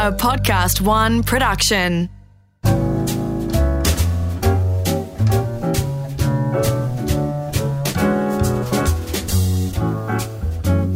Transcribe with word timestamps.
a 0.00 0.10
Podcast 0.10 0.80
One 0.80 1.22
production. 1.22 2.08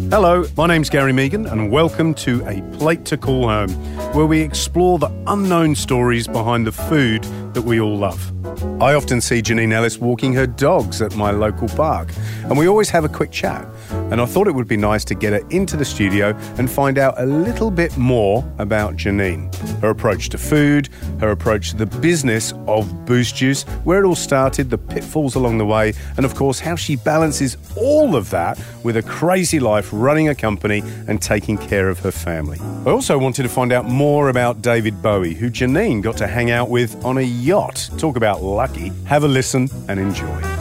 Hello, 0.09 0.47
my 0.57 0.67
name's 0.67 0.89
Gary 0.89 1.13
Mehigan, 1.13 1.53
and 1.53 1.71
welcome 1.71 2.15
to 2.15 2.47
A 2.47 2.63
Plate 2.79 3.05
to 3.05 3.19
Call 3.19 3.47
Home, 3.47 3.69
where 4.15 4.25
we 4.25 4.41
explore 4.41 4.99
the 4.99 5.13
unknown 5.27 5.75
stories 5.75 6.27
behind 6.27 6.67
the 6.67 6.73
food 6.73 7.25
that 7.53 7.61
we 7.61 7.79
all 7.79 7.99
love. 7.99 8.33
I 8.81 8.95
often 8.95 9.21
see 9.21 9.43
Janine 9.43 9.75
Allis 9.75 9.99
walking 9.99 10.33
her 10.33 10.47
dogs 10.47 11.03
at 11.03 11.15
my 11.15 11.31
local 11.31 11.69
park, 11.69 12.09
and 12.45 12.57
we 12.57 12.67
always 12.67 12.89
have 12.89 13.05
a 13.05 13.11
quick 13.11 13.33
chat. 13.33 13.67
And 13.91 14.21
I 14.21 14.27
thought 14.27 14.49
it 14.49 14.55
would 14.55 14.69
be 14.69 14.77
nice 14.77 15.05
to 15.07 15.15
get 15.15 15.33
her 15.33 15.49
into 15.51 15.77
the 15.77 15.85
studio 15.85 16.37
and 16.59 16.71
find 16.71 16.99
out 16.99 17.15
a 17.19 17.27
little 17.27 17.71
bit 17.71 17.97
more 17.97 18.45
about 18.59 18.97
Janine, 18.97 19.55
her 19.81 19.91
approach 19.91 20.29
to 20.31 20.39
food, 20.39 20.89
her 21.21 21.31
approach 21.31 21.71
to 21.71 21.77
the 21.77 21.87
business 21.87 22.53
of 22.67 23.07
Boost 23.07 23.37
Juice, 23.37 23.65
where 23.85 24.03
it 24.03 24.07
all 24.07 24.15
started, 24.15 24.71
the 24.71 24.79
pitfalls 24.79 25.35
along 25.35 25.59
the 25.59 25.67
way, 25.67 25.93
and 26.17 26.25
of 26.25 26.35
course, 26.35 26.61
how 26.61 26.77
she 26.77 26.97
balances 26.97 27.57
all 27.77 28.17
of 28.17 28.31
that 28.31 28.61
with 28.83 28.97
a 28.97 29.03
crazy 29.03 29.61
life 29.61 29.89
running 29.93 30.29
a 30.29 30.35
company 30.35 30.83
and 31.09 31.21
taking 31.21 31.59
care 31.59 31.89
of 31.89 31.99
her 32.01 32.13
family. 32.13 32.59
I 32.87 32.91
also 32.91 33.19
wanted 33.19 33.43
to 33.45 33.49
find 33.49 33.73
out 33.73 33.87
more 33.87 34.29
about 34.29 34.63
David 34.63 35.03
Bowie, 35.03 35.35
who 35.35 35.51
Janine 35.51 36.03
got 36.03 36.17
to 36.19 36.27
hang 36.27 36.51
out 36.51 36.71
with 36.71 37.05
on 37.05 37.19
a 37.19 37.23
yacht. 37.23 37.91
Talk 37.99 38.17
about 38.17 38.43
lucky. 38.43 38.93
Have 39.05 39.25
a 39.25 39.29
listen 39.29 39.69
and 39.89 39.99
enjoy. 39.99 40.54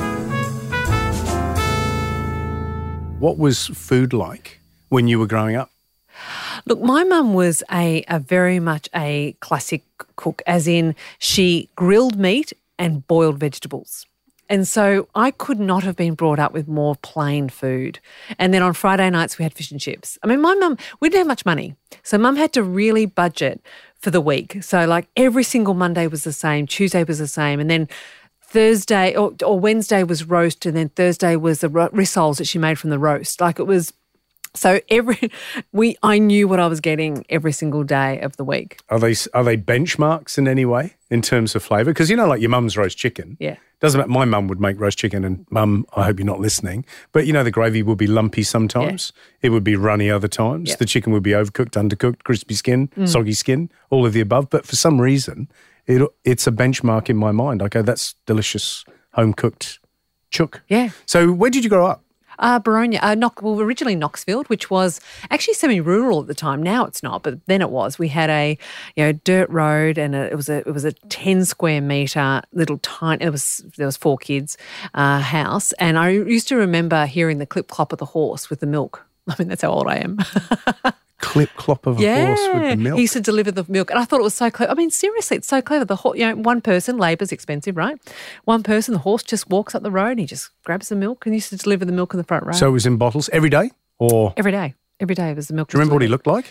What 3.24 3.38
was 3.38 3.68
food 3.68 4.12
like 4.12 4.60
when 4.90 5.08
you 5.08 5.18
were 5.18 5.28
growing 5.28 5.56
up? 5.56 5.72
Look, 6.66 6.82
my 6.82 7.06
mum 7.06 7.34
was 7.34 7.64
a, 7.72 8.04
a 8.10 8.20
very 8.20 8.60
much 8.60 8.90
a 8.94 9.38
classic 9.40 9.84
cook, 10.18 10.42
as 10.46 10.68
in 10.68 10.94
she 11.20 11.70
grilled 11.78 12.18
meat 12.20 12.52
and 12.78 13.08
boiled 13.08 13.40
vegetables. 13.40 14.06
And 14.50 14.68
so 14.68 15.08
I 15.16 15.32
could 15.32 15.58
not 15.58 15.84
have 15.84 15.96
been 15.96 16.16
brought 16.16 16.38
up 16.38 16.52
with 16.52 16.68
more 16.68 16.98
plain 16.98 17.48
food. 17.48 18.00
And 18.38 18.54
then 18.54 18.62
on 18.62 18.74
Friday 18.74 19.10
nights, 19.10 19.38
we 19.38 19.44
had 19.44 19.54
fish 19.54 19.72
and 19.72 19.80
chips. 19.80 20.18
I 20.22 20.28
mean, 20.28 20.42
my 20.42 20.54
mum, 20.56 20.78
we 21.00 21.08
didn't 21.08 21.20
have 21.20 21.28
much 21.28 21.46
money. 21.46 21.78
So 22.04 22.18
mum 22.18 22.36
had 22.36 22.52
to 22.54 22.62
really 22.62 23.06
budget 23.06 23.62
for 24.00 24.12
the 24.12 24.20
week. 24.20 24.62
So, 24.62 24.86
like, 24.86 25.08
every 25.16 25.46
single 25.46 25.76
Monday 25.76 26.08
was 26.08 26.26
the 26.26 26.34
same, 26.34 26.68
Tuesday 26.68 27.06
was 27.06 27.20
the 27.20 27.28
same. 27.30 27.62
And 27.62 27.70
then 27.70 27.88
Thursday 28.54 29.16
or, 29.16 29.34
or 29.44 29.60
Wednesday 29.60 30.04
was 30.04 30.26
roast, 30.26 30.68
and 30.68 30.78
then 30.78 30.90
Thursday 30.90 31.36
was 31.36 31.62
the 31.62 31.70
rissoles 31.70 32.38
that 32.38 32.46
she 32.46 32.60
made 32.60 32.78
from 32.78 32.92
the 32.92 33.00
roast. 33.00 33.42
Like, 33.42 33.58
it 33.58 33.64
was 33.64 33.92
so 34.54 34.80
every 34.90 35.32
we 35.72 35.98
I 36.04 36.20
knew 36.20 36.48
what 36.48 36.60
I 36.60 36.68
was 36.68 36.80
getting 36.80 37.26
every 37.30 37.52
single 37.52 37.84
day 37.84 38.20
of 38.20 38.38
the 38.38 38.44
week. 38.44 38.80
Are 38.90 39.00
they 39.00 39.16
are 39.34 39.44
they 39.44 39.58
benchmarks 39.58 40.38
in 40.38 40.48
any 40.48 40.66
way 40.66 40.94
in 41.10 41.24
terms 41.24 41.56
of 41.56 41.64
flavour? 41.64 41.90
Because 41.90 42.12
you 42.12 42.16
know, 42.16 42.28
like 42.28 42.42
your 42.42 42.52
mum's 42.52 42.78
roast 42.78 42.96
chicken. 42.96 43.38
Yeah. 43.40 43.56
Doesn't 43.80 43.98
matter. 43.98 44.10
My 44.10 44.24
mum 44.24 44.48
would 44.48 44.62
make 44.62 44.80
roast 44.80 45.00
chicken, 45.00 45.26
and 45.26 45.48
mum, 45.50 45.86
I 45.96 46.04
hope 46.04 46.20
you're 46.20 46.26
not 46.26 46.40
listening. 46.40 46.86
But 47.12 47.26
you 47.26 47.34
know, 47.34 47.44
the 47.44 47.52
gravy 47.52 47.82
would 47.82 47.98
be 47.98 48.08
lumpy 48.08 48.44
sometimes. 48.44 49.12
Yeah. 49.16 49.48
It 49.48 49.50
would 49.50 49.64
be 49.64 49.76
runny 49.76 50.12
other 50.12 50.30
times. 50.30 50.76
The 50.78 50.86
chicken 50.86 51.12
would 51.12 51.24
be 51.24 51.32
overcooked, 51.32 51.72
undercooked, 51.72 52.24
crispy 52.24 52.54
skin, 52.54 52.88
mm. 52.90 53.10
soggy 53.10 53.34
skin, 53.34 53.72
all 53.90 54.06
of 54.06 54.14
the 54.14 54.22
above. 54.22 54.50
But 54.52 54.66
for 54.66 54.76
some 54.76 55.02
reason, 55.02 55.50
it 55.86 56.08
it's 56.24 56.48
a 56.48 56.52
benchmark 56.52 57.10
in 57.10 57.18
my 57.18 57.32
mind. 57.32 57.62
I 57.62 57.68
go, 57.68 57.82
that's 57.82 58.16
delicious 58.26 58.86
home 59.14 59.34
cooked 59.34 59.80
chook. 60.30 60.62
Yeah. 60.68 60.90
So 61.06 61.32
where 61.32 61.50
did 61.50 61.64
you 61.64 61.70
grow 61.70 61.86
up? 61.86 62.04
Uh, 62.40 62.60
Boronia, 62.60 63.00
uh, 63.02 63.16
Knock, 63.16 63.42
well, 63.42 63.62
originally 63.62 63.96
Knoxfield, 63.96 64.48
which 64.48 64.70
was 64.70 65.00
actually 65.30 65.54
semi-rural 65.54 66.22
at 66.22 66.28
the 66.28 66.34
time. 66.34 66.64
Now 66.64 66.86
it's 66.86 67.04
not, 67.04 67.24
but 67.24 67.46
then 67.46 67.62
it 67.62 67.70
was. 67.70 68.00
We 68.00 68.08
had 68.08 68.30
a, 68.30 68.58
you 68.96 69.04
know, 69.04 69.12
dirt 69.14 69.50
road, 69.50 69.98
and 69.98 70.16
a, 70.16 70.32
it 70.32 70.36
was 70.36 70.50
a 70.50 70.58
it 70.68 70.74
was 70.74 70.84
a 70.84 70.94
ten 70.94 71.46
square 71.46 71.80
meter 71.80 72.42
little 72.52 72.80
tiny. 72.80 73.24
It 73.24 73.30
was 73.30 73.64
there 73.78 73.86
was 73.86 73.98
four 73.98 74.18
kids 74.18 74.58
uh, 74.94 75.20
house, 75.20 75.74
and 75.74 75.98
I 75.98 76.10
used 76.10 76.48
to 76.48 76.56
remember 76.56 77.06
hearing 77.06 77.38
the 77.38 77.46
clip 77.46 77.68
clop 77.68 77.94
of 77.94 78.00
the 78.00 78.06
horse 78.06 78.50
with 78.50 78.60
the 78.60 78.68
milk. 78.68 79.06
I 79.28 79.36
mean, 79.38 79.48
that's 79.48 79.62
how 79.62 79.72
old 79.72 79.88
I 79.88 79.98
am. 79.98 80.18
clip 81.24 81.50
clop 81.56 81.88
of 81.88 82.00
a 82.00 82.02
yeah. 82.02 82.26
horse 82.28 82.54
with 82.54 82.70
the 82.72 82.76
milk. 82.76 82.96
He 82.98 83.02
used 83.04 83.14
to 83.14 83.22
deliver 83.22 83.52
the 83.52 83.66
milk. 83.70 83.90
And 83.90 83.98
I 83.98 84.06
thought 84.06 84.20
it 84.20 84.24
was 84.24 84.34
so 84.34 84.52
clever. 84.52 84.72
I 84.72 84.76
mean, 84.76 84.92
seriously, 84.92 85.38
it's 85.38 85.48
so 85.48 85.62
clever. 85.62 85.86
The 85.86 85.96
horse, 85.96 86.18
you 86.20 86.26
know, 86.28 86.36
one 86.36 86.62
person, 86.62 86.98
labour's 86.98 87.32
expensive, 87.32 87.78
right? 87.78 87.98
One 88.44 88.62
person, 88.62 88.94
the 88.94 89.00
horse 89.00 89.24
just 89.24 89.50
walks 89.50 89.74
up 89.74 89.84
the 89.84 89.92
road 89.92 90.12
and 90.12 90.20
he 90.20 90.26
just 90.26 90.50
grabs 90.64 90.90
the 90.90 90.96
milk 90.96 91.26
and 91.26 91.34
he 91.34 91.38
used 91.38 91.50
to 91.50 91.58
deliver 91.58 91.86
the 91.86 91.94
milk 91.94 92.14
in 92.14 92.18
the 92.18 92.24
front 92.26 92.46
row. 92.46 92.52
So 92.52 92.68
it 92.68 92.72
was 92.72 92.86
in 92.86 92.98
bottles 92.98 93.30
every 93.32 93.50
day 93.50 93.72
or? 94.00 94.34
Every 94.36 94.52
day. 94.52 94.76
Every 95.00 95.16
day 95.16 95.34
was 95.34 95.48
the 95.48 95.54
milk. 95.54 95.70
Do 95.70 95.78
you 95.78 95.80
remember 95.80 95.96
what 95.96 96.02
he 96.02 96.08
looked 96.08 96.28
like? 96.28 96.46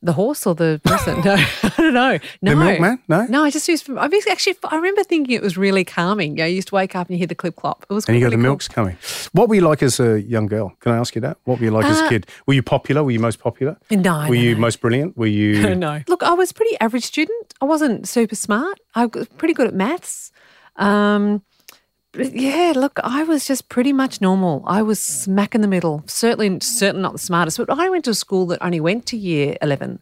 The 0.00 0.12
horse 0.12 0.46
or 0.46 0.54
the 0.54 0.80
person? 0.84 1.20
No, 1.24 1.34
I 1.34 1.72
don't 1.76 1.94
know. 1.94 2.18
No, 2.42 2.50
the 2.50 2.56
milkman? 2.56 2.98
No, 3.08 3.24
no. 3.26 3.44
I 3.44 3.50
just 3.50 3.66
used. 3.68 3.88
I 3.90 4.08
actually, 4.30 4.56
I 4.64 4.76
remember 4.76 5.02
thinking 5.04 5.34
it 5.34 5.42
was 5.42 5.56
really 5.56 5.84
calming. 5.84 6.32
You, 6.32 6.36
know, 6.38 6.46
you 6.46 6.56
used 6.56 6.68
to 6.68 6.74
wake 6.74 6.94
up 6.94 7.08
and 7.08 7.14
you 7.14 7.18
hear 7.18 7.26
the 7.26 7.34
clip 7.34 7.56
clop. 7.56 7.84
It 7.88 7.92
was. 7.92 8.04
And 8.06 8.16
you 8.16 8.24
really 8.24 8.36
got 8.36 8.36
the 8.38 8.42
cool. 8.42 8.50
milks 8.50 8.68
coming. 8.68 8.96
What 9.32 9.48
were 9.48 9.54
you 9.56 9.60
like 9.62 9.82
as 9.82 9.98
a 9.98 10.20
young 10.20 10.46
girl? 10.46 10.74
Can 10.80 10.92
I 10.92 10.96
ask 10.98 11.14
you 11.14 11.20
that? 11.22 11.38
What 11.44 11.58
were 11.58 11.64
you 11.64 11.70
like 11.70 11.86
as 11.86 12.00
a 12.00 12.04
Uh, 12.04 12.08
kid? 12.10 12.26
Were 12.46 12.54
you 12.54 12.62
popular? 12.62 13.02
Were 13.02 13.10
you 13.10 13.18
most 13.20 13.40
popular? 13.40 13.76
No, 13.90 13.96
Were 13.96 14.26
no, 14.26 14.32
you 14.32 14.54
no. 14.54 14.60
most 14.60 14.80
brilliant? 14.80 15.16
Were 15.16 15.26
you? 15.26 15.74
no. 15.74 16.02
Look, 16.06 16.22
I 16.22 16.34
was 16.34 16.52
pretty 16.52 16.76
average 16.80 17.04
student. 17.04 17.54
I 17.60 17.64
wasn't 17.64 18.06
super 18.06 18.36
smart. 18.36 18.78
I 18.94 19.06
was 19.06 19.26
pretty 19.38 19.54
good 19.54 19.66
at 19.66 19.74
maths. 19.74 20.30
Um, 20.76 21.42
yeah, 22.18 22.72
look, 22.74 22.98
I 23.02 23.24
was 23.24 23.46
just 23.46 23.68
pretty 23.68 23.92
much 23.92 24.20
normal. 24.20 24.62
I 24.66 24.82
was 24.82 25.00
smack 25.00 25.54
in 25.54 25.60
the 25.60 25.68
middle. 25.68 26.04
Certainly, 26.06 26.60
certainly 26.60 27.02
not 27.02 27.12
the 27.12 27.18
smartest. 27.18 27.58
But 27.58 27.70
I 27.70 27.88
went 27.88 28.04
to 28.04 28.10
a 28.10 28.14
school 28.14 28.46
that 28.46 28.62
only 28.62 28.80
went 28.80 29.06
to 29.06 29.16
year 29.16 29.56
eleven. 29.62 30.00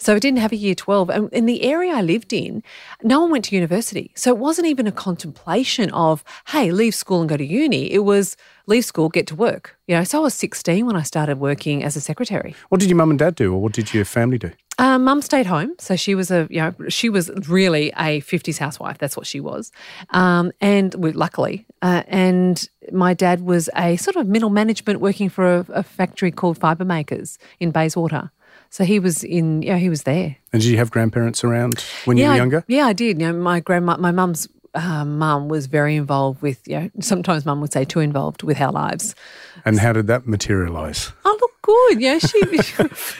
So 0.00 0.14
it 0.14 0.20
didn't 0.20 0.38
have 0.38 0.52
a 0.52 0.56
year 0.56 0.76
12. 0.76 1.10
And 1.10 1.32
in 1.32 1.46
the 1.46 1.62
area 1.62 1.92
I 1.92 2.02
lived 2.02 2.32
in, 2.32 2.62
no 3.02 3.20
one 3.20 3.32
went 3.32 3.46
to 3.46 3.56
university. 3.56 4.12
So 4.14 4.30
it 4.30 4.38
wasn't 4.38 4.68
even 4.68 4.86
a 4.86 4.92
contemplation 4.92 5.90
of, 5.90 6.22
hey, 6.48 6.70
leave 6.70 6.94
school 6.94 7.20
and 7.20 7.28
go 7.28 7.36
to 7.36 7.44
uni. 7.44 7.92
It 7.92 8.04
was 8.04 8.36
leave 8.66 8.84
school, 8.84 9.08
get 9.08 9.26
to 9.26 9.34
work. 9.34 9.76
You 9.88 9.96
know, 9.96 10.04
so 10.04 10.20
I 10.20 10.22
was 10.22 10.34
16 10.34 10.86
when 10.86 10.94
I 10.94 11.02
started 11.02 11.40
working 11.40 11.82
as 11.82 11.96
a 11.96 12.00
secretary. 12.00 12.54
What 12.68 12.80
did 12.80 12.88
your 12.88 12.96
mum 12.96 13.10
and 13.10 13.18
dad 13.18 13.34
do, 13.34 13.52
or 13.52 13.60
what 13.60 13.72
did 13.72 13.92
your 13.92 14.04
family 14.04 14.38
do? 14.38 14.52
Uh, 14.78 14.96
Mum 14.98 15.20
stayed 15.22 15.46
home, 15.46 15.74
so 15.78 15.96
she 15.96 16.14
was 16.14 16.30
a 16.30 16.46
you 16.50 16.60
know 16.60 16.72
she 16.88 17.08
was 17.08 17.30
really 17.48 17.92
a 17.98 18.20
fifties 18.20 18.58
housewife. 18.58 18.98
That's 18.98 19.16
what 19.16 19.26
she 19.26 19.40
was, 19.40 19.72
um, 20.10 20.52
and 20.60 20.94
we, 20.94 21.10
luckily, 21.12 21.66
uh, 21.82 22.04
and 22.06 22.68
my 22.92 23.12
dad 23.12 23.40
was 23.40 23.68
a 23.76 23.96
sort 23.96 24.14
of 24.16 24.28
middle 24.28 24.50
management 24.50 25.00
working 25.00 25.28
for 25.30 25.56
a, 25.56 25.66
a 25.70 25.82
factory 25.82 26.30
called 26.30 26.58
Fibre 26.58 26.84
Makers 26.84 27.38
in 27.58 27.70
Bayswater. 27.72 28.30
So 28.70 28.84
he 28.84 28.98
was 29.00 29.24
in, 29.24 29.62
you 29.62 29.70
know, 29.72 29.78
he 29.78 29.88
was 29.88 30.02
there. 30.02 30.36
And 30.52 30.60
did 30.62 30.68
you 30.70 30.76
have 30.76 30.90
grandparents 30.90 31.42
around 31.42 31.82
when 32.04 32.16
you 32.18 32.24
yeah, 32.24 32.28
were 32.28 32.34
I- 32.34 32.36
younger? 32.36 32.64
yeah, 32.68 32.86
I 32.86 32.92
did. 32.92 33.18
You 33.20 33.32
know, 33.32 33.38
my 33.38 33.60
grandma, 33.60 33.96
my 33.96 34.10
mum's 34.10 34.46
uh, 34.74 35.04
mum 35.06 35.48
was 35.48 35.66
very 35.66 35.96
involved 35.96 36.42
with. 36.42 36.68
You 36.68 36.80
know, 36.80 36.90
sometimes 37.00 37.44
mum 37.46 37.60
would 37.62 37.72
say 37.72 37.84
too 37.86 38.00
involved 38.00 38.42
with 38.42 38.60
our 38.60 38.70
lives. 38.70 39.14
And 39.64 39.78
how 39.80 39.92
did 39.94 40.06
that 40.08 40.26
materialise? 40.26 41.12
Oh, 41.24 41.36
look 41.40 41.47
good. 41.68 42.00
Yeah, 42.00 42.18
she 42.18 42.42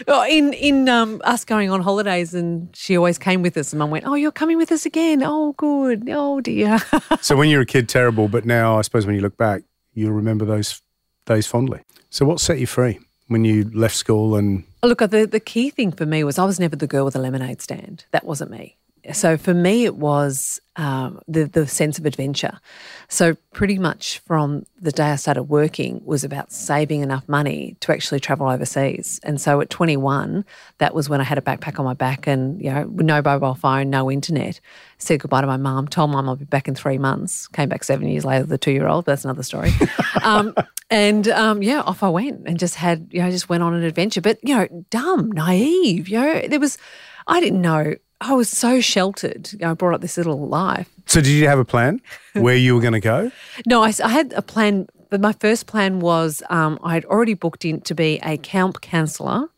oh, 0.09 0.25
in 0.29 0.53
in 0.55 0.89
um, 0.89 1.21
us 1.25 1.45
going 1.45 1.71
on 1.71 1.81
holidays, 1.83 2.35
and 2.35 2.75
she 2.75 2.97
always 2.97 3.19
came 3.19 3.43
with 3.43 3.57
us. 3.57 3.73
And 3.73 3.79
Mum 3.79 3.91
went, 3.91 4.07
"Oh, 4.07 4.15
you're 4.15 4.33
coming 4.33 4.57
with 4.57 4.73
us 4.73 4.87
again? 4.87 5.23
Oh, 5.23 5.53
good. 5.53 6.09
Oh 6.11 6.41
dear." 6.41 6.79
so 7.21 7.37
when 7.37 7.49
you 7.49 7.59
were 7.59 7.63
a 7.63 7.67
kid, 7.67 7.89
terrible, 7.89 8.29
but 8.29 8.45
now 8.45 8.79
I 8.79 8.83
suppose 8.83 9.07
when 9.07 9.15
you 9.15 9.21
look 9.21 9.37
back, 9.37 9.63
you'll 9.95 10.13
remember 10.13 10.45
those 10.45 10.83
days 11.27 11.47
fondly. 11.47 11.83
So 12.11 12.25
what 12.25 12.41
set 12.41 12.59
you 12.59 12.67
free 12.67 12.99
when 13.29 13.45
you 13.45 13.71
left 13.75 13.97
school 13.97 14.37
and 14.37 14.65
Look, 14.83 14.99
the 14.99 15.27
the 15.27 15.41
key 15.41 15.71
thing 15.71 15.93
for 15.93 16.07
me 16.07 16.25
was 16.25 16.39
I 16.39 16.45
was 16.45 16.59
never 16.59 16.77
the 16.77 16.87
girl 16.87 17.05
with 17.05 17.17
a 17.17 17.21
lemonade 17.21 17.61
stand. 17.61 18.05
That 18.13 18.25
wasn't 18.25 18.51
me. 18.51 18.79
So 19.13 19.37
for 19.37 19.55
me, 19.55 19.85
it 19.85 19.97
was 19.97 20.61
um, 20.77 21.21
the 21.27 21.45
the 21.45 21.67
sense 21.67 21.99
of 21.99 22.07
adventure. 22.07 22.61
So 23.09 23.35
pretty 23.53 23.79
much 23.79 24.21
from 24.21 24.65
the 24.81 24.93
day 24.93 25.11
I 25.11 25.17
started 25.17 25.45
working 25.45 26.01
was 26.05 26.25
about 26.25 26.53
saving 26.53 27.01
enough 27.01 27.29
money 27.29 27.77
to 27.81 27.93
actually 27.93 28.21
travel 28.21 28.49
overseas. 28.49 29.19
And 29.25 29.41
so 29.41 29.61
at 29.61 29.71
21, 29.71 30.45
that 30.79 30.95
was 30.95 31.09
when 31.09 31.21
I 31.21 31.25
had 31.25 31.39
a 31.39 31.41
backpack 31.41 31.79
on 31.79 31.85
my 31.85 31.95
back 31.95 32.27
and 32.27 32.63
you 32.63 32.73
know 32.73 32.87
with 32.87 33.07
no 33.07 33.21
mobile 33.23 33.55
phone, 33.55 33.91
no 33.91 34.11
internet. 34.11 34.61
Said 34.99 35.21
goodbye 35.21 35.41
to 35.41 35.47
my 35.47 35.57
mum. 35.57 35.89
Told 35.89 36.11
mum 36.11 36.29
I'll 36.29 36.37
be 36.37 36.45
back 36.45 36.69
in 36.69 36.75
three 36.75 36.99
months. 36.99 37.49
Came 37.49 37.69
back 37.69 37.85
seven 37.85 38.09
years 38.09 38.25
later, 38.25 38.45
the 38.45 38.59
two 38.59 38.73
year 38.73 38.87
old. 38.87 39.05
That's 39.05 39.25
another 39.25 39.43
story. 39.43 39.73
um, 40.23 40.55
and 40.91 41.29
um, 41.29 41.63
yeah, 41.63 41.81
off 41.81 42.03
I 42.03 42.09
went 42.09 42.47
and 42.47 42.59
just 42.59 42.77
had 42.77 43.09
you 43.11 43.21
know 43.21 43.31
just 43.31 43.49
went 43.49 43.63
on 43.63 43.75
an 43.75 43.83
adventure. 43.83 44.21
But 44.21 44.39
you 44.43 44.57
know, 44.57 44.85
dumb, 44.91 45.33
naive. 45.33 46.09
You 46.09 46.21
know, 46.21 46.49
there 46.49 46.61
was 46.61 46.79
I 47.27 47.41
didn't 47.41 47.63
know. 47.63 47.95
I 48.21 48.35
was 48.35 48.49
so 48.49 48.81
sheltered. 48.81 49.51
I 49.63 49.75
brought 49.75 49.95
up 49.95 50.01
this 50.01 50.17
little 50.17 50.49
life. 50.49 50.89
so 51.07 51.21
did 51.21 51.31
you 51.31 51.47
have 51.47 51.59
a 51.59 51.65
plan 51.65 52.01
where 52.33 52.57
you 52.57 52.75
were 52.75 52.81
going 52.81 52.93
to 52.95 53.01
go? 53.01 53.31
No, 53.67 53.83
I 53.83 53.93
had 53.93 54.33
a 54.33 54.43
plan, 54.43 54.89
but 55.11 55.21
my 55.21 55.33
first 55.35 55.67
plan 55.67 56.01
was 56.01 56.43
um, 56.51 56.79
I 56.83 56.95
had 56.95 57.05
already 57.05 57.35
booked 57.35 57.65
in 57.65 57.81
to 57.83 57.95
be 57.95 58.19
a 58.25 58.37
camp 58.39 58.81
counselor 58.81 59.49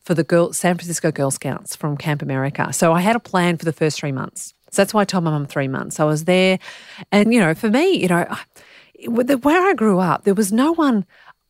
for 0.00 0.14
the 0.14 0.24
girl, 0.24 0.52
San 0.52 0.76
Francisco 0.76 1.10
Girl 1.12 1.30
Scouts 1.30 1.76
from 1.76 1.96
Camp 1.96 2.22
America. 2.22 2.72
So 2.72 2.92
I 2.92 3.00
had 3.00 3.16
a 3.16 3.20
plan 3.20 3.56
for 3.58 3.64
the 3.64 3.72
first 3.72 3.98
three 3.98 4.12
months. 4.12 4.54
So 4.70 4.82
that's 4.82 4.94
why 4.94 5.02
I 5.02 5.04
told 5.04 5.24
my 5.24 5.30
mum 5.30 5.46
three 5.46 5.68
months. 5.68 6.00
I 6.00 6.04
was 6.04 6.24
there, 6.24 6.58
and 7.12 7.32
you 7.34 7.40
know, 7.40 7.54
for 7.54 7.68
me, 7.70 7.96
you 7.96 8.08
know, 8.08 8.26
I- 8.28 8.44
the- 9.24 9.38
where 9.42 9.68
I 9.68 9.74
grew 9.74 9.98
up, 9.98 10.24
there 10.24 10.34
was 10.34 10.52
no 10.52 10.72
one 10.72 11.04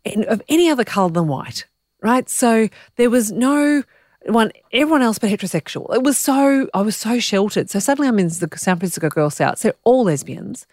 in, 0.05 0.25
of 0.25 0.43
any 0.49 0.69
other 0.69 0.85
colour 0.85 1.11
than 1.11 1.29
white, 1.29 1.67
right? 2.03 2.29
So 2.29 2.69
there 2.97 3.09
was 3.11 3.31
no 3.31 3.83
one 4.29 4.53
everyone 4.73 5.03
else 5.03 5.19
but 5.19 5.31
heterosexual. 5.31 5.95
It 5.95 6.03
was 6.03 6.19
so 6.19 6.69
I 6.75 6.81
was 6.83 6.97
so 6.97 7.19
sheltered. 7.19 7.71
So 7.71 7.79
suddenly 7.79 8.09
I'm 8.09 8.19
in 8.19 8.29
the 8.29 8.49
San 8.57 8.79
Francisco 8.79 9.09
Girl 9.09 9.31
Scouts. 9.31 9.63
They're 9.63 9.75
all 9.85 10.05
lesbians, 10.05 10.67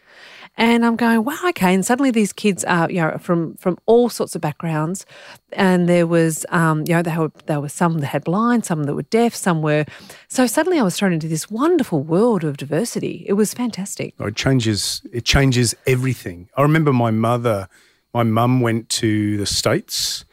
and 0.55 0.85
I'm 0.85 0.95
going, 0.95 1.23
wow, 1.23 1.38
okay. 1.50 1.73
And 1.73 1.85
suddenly 1.85 2.11
these 2.11 2.31
kids 2.31 2.63
are, 2.65 2.89
you 2.89 3.01
know, 3.01 3.17
from 3.17 3.55
from 3.55 3.77
all 3.85 4.09
sorts 4.09 4.35
of 4.35 4.41
backgrounds. 4.41 5.05
And 5.53 5.89
there 5.89 6.05
was, 6.05 6.45
um, 6.50 6.83
you 6.88 6.94
know, 6.94 7.01
there 7.01 7.19
were 7.19 7.31
there 7.45 7.61
were 7.61 7.69
some 7.69 8.00
that 8.00 8.07
had 8.07 8.23
blind, 8.23 8.65
some 8.65 8.83
that 8.83 8.95
were 8.95 9.03
deaf, 9.03 9.33
some 9.33 9.61
were. 9.61 9.85
So 10.27 10.45
suddenly 10.45 10.79
I 10.79 10.83
was 10.83 10.97
thrown 10.97 11.13
into 11.13 11.27
this 11.27 11.49
wonderful 11.49 12.03
world 12.03 12.44
of 12.44 12.57
diversity. 12.57 13.25
It 13.27 13.33
was 13.33 13.53
fantastic. 13.53 14.13
Oh, 14.19 14.27
it 14.27 14.35
changes. 14.35 15.01
It 15.11 15.25
changes 15.25 15.75
everything. 15.88 16.49
I 16.56 16.61
remember 16.61 16.94
my 16.94 17.11
mother. 17.11 17.67
My 18.13 18.21
mum 18.21 18.61
went 18.61 18.89
to 18.89 19.38
the 19.38 19.47
states 19.47 20.23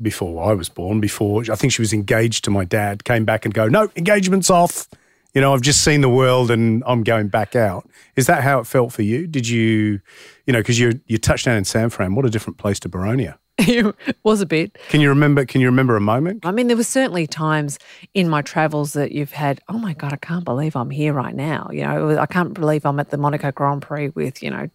before 0.00 0.50
I 0.50 0.54
was 0.54 0.68
born. 0.68 1.00
Before 1.00 1.42
I 1.50 1.54
think 1.54 1.72
she 1.72 1.82
was 1.82 1.92
engaged 1.92 2.44
to 2.44 2.50
my 2.50 2.64
dad. 2.64 3.04
Came 3.04 3.24
back 3.24 3.44
and 3.44 3.54
go, 3.54 3.68
no, 3.68 3.90
engagement's 3.96 4.50
off 4.50 4.88
you 5.34 5.40
know, 5.40 5.54
I've 5.54 5.62
just 5.62 5.84
seen 5.84 6.00
the 6.00 6.08
world 6.08 6.50
and 6.50 6.82
I'm 6.86 7.04
going 7.04 7.28
back 7.28 7.54
out. 7.54 7.88
Is 8.16 8.26
that 8.26 8.42
how 8.42 8.58
it 8.60 8.66
felt 8.66 8.92
for 8.92 9.02
you? 9.02 9.26
Did 9.26 9.48
you, 9.48 10.00
you 10.46 10.52
know, 10.52 10.58
because 10.58 10.78
you 10.78 11.00
you 11.06 11.18
touched 11.18 11.44
down 11.44 11.56
in 11.56 11.64
San 11.64 11.90
Fran, 11.90 12.14
what 12.14 12.26
a 12.26 12.30
different 12.30 12.58
place 12.58 12.80
to 12.80 12.88
Boronia. 12.88 13.36
it 13.58 13.94
was 14.22 14.40
a 14.40 14.46
bit. 14.46 14.78
Can 14.88 15.00
you 15.00 15.10
remember? 15.10 15.44
Can 15.44 15.60
you 15.60 15.66
remember 15.68 15.94
a 15.94 16.00
moment? 16.00 16.46
I 16.46 16.50
mean, 16.50 16.68
there 16.68 16.76
were 16.76 16.82
certainly 16.82 17.26
times 17.26 17.78
in 18.14 18.28
my 18.28 18.42
travels 18.42 18.94
that 18.94 19.12
you've 19.12 19.32
had. 19.32 19.60
Oh 19.68 19.78
my 19.78 19.92
god, 19.92 20.12
I 20.12 20.16
can't 20.16 20.44
believe 20.44 20.74
I'm 20.76 20.90
here 20.90 21.12
right 21.12 21.34
now. 21.34 21.68
You 21.70 21.84
know, 21.84 22.18
I 22.18 22.26
can't 22.26 22.54
believe 22.54 22.86
I'm 22.86 22.98
at 22.98 23.10
the 23.10 23.18
Monaco 23.18 23.52
Grand 23.52 23.82
Prix 23.82 24.08
with 24.10 24.42
you 24.42 24.50
know, 24.50 24.70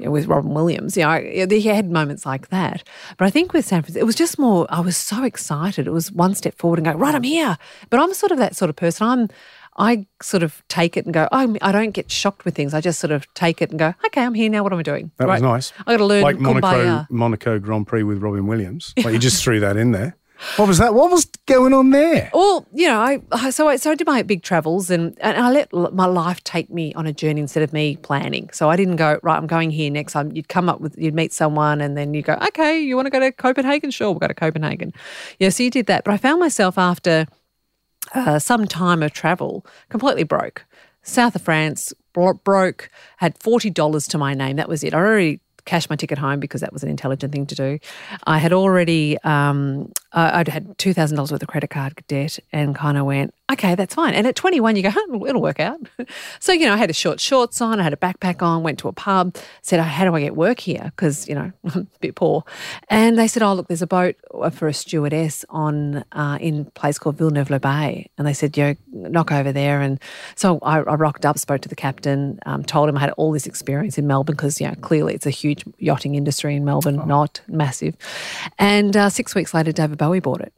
you 0.00 0.06
know 0.06 0.10
with 0.10 0.26
Robin 0.26 0.54
Williams. 0.54 0.96
You 0.96 1.04
know, 1.04 1.46
he 1.48 1.62
had 1.62 1.90
moments 1.90 2.26
like 2.26 2.48
that. 2.48 2.82
But 3.18 3.26
I 3.26 3.30
think 3.30 3.52
with 3.52 3.64
San 3.64 3.82
Francisco, 3.82 4.00
it 4.00 4.06
was 4.06 4.16
just 4.16 4.38
more. 4.38 4.66
I 4.70 4.80
was 4.80 4.96
so 4.96 5.22
excited. 5.22 5.86
It 5.86 5.92
was 5.92 6.10
one 6.10 6.34
step 6.34 6.56
forward 6.56 6.78
and 6.78 6.86
go 6.86 6.92
right. 6.92 7.14
I'm 7.14 7.22
here. 7.22 7.56
But 7.90 8.00
I'm 8.00 8.14
sort 8.14 8.32
of 8.32 8.38
that 8.38 8.56
sort 8.56 8.70
of 8.70 8.76
person. 8.76 9.06
I'm 9.06 9.28
I 9.76 10.06
sort 10.20 10.42
of 10.42 10.62
take 10.68 10.96
it 10.96 11.04
and 11.04 11.14
go, 11.14 11.28
oh, 11.32 11.56
I 11.62 11.72
don't 11.72 11.92
get 11.92 12.10
shocked 12.10 12.44
with 12.44 12.54
things. 12.54 12.74
I 12.74 12.80
just 12.80 13.00
sort 13.00 13.12
of 13.12 13.32
take 13.34 13.62
it 13.62 13.70
and 13.70 13.78
go, 13.78 13.94
okay, 14.06 14.22
I'm 14.22 14.34
here 14.34 14.50
now. 14.50 14.62
What 14.62 14.72
am 14.72 14.78
I 14.78 14.82
doing? 14.82 15.10
That 15.16 15.28
right. 15.28 15.40
was 15.40 15.42
nice. 15.42 15.72
I 15.86 15.92
got 15.92 15.98
to 15.98 16.04
learn 16.04 16.22
like 16.22 16.38
Monaco, 16.38 16.66
Kumbaya. 16.66 17.10
Monaco 17.10 17.58
Grand 17.58 17.86
Prix 17.86 18.02
with 18.02 18.18
Robin 18.18 18.46
Williams. 18.46 18.92
Like 18.96 19.12
you 19.12 19.18
just 19.30 19.42
threw 19.42 19.60
that 19.60 19.76
in 19.76 19.92
there. 19.92 20.16
What 20.56 20.68
was 20.68 20.78
that? 20.78 20.94
What 20.94 21.10
was 21.10 21.26
going 21.46 21.74
on 21.74 21.90
there? 21.90 22.30
Well, 22.32 22.66
you 22.72 22.86
know, 22.86 23.00
I 23.32 23.50
so 23.50 23.68
I 23.68 23.76
so 23.76 23.90
I 23.90 23.94
did 23.94 24.06
my 24.06 24.22
big 24.22 24.42
travels 24.42 24.90
and 24.90 25.16
and 25.20 25.36
I 25.36 25.50
let 25.50 25.72
my 25.72 26.06
life 26.06 26.42
take 26.44 26.70
me 26.70 26.94
on 26.94 27.06
a 27.06 27.12
journey 27.12 27.40
instead 27.40 27.62
of 27.62 27.72
me 27.72 27.96
planning. 27.96 28.48
So 28.52 28.70
I 28.70 28.76
didn't 28.76 28.96
go 28.96 29.18
right. 29.22 29.36
I'm 29.36 29.46
going 29.46 29.70
here 29.70 29.90
next. 29.90 30.12
time. 30.12 30.32
You'd 30.32 30.48
come 30.48 30.68
up 30.68 30.80
with 30.80 30.96
you'd 30.98 31.14
meet 31.14 31.32
someone 31.32 31.80
and 31.80 31.96
then 31.96 32.14
you 32.14 32.22
go, 32.22 32.38
okay, 32.48 32.80
you 32.80 32.96
want 32.96 33.06
to 33.06 33.10
go 33.10 33.20
to 33.20 33.32
Copenhagen? 33.32 33.90
Sure, 33.90 34.10
we'll 34.10 34.20
go 34.20 34.28
to 34.28 34.34
Copenhagen. 34.34 34.92
Yeah, 35.38 35.50
so 35.50 35.62
you 35.62 35.70
did 35.70 35.86
that. 35.86 36.04
But 36.04 36.14
I 36.14 36.16
found 36.16 36.40
myself 36.40 36.78
after 36.78 37.26
uh, 38.14 38.38
some 38.38 38.66
time 38.66 39.02
of 39.02 39.12
travel, 39.12 39.66
completely 39.88 40.24
broke. 40.24 40.64
South 41.02 41.34
of 41.34 41.42
France, 41.42 41.92
broke, 42.12 42.90
had 43.18 43.38
$40 43.38 44.08
to 44.08 44.18
my 44.18 44.34
name. 44.34 44.56
That 44.56 44.68
was 44.68 44.84
it. 44.84 44.92
I 44.94 44.98
already 44.98 45.40
cashed 45.70 45.88
my 45.88 45.94
ticket 45.94 46.18
home 46.18 46.40
because 46.40 46.62
that 46.62 46.72
was 46.72 46.82
an 46.82 46.88
intelligent 46.88 47.32
thing 47.32 47.46
to 47.46 47.54
do. 47.54 47.78
I 48.26 48.38
had 48.38 48.52
already, 48.52 49.16
um, 49.22 49.92
I'd 50.12 50.48
had 50.48 50.76
$2,000 50.78 51.30
worth 51.30 51.40
of 51.40 51.46
credit 51.46 51.70
card 51.70 51.94
debt 52.08 52.40
and 52.52 52.74
kind 52.74 52.98
of 52.98 53.06
went, 53.06 53.32
okay, 53.52 53.74
that's 53.74 53.94
fine. 53.94 54.14
And 54.14 54.26
at 54.26 54.36
21, 54.36 54.76
you 54.76 54.82
go, 54.82 54.90
huh, 54.90 55.24
it'll 55.26 55.42
work 55.42 55.60
out. 55.60 55.78
so, 56.40 56.52
you 56.52 56.66
know, 56.66 56.74
I 56.74 56.76
had 56.76 56.90
a 56.90 56.94
short 56.94 57.20
shorts 57.20 57.60
on, 57.60 57.80
I 57.80 57.82
had 57.82 57.92
a 57.92 57.96
backpack 57.96 58.42
on, 58.42 58.62
went 58.62 58.78
to 58.80 58.88
a 58.88 58.92
pub, 58.92 59.36
said, 59.62 59.80
how 59.80 60.04
do 60.04 60.14
I 60.14 60.20
get 60.20 60.36
work 60.36 60.60
here? 60.60 60.92
Because, 60.96 61.28
you 61.28 61.34
know, 61.34 61.52
I'm 61.64 61.80
a 61.94 61.98
bit 62.00 62.14
poor. 62.14 62.44
And 62.88 63.18
they 63.18 63.28
said, 63.28 63.42
oh, 63.42 63.54
look, 63.54 63.68
there's 63.68 63.82
a 63.82 63.86
boat 63.86 64.16
for 64.52 64.68
a 64.68 64.74
stewardess 64.74 65.44
on 65.50 66.04
uh, 66.12 66.38
in 66.40 66.60
a 66.60 66.70
place 66.72 66.98
called 66.98 67.16
Villeneuve-les-Bains. 67.16 68.08
And 68.18 68.26
they 68.26 68.34
said, 68.34 68.56
you 68.56 68.64
know, 68.64 68.74
knock 68.92 69.32
over 69.32 69.52
there. 69.52 69.80
And 69.80 70.00
so 70.36 70.58
I, 70.62 70.78
I 70.78 70.94
rocked 70.94 71.26
up, 71.26 71.38
spoke 71.38 71.60
to 71.62 71.68
the 71.68 71.76
captain, 71.76 72.38
um, 72.46 72.64
told 72.64 72.88
him 72.88 72.96
I 72.96 73.00
had 73.00 73.10
all 73.12 73.32
this 73.32 73.46
experience 73.46 73.98
in 73.98 74.06
Melbourne 74.06 74.36
because, 74.36 74.60
you 74.60 74.68
know, 74.68 74.74
clearly 74.80 75.14
it's 75.14 75.26
a 75.26 75.30
huge 75.30 75.64
yachting 75.78 76.14
industry 76.14 76.54
in 76.54 76.64
Melbourne, 76.64 77.00
oh. 77.00 77.04
not 77.04 77.40
massive. 77.48 77.96
And 78.58 78.96
uh, 78.96 79.08
six 79.08 79.34
weeks 79.34 79.54
later, 79.54 79.72
David 79.72 79.98
Bowie 79.98 80.20
bought 80.20 80.40
it. 80.40 80.52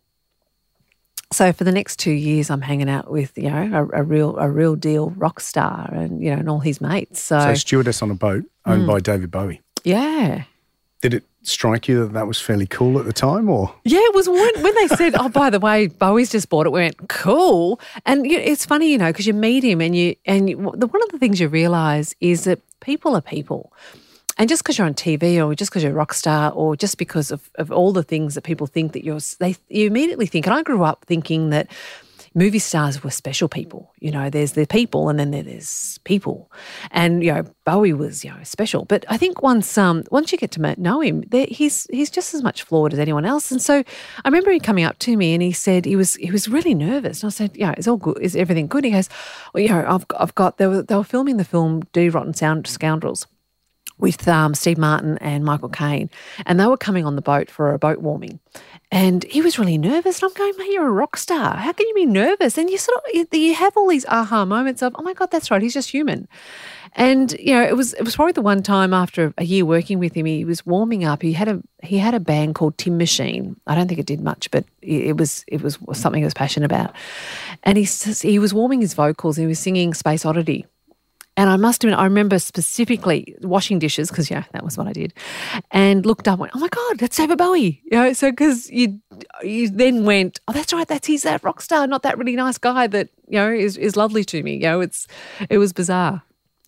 So 1.33 1.53
for 1.53 1.65
the 1.65 1.73
next 1.73 1.99
two 1.99 2.13
years, 2.13 2.51
I'm 2.51 2.61
hanging 2.61 2.91
out 2.91 3.11
with 3.11 3.37
you 3.37 3.51
know 3.51 3.89
a, 3.93 4.01
a, 4.01 4.03
real 4.03 4.37
a 4.39 4.51
real 4.51 4.77
deal 4.77 5.11
rock 5.11 5.41
star 5.41 5.91
and 5.93 6.23
you 6.23 6.31
know 6.31 6.39
and 6.39 6.49
all 6.49 6.61
his 6.61 6.81
mates. 6.81 7.23
So, 7.23 7.39
so 7.39 7.55
stewardess 7.55 8.03
on 8.03 8.11
a 8.11 8.15
boat 8.15 8.45
owned 8.67 8.83
mm. 8.83 8.87
by 8.87 9.01
David 9.01 9.31
Bowie. 9.31 9.61
Yeah. 9.85 10.45
Did 11.01 11.15
it 11.15 11.25
strike 11.43 11.89
you 11.89 12.05
that 12.05 12.13
that 12.13 12.27
was 12.29 12.41
fairly 12.41 12.67
cool 12.67 12.99
at 12.99 13.05
the 13.05 13.13
time, 13.13 13.49
or? 13.49 13.75
Yeah, 13.85 13.99
it 14.01 14.15
was 14.15 14.29
when, 14.29 14.63
when 14.63 14.75
they 14.77 14.89
said, 14.89 15.15
"Oh, 15.19 15.29
by 15.29 15.51
the 15.51 15.59
way, 15.59 15.89
Bowie's 15.89 16.31
just 16.31 16.49
bought 16.49 16.67
it." 16.67 16.71
We 16.71 16.81
went 16.81 17.09
cool, 17.09 17.81
and 18.07 18.25
you 18.25 18.39
know, 18.39 18.45
it's 18.45 18.65
funny, 18.65 18.93
you 18.93 18.99
know, 18.99 19.11
because 19.11 19.27
you 19.27 19.35
meet 19.35 19.65
him 19.65 19.81
and 19.81 19.97
you 19.97 20.15
and 20.27 20.49
you, 20.49 20.57
the, 20.77 20.87
one 20.87 21.03
of 21.03 21.09
the 21.11 21.19
things 21.19 21.41
you 21.41 21.49
realise 21.49 22.15
is 22.21 22.45
that 22.45 22.61
people 22.81 23.17
are 23.17 23.21
people. 23.21 23.73
And 24.43 24.49
just 24.49 24.65
because 24.65 24.77
you're 24.77 24.89
on 24.89 24.95
TV 24.95 25.37
or 25.39 25.55
just 25.55 25.71
because 25.71 25.85
you're 25.85 25.93
a 25.93 25.95
rock 25.95 26.13
star 26.13 26.51
or 26.51 26.75
just 26.75 26.99
because 26.99 27.31
of, 27.31 27.49
of 27.55 27.71
all 27.71 27.93
the 27.93 28.03
things 28.03 28.35
that 28.35 28.43
people 28.43 28.67
think 28.67 28.93
that 28.93 29.05
you're, 29.05 29.21
they, 29.39 29.55
you 29.69 29.87
immediately 29.87 30.27
think, 30.27 30.49
and 30.49 30.55
I 30.57 30.65
grew 30.65 30.83
up 30.83 31.05
thinking 31.07 31.51
that 31.51 31.71
movie 32.35 32.59
stars 32.59 33.05
were 33.05 33.13
special 33.13 33.49
people. 33.49 33.93
You 34.01 34.11
know, 34.11 34.31
there's 34.31 34.55
the 34.55 34.67
people 34.67 35.09
and 35.09 35.21
then 35.21 35.31
there's 35.31 36.01
people. 36.03 36.51
And, 36.91 37.23
you 37.23 37.33
know, 37.33 37.45
Bowie 37.65 37.93
was, 37.93 38.25
you 38.25 38.33
know, 38.33 38.43
special. 38.43 38.85
But 38.85 39.05
I 39.09 39.17
think 39.17 39.45
once 39.45 39.79
um 39.79 40.03
once 40.11 40.33
you 40.33 40.39
get 40.39 40.51
to 40.51 40.75
know 40.77 41.01
him, 41.01 41.23
he's 41.31 41.87
he's 41.93 42.11
just 42.11 42.35
as 42.35 42.43
much 42.43 42.65
flawed 42.65 42.93
as 42.93 42.99
anyone 42.99 43.25
else. 43.25 43.53
And 43.53 43.63
so 43.63 43.85
I 44.25 44.29
remember 44.29 44.51
him 44.51 44.59
coming 44.59 44.83
up 44.83 44.99
to 45.01 45.17
me 45.17 45.35
and 45.35 45.43
he 45.43 45.53
said 45.53 45.85
he 45.85 45.95
was 45.95 46.17
he 46.17 46.33
was 46.33 46.49
really 46.49 46.75
nervous. 46.75 47.23
And 47.23 47.29
I 47.29 47.33
said, 47.33 47.57
yeah, 47.57 47.75
it's 47.79 47.87
all 47.87 47.97
good. 47.97 48.19
Is 48.21 48.35
everything 48.35 48.67
good? 48.67 48.83
He 48.83 48.91
goes, 48.91 49.09
well, 49.55 49.63
you 49.63 49.69
know, 49.69 49.85
I've, 49.87 50.07
I've 50.19 50.35
got, 50.35 50.59
they 50.59 50.67
were, 50.67 50.83
they 50.83 50.97
were 50.97 51.05
filming 51.05 51.37
the 51.37 51.45
film 51.45 51.83
Dirty 51.93 52.09
Rotten 52.09 52.35
Sound 52.35 52.67
Scoundrels 52.67 53.29
with 53.99 54.27
um, 54.29 54.55
Steve 54.55 54.79
Martin 54.79 55.19
and 55.19 55.45
Michael 55.45 55.69
Caine, 55.69 56.11
and 56.47 56.59
they 56.59 56.67
were 56.67 56.77
coming 56.77 57.05
on 57.05 57.17
the 57.17 57.23
boat 57.23 57.51
for 57.51 57.73
a 57.73 57.79
boat 57.79 57.99
warming. 57.99 58.41
And 58.91 59.25
he 59.25 59.41
was 59.41 59.59
really 59.59 59.79
nervous. 59.79 60.21
And 60.21 60.31
I'm 60.31 60.37
going, 60.37 60.53
mate, 60.59 60.71
you're 60.71 60.87
a 60.87 60.91
rock 60.91 61.17
star. 61.17 61.57
How 61.57 61.73
can 61.73 61.89
you 61.89 61.95
be 61.95 62.05
nervous? 62.05 62.59
And 62.59 62.69
you 62.69 62.77
sort 62.77 62.99
of 62.99 63.27
you 63.33 63.55
have 63.55 63.75
all 63.77 63.89
these 63.89 64.05
aha 64.07 64.45
moments 64.45 64.83
of, 64.83 64.95
oh 64.99 65.03
my 65.03 65.15
god, 65.15 65.31
that's 65.31 65.51
right, 65.51 65.63
he's 65.63 65.73
just 65.73 65.91
human. 65.91 66.29
And 66.95 67.33
you 67.39 67.55
know, 67.55 67.63
it 67.63 67.77
was 67.77 67.95
it 67.95 68.03
was 68.03 68.17
probably 68.17 68.33
the 68.33 68.43
one 68.43 68.63
time 68.63 68.93
after 68.93 69.33
a 69.39 69.45
year 69.45 69.65
working 69.65 69.99
with 69.99 70.15
him, 70.15 70.27
he 70.27 70.45
was 70.45 70.67
warming 70.67 71.05
up. 71.05 71.23
He 71.23 71.33
had 71.33 71.49
a 71.49 71.63
he 71.83 71.97
had 71.99 72.15
a 72.15 72.21
band 72.21 72.55
called 72.55 72.77
Tin 72.77 72.99
Machine. 72.99 73.57
I 73.67 73.75
don't 73.75 73.89
think 73.89 73.99
it 73.99 74.07
did 74.07 74.21
much, 74.21 74.51
but 74.51 74.67
it 74.83 75.17
was 75.17 75.45
it 75.47 75.63
was 75.63 75.79
something 75.95 76.21
he 76.21 76.25
was 76.25 76.35
passionate 76.35 76.67
about. 76.67 76.95
And 77.63 77.79
he 77.79 77.85
he 77.85 78.39
was 78.39 78.53
warming 78.53 78.83
his 78.83 78.93
vocals. 78.93 79.37
He 79.37 79.47
was 79.47 79.59
singing 79.59 79.95
Space 79.95 80.27
Oddity 80.27 80.67
and 81.37 81.49
I 81.49 81.57
must 81.57 81.83
admit, 81.83 81.99
I 81.99 82.05
remember 82.05 82.39
specifically 82.39 83.35
washing 83.43 83.79
dishes 83.79 84.11
because 84.11 84.31
yeah, 84.31 84.45
that 84.53 84.65
was 84.65 84.77
what 84.77 84.87
I 84.87 84.93
did, 84.93 85.15
and 85.71 86.05
looked 86.05 86.29
up, 86.29 86.39
went, 86.39 86.53
"Oh 86.55 86.59
my 86.59 86.69
god, 86.69 86.99
that's 86.99 87.17
David 87.17 87.39
Bowie!" 87.39 87.83
You 87.85 87.99
know, 87.99 88.13
so 88.13 88.31
because 88.31 88.71
you 88.71 89.01
you 89.43 89.71
then 89.71 90.05
went, 90.05 90.41
"Oh, 90.49 90.53
that's 90.53 90.73
right, 90.73 90.87
that's 90.87 91.07
he's 91.07 91.23
that 91.23 91.43
rock 91.43 91.61
star, 91.61 91.87
not 91.87 92.03
that 92.03 92.19
really 92.19 92.37
nice 92.37 92.59
guy 92.59 92.87
that 92.89 93.09
you 93.29 93.39
know 93.39 93.51
is 93.51 93.77
is 93.77 93.97
lovely 93.97 94.25
to 94.25 94.43
me." 94.43 94.55
You 94.55 94.61
know, 94.63 94.81
it's 94.81 95.07
it 95.49 95.59
was 95.59 95.73
bizarre. 95.73 96.23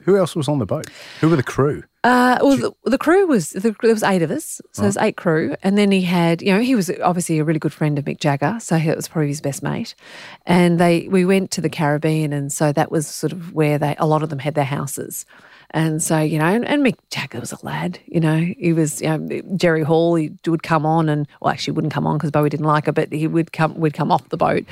Who 0.04 0.16
else 0.16 0.36
was 0.36 0.48
on 0.48 0.58
the 0.58 0.66
boat? 0.66 0.86
Who 1.20 1.28
were 1.28 1.36
the 1.36 1.42
crew? 1.42 1.82
Uh, 2.04 2.36
well, 2.42 2.56
the, 2.56 2.90
the, 2.90 2.98
crew 2.98 3.26
was 3.26 3.50
the, 3.50 3.74
there 3.80 3.94
was 3.94 4.02
eight 4.02 4.20
of 4.20 4.30
us, 4.30 4.60
so 4.72 4.82
there's 4.82 4.98
eight 4.98 5.16
crew, 5.16 5.56
and 5.62 5.78
then 5.78 5.90
he 5.90 6.02
had 6.02 6.42
you 6.42 6.52
know 6.52 6.60
he 6.60 6.74
was 6.74 6.90
obviously 7.02 7.38
a 7.38 7.44
really 7.44 7.58
good 7.58 7.72
friend 7.72 7.98
of 7.98 8.04
Mick 8.04 8.20
Jagger, 8.20 8.58
so 8.60 8.76
he 8.76 8.90
was 8.90 9.08
probably 9.08 9.28
his 9.28 9.40
best 9.40 9.62
mate, 9.62 9.94
and 10.44 10.78
they 10.78 11.08
we 11.08 11.24
went 11.24 11.50
to 11.52 11.62
the 11.62 11.70
Caribbean, 11.70 12.34
and 12.34 12.52
so 12.52 12.72
that 12.72 12.90
was 12.90 13.06
sort 13.06 13.32
of 13.32 13.54
where 13.54 13.78
they 13.78 13.96
a 13.98 14.06
lot 14.06 14.22
of 14.22 14.28
them 14.28 14.38
had 14.38 14.54
their 14.54 14.64
houses. 14.64 15.24
And 15.74 16.00
so, 16.00 16.20
you 16.20 16.38
know, 16.38 16.44
and, 16.44 16.64
and, 16.64 16.86
Mick 16.86 16.94
Jagger 17.10 17.40
was 17.40 17.50
a 17.50 17.58
lad, 17.64 17.98
you 18.06 18.20
know, 18.20 18.38
he 18.38 18.72
was, 18.72 19.02
you 19.02 19.08
know, 19.08 19.42
Jerry 19.56 19.82
Hall, 19.82 20.14
he 20.14 20.30
would 20.46 20.62
come 20.62 20.86
on 20.86 21.08
and, 21.08 21.26
well, 21.40 21.50
actually 21.50 21.72
wouldn't 21.72 21.92
come 21.92 22.06
on 22.06 22.16
because 22.16 22.30
Bowie 22.30 22.48
didn't 22.48 22.66
like 22.66 22.86
it, 22.86 22.94
but 22.94 23.12
he 23.12 23.26
would 23.26 23.52
come, 23.52 23.74
would 23.80 23.92
come 23.92 24.12
off 24.12 24.28
the 24.28 24.36
boat. 24.36 24.64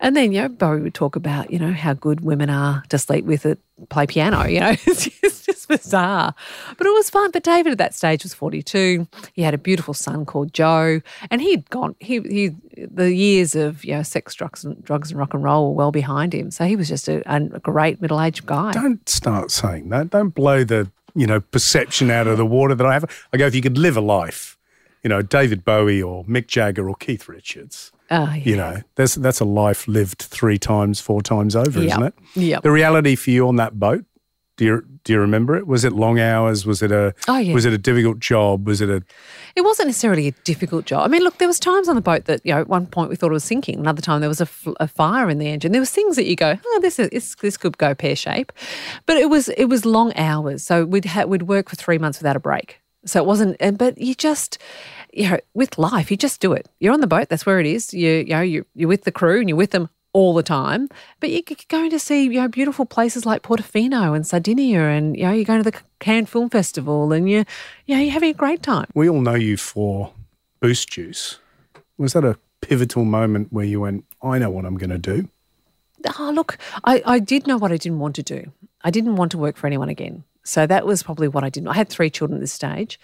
And 0.00 0.14
then, 0.14 0.32
you 0.32 0.42
know, 0.42 0.48
Bowie 0.48 0.82
would 0.82 0.92
talk 0.92 1.16
about, 1.16 1.50
you 1.50 1.58
know, 1.58 1.72
how 1.72 1.94
good 1.94 2.20
women 2.20 2.50
are 2.50 2.82
to 2.90 2.98
sleep 2.98 3.24
with 3.24 3.46
at 3.46 3.56
play 3.88 4.06
piano, 4.06 4.46
you 4.46 4.60
know, 4.60 4.70
it's 4.86 5.44
just, 5.44 5.68
bizarre. 5.68 6.34
But 6.76 6.86
it 6.86 6.90
was 6.90 7.10
fun. 7.10 7.30
But 7.30 7.44
David 7.44 7.72
at 7.72 7.78
that 7.78 7.94
stage 7.94 8.24
was 8.24 8.34
42. 8.34 9.06
He 9.34 9.42
had 9.42 9.54
a 9.54 9.58
beautiful 9.58 9.94
son 9.94 10.26
called 10.26 10.52
Joe, 10.52 11.00
and 11.30 11.40
he'd 11.40 11.68
gone, 11.70 11.94
he, 12.00 12.20
he, 12.20 12.50
the 12.76 13.14
years 13.14 13.54
of, 13.54 13.84
you 13.84 13.94
know, 13.94 14.02
sex, 14.02 14.34
drugs, 14.34 14.64
and, 14.64 14.82
drugs 14.82 15.10
and 15.10 15.18
rock 15.18 15.32
and 15.32 15.44
roll 15.44 15.68
were 15.68 15.76
well 15.76 15.92
behind 15.92 16.34
him. 16.34 16.50
So 16.50 16.64
he 16.64 16.74
was 16.76 16.88
just 16.88 17.08
a, 17.08 17.22
a 17.32 17.60
great 17.60 18.00
middle 18.00 18.20
aged 18.20 18.46
guy. 18.46 18.72
Don't 18.72 19.08
start 19.08 19.50
saying 19.50 19.90
that. 19.90 20.10
Don't 20.10 20.34
blow 20.34 20.64
the, 20.64 20.90
you 21.14 21.26
know, 21.26 21.40
perception 21.40 22.10
out 22.10 22.26
of 22.26 22.36
the 22.36 22.46
water 22.46 22.74
that 22.74 22.86
I 22.86 22.92
have. 22.92 23.04
I 23.32 23.36
go, 23.36 23.46
if 23.46 23.54
you 23.54 23.62
could 23.62 23.78
live 23.78 23.96
a 23.96 24.00
life, 24.00 24.58
you 25.02 25.08
know, 25.08 25.22
David 25.22 25.64
Bowie 25.64 26.02
or 26.02 26.24
Mick 26.24 26.46
Jagger 26.46 26.88
or 26.88 26.96
Keith 26.96 27.28
Richards, 27.28 27.92
Oh, 28.10 28.24
yeah. 28.32 28.42
You 28.44 28.56
know, 28.56 28.76
that's 28.96 29.14
that's 29.14 29.40
a 29.40 29.44
life 29.44 29.86
lived 29.86 30.22
three 30.22 30.58
times, 30.58 31.00
four 31.00 31.22
times 31.22 31.54
over, 31.54 31.80
yep. 31.80 31.90
isn't 31.92 32.02
it? 32.02 32.14
Yeah. 32.34 32.60
The 32.60 32.70
reality 32.72 33.14
for 33.16 33.30
you 33.30 33.46
on 33.46 33.56
that 33.56 33.78
boat, 33.78 34.04
Do 34.56 34.64
you 34.64 34.84
do 35.04 35.14
you 35.14 35.20
remember 35.20 35.56
it? 35.56 35.66
Was 35.66 35.84
it 35.84 35.92
long 35.94 36.20
hours? 36.20 36.66
Was 36.66 36.82
it 36.82 36.92
a 36.92 37.14
Oh, 37.26 37.38
yeah. 37.38 37.54
was 37.54 37.64
it 37.64 37.72
a 37.72 37.78
difficult 37.78 38.18
job? 38.18 38.66
Was 38.66 38.80
it 38.82 38.90
a 38.90 39.02
It 39.56 39.62
wasn't 39.62 39.86
necessarily 39.88 40.26
a 40.28 40.32
difficult 40.44 40.84
job. 40.86 41.04
I 41.04 41.08
mean, 41.08 41.22
look, 41.22 41.38
there 41.38 41.48
was 41.48 41.58
times 41.58 41.88
on 41.88 41.94
the 41.94 42.02
boat 42.02 42.24
that 42.26 42.40
you 42.44 42.52
know 42.52 42.60
at 42.60 42.68
one 42.68 42.86
point 42.86 43.08
we 43.10 43.16
thought 43.16 43.30
it 43.30 43.32
was 43.40 43.44
sinking. 43.44 43.78
Another 43.78 44.02
time 44.02 44.20
there 44.20 44.28
was 44.28 44.40
a, 44.40 44.50
f- 44.50 44.74
a 44.80 44.88
fire 44.88 45.30
in 45.30 45.38
the 45.38 45.46
engine. 45.46 45.72
There 45.72 45.80
was 45.80 45.90
things 45.90 46.16
that 46.16 46.26
you 46.26 46.36
go, 46.36 46.58
oh, 46.66 46.78
this 46.82 46.98
is 46.98 47.08
this, 47.10 47.34
this 47.36 47.56
could 47.56 47.78
go 47.78 47.94
pear 47.94 48.16
shape, 48.16 48.52
but 49.06 49.16
it 49.16 49.30
was 49.30 49.48
it 49.50 49.66
was 49.66 49.84
long 49.86 50.12
hours. 50.16 50.62
So 50.64 50.84
we'd 50.84 51.06
ha- 51.06 51.24
we'd 51.26 51.42
work 51.48 51.70
for 51.70 51.76
three 51.76 51.98
months 51.98 52.18
without 52.18 52.36
a 52.36 52.40
break. 52.40 52.80
So 53.06 53.18
it 53.22 53.24
wasn't. 53.26 53.56
But 53.78 53.96
you 53.96 54.14
just 54.14 54.58
you 55.12 55.28
know 55.28 55.38
with 55.54 55.78
life 55.78 56.10
you 56.10 56.16
just 56.16 56.40
do 56.40 56.52
it. 56.52 56.68
You're 56.80 56.92
on 56.92 57.00
the 57.00 57.06
boat. 57.06 57.28
That's 57.28 57.46
where 57.46 57.60
it 57.60 57.66
is. 57.66 57.92
You 57.94 58.10
you 58.10 58.24
know 58.26 58.40
you 58.40 58.66
you're 58.74 58.88
with 58.88 59.04
the 59.04 59.12
crew 59.12 59.40
and 59.40 59.48
you're 59.48 59.56
with 59.56 59.70
them 59.70 59.88
all 60.12 60.34
the 60.34 60.42
time. 60.42 60.88
But 61.20 61.30
you're 61.30 61.42
going 61.68 61.90
to 61.90 61.98
see 61.98 62.24
you 62.24 62.40
know 62.40 62.48
beautiful 62.48 62.86
places 62.86 63.26
like 63.26 63.42
Portofino 63.42 64.14
and 64.14 64.26
Sardinia, 64.26 64.82
and 64.82 65.16
you 65.16 65.24
know 65.24 65.32
you're 65.32 65.44
going 65.44 65.62
to 65.62 65.70
the 65.70 65.78
Cannes 65.98 66.26
Film 66.26 66.50
Festival, 66.50 67.12
and 67.12 67.28
you 67.28 67.44
you 67.86 67.96
know 67.96 68.02
you're 68.02 68.12
having 68.12 68.30
a 68.30 68.34
great 68.34 68.62
time. 68.62 68.86
we 68.94 69.08
all 69.08 69.20
know 69.20 69.34
you 69.34 69.56
for 69.56 70.12
Boost 70.60 70.90
Juice. 70.90 71.38
Was 71.98 72.14
that 72.14 72.24
a 72.24 72.38
pivotal 72.60 73.04
moment 73.04 73.52
where 73.52 73.64
you 73.64 73.80
went, 73.80 74.04
I 74.22 74.38
know 74.38 74.50
what 74.50 74.64
I'm 74.64 74.76
going 74.76 74.90
to 74.90 74.98
do? 74.98 75.28
Oh, 76.18 76.30
look, 76.34 76.56
I, 76.84 77.02
I 77.04 77.18
did 77.18 77.46
know 77.46 77.58
what 77.58 77.72
I 77.72 77.76
didn't 77.76 77.98
want 77.98 78.14
to 78.16 78.22
do. 78.22 78.52
I 78.82 78.90
didn't 78.90 79.16
want 79.16 79.32
to 79.32 79.38
work 79.38 79.56
for 79.56 79.66
anyone 79.66 79.90
again. 79.90 80.24
So 80.42 80.66
that 80.66 80.86
was 80.86 81.02
probably 81.02 81.28
what 81.28 81.44
I 81.44 81.50
didn't. 81.50 81.68
I 81.68 81.74
had 81.74 81.88
three 81.88 82.10
children 82.10 82.38
at 82.38 82.40
this 82.40 82.52
stage, 82.52 82.98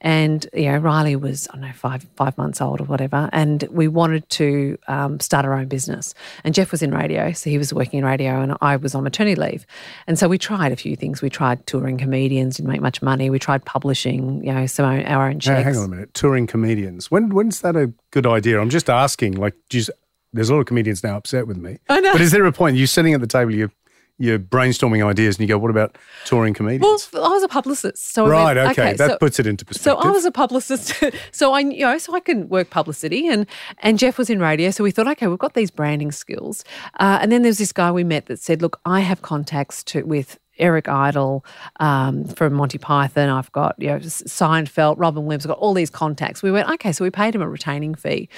and 0.00 0.46
you 0.52 0.70
know 0.70 0.78
Riley 0.78 1.16
was 1.16 1.48
I 1.48 1.52
don't 1.52 1.62
know 1.62 1.72
five 1.72 2.06
five 2.16 2.36
months 2.36 2.60
old 2.60 2.80
or 2.80 2.84
whatever, 2.84 3.30
and 3.32 3.62
we 3.70 3.88
wanted 3.88 4.28
to 4.30 4.78
um, 4.88 5.18
start 5.20 5.44
our 5.44 5.54
own 5.54 5.68
business. 5.68 6.14
And 6.44 6.54
Jeff 6.54 6.70
was 6.70 6.82
in 6.82 6.92
radio, 6.92 7.32
so 7.32 7.50
he 7.50 7.58
was 7.58 7.72
working 7.72 7.98
in 8.00 8.04
radio, 8.04 8.40
and 8.40 8.56
I 8.60 8.76
was 8.76 8.94
on 8.94 9.04
maternity 9.04 9.40
leave, 9.40 9.66
and 10.06 10.18
so 10.18 10.28
we 10.28 10.38
tried 10.38 10.72
a 10.72 10.76
few 10.76 10.96
things. 10.96 11.22
We 11.22 11.30
tried 11.30 11.66
touring 11.66 11.98
comedians, 11.98 12.56
didn't 12.56 12.70
make 12.70 12.82
much 12.82 13.02
money. 13.02 13.30
We 13.30 13.38
tried 13.38 13.64
publishing, 13.64 14.44
you 14.44 14.52
know, 14.52 14.66
some 14.66 14.86
own, 14.86 15.04
our 15.04 15.28
own 15.28 15.40
checks. 15.40 15.64
hang 15.64 15.76
on 15.76 15.84
a 15.84 15.88
minute. 15.88 16.14
Touring 16.14 16.46
comedians. 16.46 17.10
When 17.10 17.30
when's 17.30 17.60
that 17.60 17.76
a 17.76 17.92
good 18.10 18.26
idea? 18.26 18.60
I'm 18.60 18.70
just 18.70 18.90
asking. 18.90 19.32
Like, 19.32 19.54
do 19.68 19.78
you, 19.78 19.84
there's 20.32 20.48
a 20.48 20.54
lot 20.54 20.60
of 20.60 20.66
comedians 20.66 21.02
now 21.02 21.16
upset 21.16 21.46
with 21.46 21.56
me. 21.56 21.78
I 21.88 22.00
know. 22.00 22.12
But 22.12 22.20
is 22.20 22.30
there 22.30 22.44
a 22.46 22.52
point? 22.52 22.76
You're 22.76 22.86
sitting 22.86 23.14
at 23.14 23.20
the 23.20 23.26
table, 23.26 23.52
you're, 23.52 23.72
you're 24.18 24.38
brainstorming 24.38 25.04
ideas, 25.04 25.36
and 25.36 25.42
you 25.42 25.48
go, 25.48 25.58
what 25.58 25.70
about 25.70 25.96
touring 26.24 26.54
comedians? 26.54 27.08
Well, 27.12 27.24
I 27.24 27.28
was 27.28 27.42
a 27.42 27.48
publicist, 27.48 28.12
so 28.12 28.26
I 28.26 28.28
right, 28.28 28.56
went, 28.56 28.78
okay. 28.78 28.94
That 28.94 29.10
so- 29.10 29.18
puts 29.18 29.40
it 29.40 29.46
into 29.46 29.64
perspective. 29.64 30.00
So. 30.00 30.08
I 30.08 30.10
was 30.10 30.24
a 30.24 30.30
publicist, 30.30 30.94
so 31.32 31.52
I 31.52 31.60
you 31.60 31.80
know 31.80 31.98
so 31.98 32.14
I 32.14 32.20
can 32.20 32.48
work 32.48 32.70
publicity, 32.70 33.28
and 33.28 33.46
and 33.78 33.98
Jeff 33.98 34.18
was 34.18 34.30
in 34.30 34.40
radio, 34.40 34.70
so 34.70 34.84
we 34.84 34.90
thought, 34.90 35.08
okay, 35.08 35.26
we've 35.26 35.38
got 35.38 35.54
these 35.54 35.70
branding 35.70 36.12
skills, 36.12 36.64
uh, 37.00 37.18
and 37.20 37.32
then 37.32 37.42
there's 37.42 37.58
this 37.58 37.72
guy 37.72 37.90
we 37.90 38.04
met 38.04 38.26
that 38.26 38.38
said, 38.38 38.62
look, 38.62 38.80
I 38.84 39.00
have 39.00 39.22
contacts 39.22 39.82
to 39.84 40.02
with. 40.04 40.38
Eric 40.62 40.88
Idle 40.88 41.44
um, 41.80 42.24
from 42.24 42.54
Monty 42.54 42.78
Python. 42.78 43.28
I've 43.28 43.50
got 43.52 43.74
you 43.78 43.88
know 43.88 43.98
Seinfeld, 43.98 44.94
Robin 44.98 45.26
Williams. 45.26 45.44
I've 45.44 45.50
got 45.50 45.58
all 45.58 45.74
these 45.74 45.90
contacts. 45.90 46.42
We 46.42 46.50
went 46.50 46.70
okay, 46.70 46.92
so 46.92 47.04
we 47.04 47.10
paid 47.10 47.34
him 47.34 47.42
a 47.42 47.48
retaining 47.48 47.94
fee 47.94 48.28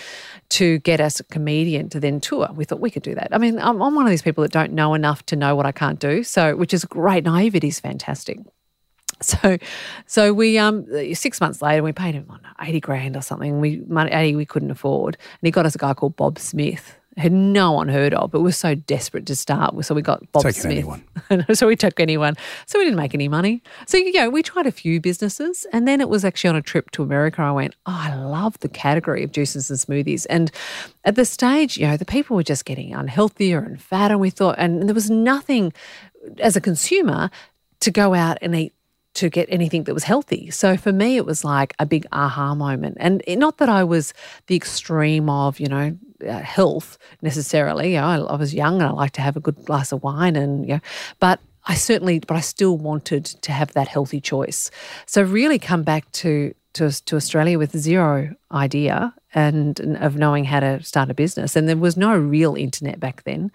to 0.50 0.78
get 0.80 1.00
us 1.00 1.20
a 1.20 1.24
comedian 1.24 1.88
to 1.90 2.00
then 2.00 2.20
tour. 2.20 2.48
We 2.54 2.64
thought 2.64 2.80
we 2.80 2.90
could 2.90 3.02
do 3.02 3.14
that. 3.14 3.28
I 3.32 3.38
mean, 3.38 3.58
I'm, 3.58 3.80
I'm 3.80 3.94
one 3.94 4.06
of 4.06 4.10
these 4.10 4.22
people 4.22 4.42
that 4.42 4.52
don't 4.52 4.72
know 4.72 4.94
enough 4.94 5.24
to 5.26 5.36
know 5.36 5.54
what 5.54 5.66
I 5.66 5.72
can't 5.72 6.00
do. 6.00 6.24
So, 6.24 6.56
which 6.56 6.74
is 6.74 6.84
great. 6.84 7.24
Naivety 7.24 7.68
is 7.68 7.78
fantastic. 7.80 8.38
So, 9.20 9.58
so 10.06 10.34
we 10.34 10.58
um 10.58 10.86
six 11.14 11.40
months 11.40 11.62
later 11.62 11.82
we 11.82 11.92
paid 11.92 12.14
him 12.14 12.26
I 12.58 12.68
eighty 12.68 12.80
grand 12.80 13.16
or 13.16 13.22
something. 13.22 13.60
We 13.60 13.80
money 13.86 14.10
eighty 14.10 14.34
we 14.34 14.44
couldn't 14.44 14.72
afford, 14.72 15.16
and 15.16 15.46
he 15.46 15.50
got 15.50 15.64
us 15.64 15.76
a 15.76 15.78
guy 15.78 15.94
called 15.94 16.16
Bob 16.16 16.38
Smith. 16.38 16.98
Had 17.16 17.32
no 17.32 17.70
one 17.72 17.88
heard 17.88 18.12
of, 18.14 18.30
but 18.32 18.40
we 18.40 18.44
were 18.44 18.52
so 18.52 18.74
desperate 18.74 19.24
to 19.26 19.36
start. 19.36 19.72
So 19.84 19.94
we 19.94 20.02
got 20.02 20.30
Bob 20.32 20.42
Taking 20.42 20.62
Smith. 20.62 20.72
anyone. 21.30 21.46
so 21.54 21.66
we 21.68 21.76
took 21.76 22.00
anyone. 22.00 22.34
So 22.66 22.78
we 22.78 22.84
didn't 22.84 22.96
make 22.96 23.14
any 23.14 23.28
money. 23.28 23.62
So 23.86 23.96
you 23.98 24.12
know, 24.12 24.30
we 24.30 24.42
tried 24.42 24.66
a 24.66 24.72
few 24.72 25.00
businesses, 25.00 25.64
and 25.72 25.86
then 25.86 26.00
it 26.00 26.08
was 26.08 26.24
actually 26.24 26.50
on 26.50 26.56
a 26.56 26.62
trip 26.62 26.90
to 26.92 27.02
America. 27.04 27.40
I 27.42 27.52
went, 27.52 27.76
oh, 27.86 27.96
I 27.96 28.14
love 28.16 28.58
the 28.60 28.68
category 28.68 29.22
of 29.22 29.30
juices 29.30 29.70
and 29.70 29.78
smoothies. 29.78 30.26
And 30.28 30.50
at 31.04 31.14
the 31.14 31.24
stage, 31.24 31.76
you 31.78 31.86
know, 31.86 31.96
the 31.96 32.04
people 32.04 32.34
were 32.36 32.42
just 32.42 32.64
getting 32.64 32.92
unhealthier 32.92 33.64
and 33.64 33.80
fatter. 33.80 34.14
And 34.14 34.20
we 34.20 34.30
thought, 34.30 34.56
and 34.58 34.88
there 34.88 34.94
was 34.94 35.08
nothing 35.10 35.72
as 36.40 36.56
a 36.56 36.60
consumer 36.60 37.30
to 37.80 37.90
go 37.90 38.14
out 38.14 38.38
and 38.42 38.56
eat 38.56 38.72
to 39.14 39.28
get 39.30 39.46
anything 39.48 39.84
that 39.84 39.94
was 39.94 40.02
healthy. 40.02 40.50
So 40.50 40.76
for 40.76 40.92
me, 40.92 41.16
it 41.16 41.24
was 41.24 41.44
like 41.44 41.72
a 41.78 41.86
big 41.86 42.04
aha 42.10 42.56
moment. 42.56 42.96
And 42.98 43.22
it- 43.28 43.36
not 43.38 43.58
that 43.58 43.68
I 43.68 43.84
was 43.84 44.12
the 44.48 44.56
extreme 44.56 45.30
of, 45.30 45.60
you 45.60 45.68
know, 45.68 45.96
uh, 46.26 46.38
health 46.40 46.98
necessarily. 47.22 47.94
You 47.94 48.00
know, 48.00 48.06
I, 48.06 48.34
I 48.34 48.36
was 48.36 48.54
young 48.54 48.80
and 48.80 48.84
I 48.84 48.90
liked 48.90 49.14
to 49.16 49.22
have 49.22 49.36
a 49.36 49.40
good 49.40 49.64
glass 49.64 49.92
of 49.92 50.02
wine 50.02 50.36
and, 50.36 50.66
you 50.66 50.74
know, 50.74 50.80
but 51.20 51.40
I 51.66 51.74
certainly, 51.74 52.18
but 52.18 52.36
I 52.36 52.40
still 52.40 52.76
wanted 52.76 53.24
to 53.24 53.52
have 53.52 53.72
that 53.72 53.88
healthy 53.88 54.20
choice. 54.20 54.70
So 55.06 55.22
really 55.22 55.58
come 55.58 55.82
back 55.82 56.10
to, 56.12 56.54
to, 56.74 56.90
to 57.04 57.16
Australia 57.16 57.58
with 57.58 57.76
zero 57.76 58.34
idea 58.52 59.14
and, 59.34 59.78
and 59.80 59.96
of 59.96 60.16
knowing 60.16 60.44
how 60.44 60.60
to 60.60 60.82
start 60.82 61.10
a 61.10 61.14
business. 61.14 61.56
And 61.56 61.68
there 61.68 61.76
was 61.76 61.96
no 61.96 62.16
real 62.16 62.54
internet 62.54 63.00
back 63.00 63.24
then. 63.24 63.50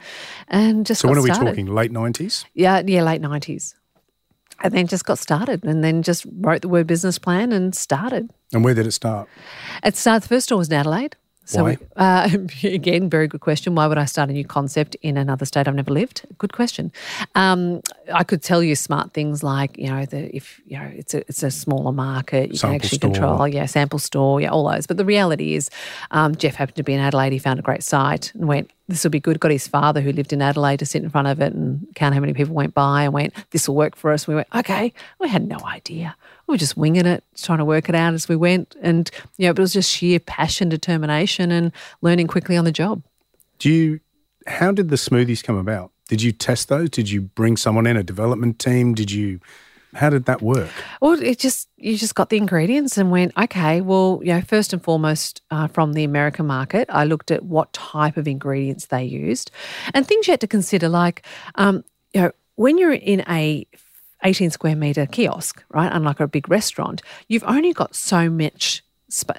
And 0.48 0.86
just 0.86 1.02
so 1.02 1.08
when 1.08 1.18
are 1.18 1.22
we 1.22 1.30
started. 1.30 1.52
talking? 1.52 1.68
Late 1.68 1.92
90s? 1.92 2.46
Yeah, 2.54 2.82
yeah, 2.86 3.04
late 3.04 3.22
nineties. 3.22 3.76
And 4.62 4.74
then 4.74 4.88
just 4.88 5.06
got 5.06 5.20
started 5.20 5.64
and 5.64 5.84
then 5.84 6.04
just 6.04 6.26
wrote 6.40 6.64
the 6.64 6.68
word 6.68 6.86
business 6.86 7.18
plan 7.18 7.54
and 7.54 7.74
started. 7.74 8.30
And 8.52 8.64
where 8.64 8.74
did 8.74 8.88
it 8.88 8.92
start? 8.92 9.30
It 9.84 9.96
started, 9.96 10.24
the 10.24 10.28
first 10.28 10.46
store 10.48 10.58
was 10.58 10.68
in 10.68 10.74
Adelaide. 10.74 11.16
So 11.50 11.64
Why? 11.64 11.78
uh, 11.96 12.30
again, 12.64 13.10
very 13.10 13.28
good 13.28 13.42
question. 13.42 13.74
Why 13.74 13.88
would 13.88 13.98
I 13.98 14.06
start 14.06 14.30
a 14.30 14.34
new 14.34 14.46
concept 14.46 14.96
in 15.02 15.18
another 15.18 15.46
state 15.46 15.68
I've 15.68 15.74
never 15.74 15.92
lived? 15.92 16.22
Good 16.38 16.54
question. 16.54 16.92
Um, 17.34 17.82
I 18.14 18.24
could 18.24 18.44
tell 18.44 18.62
you 18.62 18.76
smart 18.76 19.14
things 19.14 19.42
like 19.42 19.76
you 19.76 19.88
know 19.88 20.06
the 20.06 20.34
if 20.36 20.62
you 20.68 20.78
know 20.78 20.92
it's 20.94 21.16
a 21.16 21.22
it's 21.28 21.42
a 21.42 21.50
smaller 21.50 21.92
market 21.92 22.52
you 22.52 22.58
Sample 22.58 22.70
can 22.80 22.86
actually 22.86 22.98
store. 22.98 23.12
control 23.12 23.48
yeah 23.48 23.66
sample 23.66 23.98
store 23.98 24.40
yeah 24.40 24.50
all 24.50 24.70
those. 24.70 24.86
But 24.86 24.98
the 24.98 25.06
reality 25.06 25.56
is, 25.56 25.72
um, 26.12 26.36
Jeff 26.36 26.54
happened 26.54 26.76
to 26.76 26.84
be 26.84 26.94
in 26.94 27.00
Adelaide. 27.00 27.34
He 27.34 27.40
found 27.40 27.58
a 27.58 27.64
great 27.64 27.82
site 27.82 28.32
and 28.36 28.48
went. 28.48 28.70
This 28.88 29.04
will 29.04 29.12
be 29.12 29.20
good. 29.20 29.40
Got 29.40 29.52
his 29.52 29.68
father 29.68 30.02
who 30.02 30.12
lived 30.12 30.34
in 30.34 30.42
Adelaide 30.44 30.78
to 30.78 30.86
sit 30.86 31.04
in 31.04 31.10
front 31.10 31.28
of 31.28 31.40
it 31.42 31.54
and 31.54 31.88
count 31.96 32.14
how 32.14 32.20
many 32.22 32.34
people 32.34 32.54
went 32.56 32.74
by 32.76 33.04
and 33.04 33.14
went, 33.14 33.34
This 33.52 33.68
will 33.68 33.76
work 33.76 33.96
for 33.96 34.12
us. 34.12 34.28
We 34.28 34.34
went, 34.36 34.48
Okay. 34.56 34.94
We 35.20 35.30
had 35.30 35.48
no 35.48 35.58
idea. 35.64 36.16
We 36.50 36.54
were 36.54 36.58
just 36.58 36.76
winging 36.76 37.06
it, 37.06 37.24
trying 37.38 37.60
to 37.60 37.66
work 37.66 37.90
it 37.90 37.96
out 37.96 38.16
as 38.16 38.28
we 38.28 38.36
went. 38.36 38.76
And, 38.82 39.08
you 39.38 39.46
know, 39.46 39.52
it 39.52 39.60
was 39.60 39.72
just 39.72 39.92
sheer 39.92 40.20
passion, 40.20 40.68
determination, 40.68 41.52
and 41.52 41.72
learning 42.02 42.26
quickly 42.26 42.58
on 42.58 42.66
the 42.66 42.72
job. 42.72 43.04
Do 43.60 43.70
you, 43.70 44.00
how 44.48 44.72
did 44.72 44.90
the 44.90 44.96
smoothies 44.96 45.44
come 45.44 45.58
about? 45.58 45.92
Did 46.08 46.24
you 46.24 46.32
test 46.32 46.68
those? 46.70 46.90
Did 46.90 47.12
you 47.12 47.22
bring 47.22 47.56
someone 47.56 47.86
in, 47.86 47.96
a 47.98 48.02
development 48.02 48.58
team? 48.58 48.96
Did 48.96 49.12
you, 49.12 49.40
how 49.94 50.10
did 50.10 50.26
that 50.26 50.42
work? 50.42 50.72
Well, 51.02 51.22
it 51.22 51.38
just 51.38 51.70
you 51.78 51.96
just 51.96 52.16
got 52.16 52.32
the 52.32 52.38
ingredients 52.38 52.98
and 52.98 53.12
went, 53.12 53.32
okay. 53.38 53.82
Well, 53.82 54.20
you 54.24 54.34
know, 54.34 54.42
first 54.42 54.74
and 54.74 54.84
foremost, 54.84 55.44
uh, 55.52 55.68
from 55.68 55.94
the 55.94 56.04
American 56.04 56.48
market, 56.48 56.90
I 56.92 57.06
looked 57.06 57.30
at 57.30 57.44
what 57.44 57.72
type 57.74 58.18
of 58.18 58.28
ingredients 58.28 58.88
they 58.88 59.04
used, 59.04 59.52
and 59.94 60.08
things 60.08 60.28
you 60.28 60.32
had 60.32 60.42
to 60.42 60.48
consider, 60.48 60.90
like, 60.90 61.24
um, 61.56 61.84
you 62.12 62.22
know, 62.22 62.32
when 62.56 62.80
you're 62.80 62.92
in 62.92 63.24
a 63.30 63.68
18 64.24 64.50
square 64.52 64.76
meter 64.76 65.06
kiosk, 65.06 65.64
right? 65.70 65.92
Unlike 65.92 66.20
a 66.20 66.28
big 66.28 66.50
restaurant, 66.50 67.02
you've 67.28 67.44
only 67.46 67.74
got 67.74 67.96
so 67.96 68.30
much. 68.30 68.84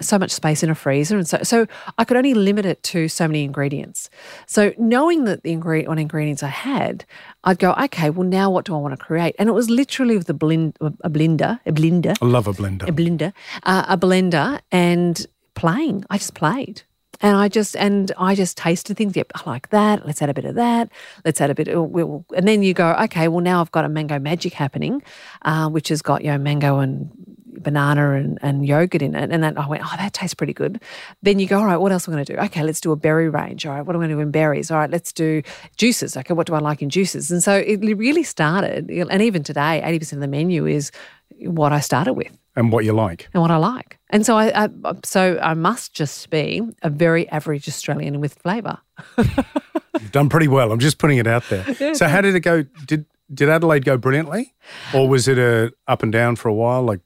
So 0.00 0.18
much 0.18 0.32
space 0.32 0.64
in 0.64 0.70
a 0.70 0.74
freezer, 0.74 1.16
and 1.16 1.28
so 1.28 1.38
so 1.44 1.64
I 1.96 2.04
could 2.04 2.16
only 2.16 2.34
limit 2.34 2.66
it 2.66 2.82
to 2.82 3.06
so 3.06 3.28
many 3.28 3.44
ingredients. 3.44 4.10
So 4.46 4.74
knowing 4.78 5.26
that 5.26 5.44
the 5.44 5.52
ingredient, 5.52 5.88
what 5.88 6.00
ingredients 6.00 6.42
I 6.42 6.48
had, 6.48 7.04
I'd 7.44 7.60
go, 7.60 7.74
okay, 7.74 8.10
well 8.10 8.26
now 8.26 8.50
what 8.50 8.64
do 8.64 8.74
I 8.74 8.78
want 8.78 8.98
to 8.98 9.04
create? 9.04 9.36
And 9.38 9.48
it 9.48 9.52
was 9.52 9.70
literally 9.70 10.16
with 10.18 10.28
a 10.28 10.34
blend, 10.34 10.76
a 10.80 11.08
blender, 11.08 11.60
a 11.66 11.70
blender, 11.70 12.16
I 12.20 12.26
love 12.26 12.48
a 12.48 12.52
blender. 12.52 12.88
a 12.88 12.92
blender, 12.92 13.32
uh, 13.62 13.84
a 13.88 13.96
blender, 13.96 14.58
and 14.72 15.24
playing. 15.54 16.04
I 16.10 16.18
just 16.18 16.34
played. 16.34 16.82
And 17.22 17.36
I 17.36 17.48
just 17.48 17.76
and 17.76 18.12
I 18.16 18.34
just 18.34 18.56
tasted 18.56 18.96
things. 18.96 19.14
Yep, 19.16 19.32
I 19.34 19.48
like 19.48 19.68
that. 19.70 20.06
Let's 20.06 20.22
add 20.22 20.30
a 20.30 20.34
bit 20.34 20.44
of 20.46 20.54
that. 20.54 20.90
Let's 21.24 21.40
add 21.40 21.50
a 21.50 21.54
bit. 21.54 21.68
Of, 21.68 21.90
we'll, 21.90 22.24
and 22.34 22.48
then 22.48 22.62
you 22.62 22.72
go, 22.74 22.92
okay. 23.04 23.28
Well, 23.28 23.42
now 23.42 23.60
I've 23.60 23.70
got 23.72 23.84
a 23.84 23.88
mango 23.88 24.18
magic 24.18 24.54
happening, 24.54 25.02
uh, 25.42 25.68
which 25.68 25.88
has 25.88 26.02
got 26.02 26.22
you 26.22 26.30
know 26.30 26.38
mango 26.38 26.78
and 26.78 27.10
banana 27.62 28.12
and, 28.12 28.38
and 28.40 28.66
yogurt 28.66 29.02
in 29.02 29.14
it. 29.14 29.30
And 29.30 29.42
then 29.42 29.58
I 29.58 29.68
went, 29.68 29.82
oh, 29.84 29.94
that 29.98 30.14
tastes 30.14 30.34
pretty 30.34 30.54
good. 30.54 30.80
Then 31.22 31.38
you 31.38 31.46
go, 31.46 31.58
all 31.58 31.66
right, 31.66 31.76
what 31.76 31.92
else 31.92 32.08
am 32.08 32.14
I 32.14 32.16
going 32.16 32.24
to 32.24 32.32
do? 32.36 32.40
Okay, 32.40 32.62
let's 32.62 32.80
do 32.80 32.90
a 32.90 32.96
berry 32.96 33.28
range. 33.28 33.66
All 33.66 33.74
right, 33.74 33.82
what 33.82 33.94
am 33.94 34.00
I 34.00 34.06
going 34.06 34.16
to 34.16 34.16
do 34.16 34.20
in 34.20 34.30
berries? 34.30 34.70
All 34.70 34.78
right, 34.78 34.90
let's 34.90 35.12
do 35.12 35.42
juices. 35.76 36.16
Okay, 36.16 36.32
what 36.32 36.46
do 36.46 36.54
I 36.54 36.60
like 36.60 36.80
in 36.80 36.88
juices? 36.88 37.30
And 37.30 37.42
so 37.42 37.54
it 37.54 37.80
really 37.80 38.22
started. 38.22 38.90
And 38.90 39.20
even 39.20 39.42
today, 39.42 39.82
eighty 39.82 39.98
percent 39.98 40.18
of 40.18 40.22
the 40.22 40.28
menu 40.28 40.66
is 40.66 40.90
what 41.40 41.72
I 41.72 41.80
started 41.80 42.14
with 42.14 42.34
and 42.56 42.72
what 42.72 42.84
you 42.84 42.92
like. 42.92 43.28
and 43.32 43.40
what 43.42 43.50
I 43.50 43.56
like. 43.56 43.98
And 44.10 44.26
so 44.26 44.36
I, 44.36 44.64
I 44.64 44.68
so 45.04 45.38
I 45.40 45.54
must 45.54 45.94
just 45.94 46.30
be 46.30 46.62
a 46.82 46.90
very 46.90 47.28
average 47.28 47.68
Australian 47.68 48.20
with 48.20 48.34
flavour. 48.34 48.78
You've 49.18 50.12
done 50.12 50.28
pretty 50.28 50.48
well. 50.48 50.72
I'm 50.72 50.78
just 50.80 50.98
putting 50.98 51.18
it 51.18 51.26
out 51.26 51.44
there. 51.48 51.94
so 51.94 52.06
how 52.08 52.20
did 52.20 52.34
it 52.34 52.40
go? 52.40 52.64
Did 52.86 53.06
did 53.32 53.48
Adelaide 53.48 53.84
go 53.84 53.96
brilliantly, 53.96 54.54
or 54.94 55.08
was 55.08 55.28
it 55.28 55.38
a 55.38 55.72
up 55.86 56.02
and 56.02 56.10
down 56.10 56.36
for 56.36 56.48
a 56.48 56.54
while? 56.54 56.82
Like 56.82 57.00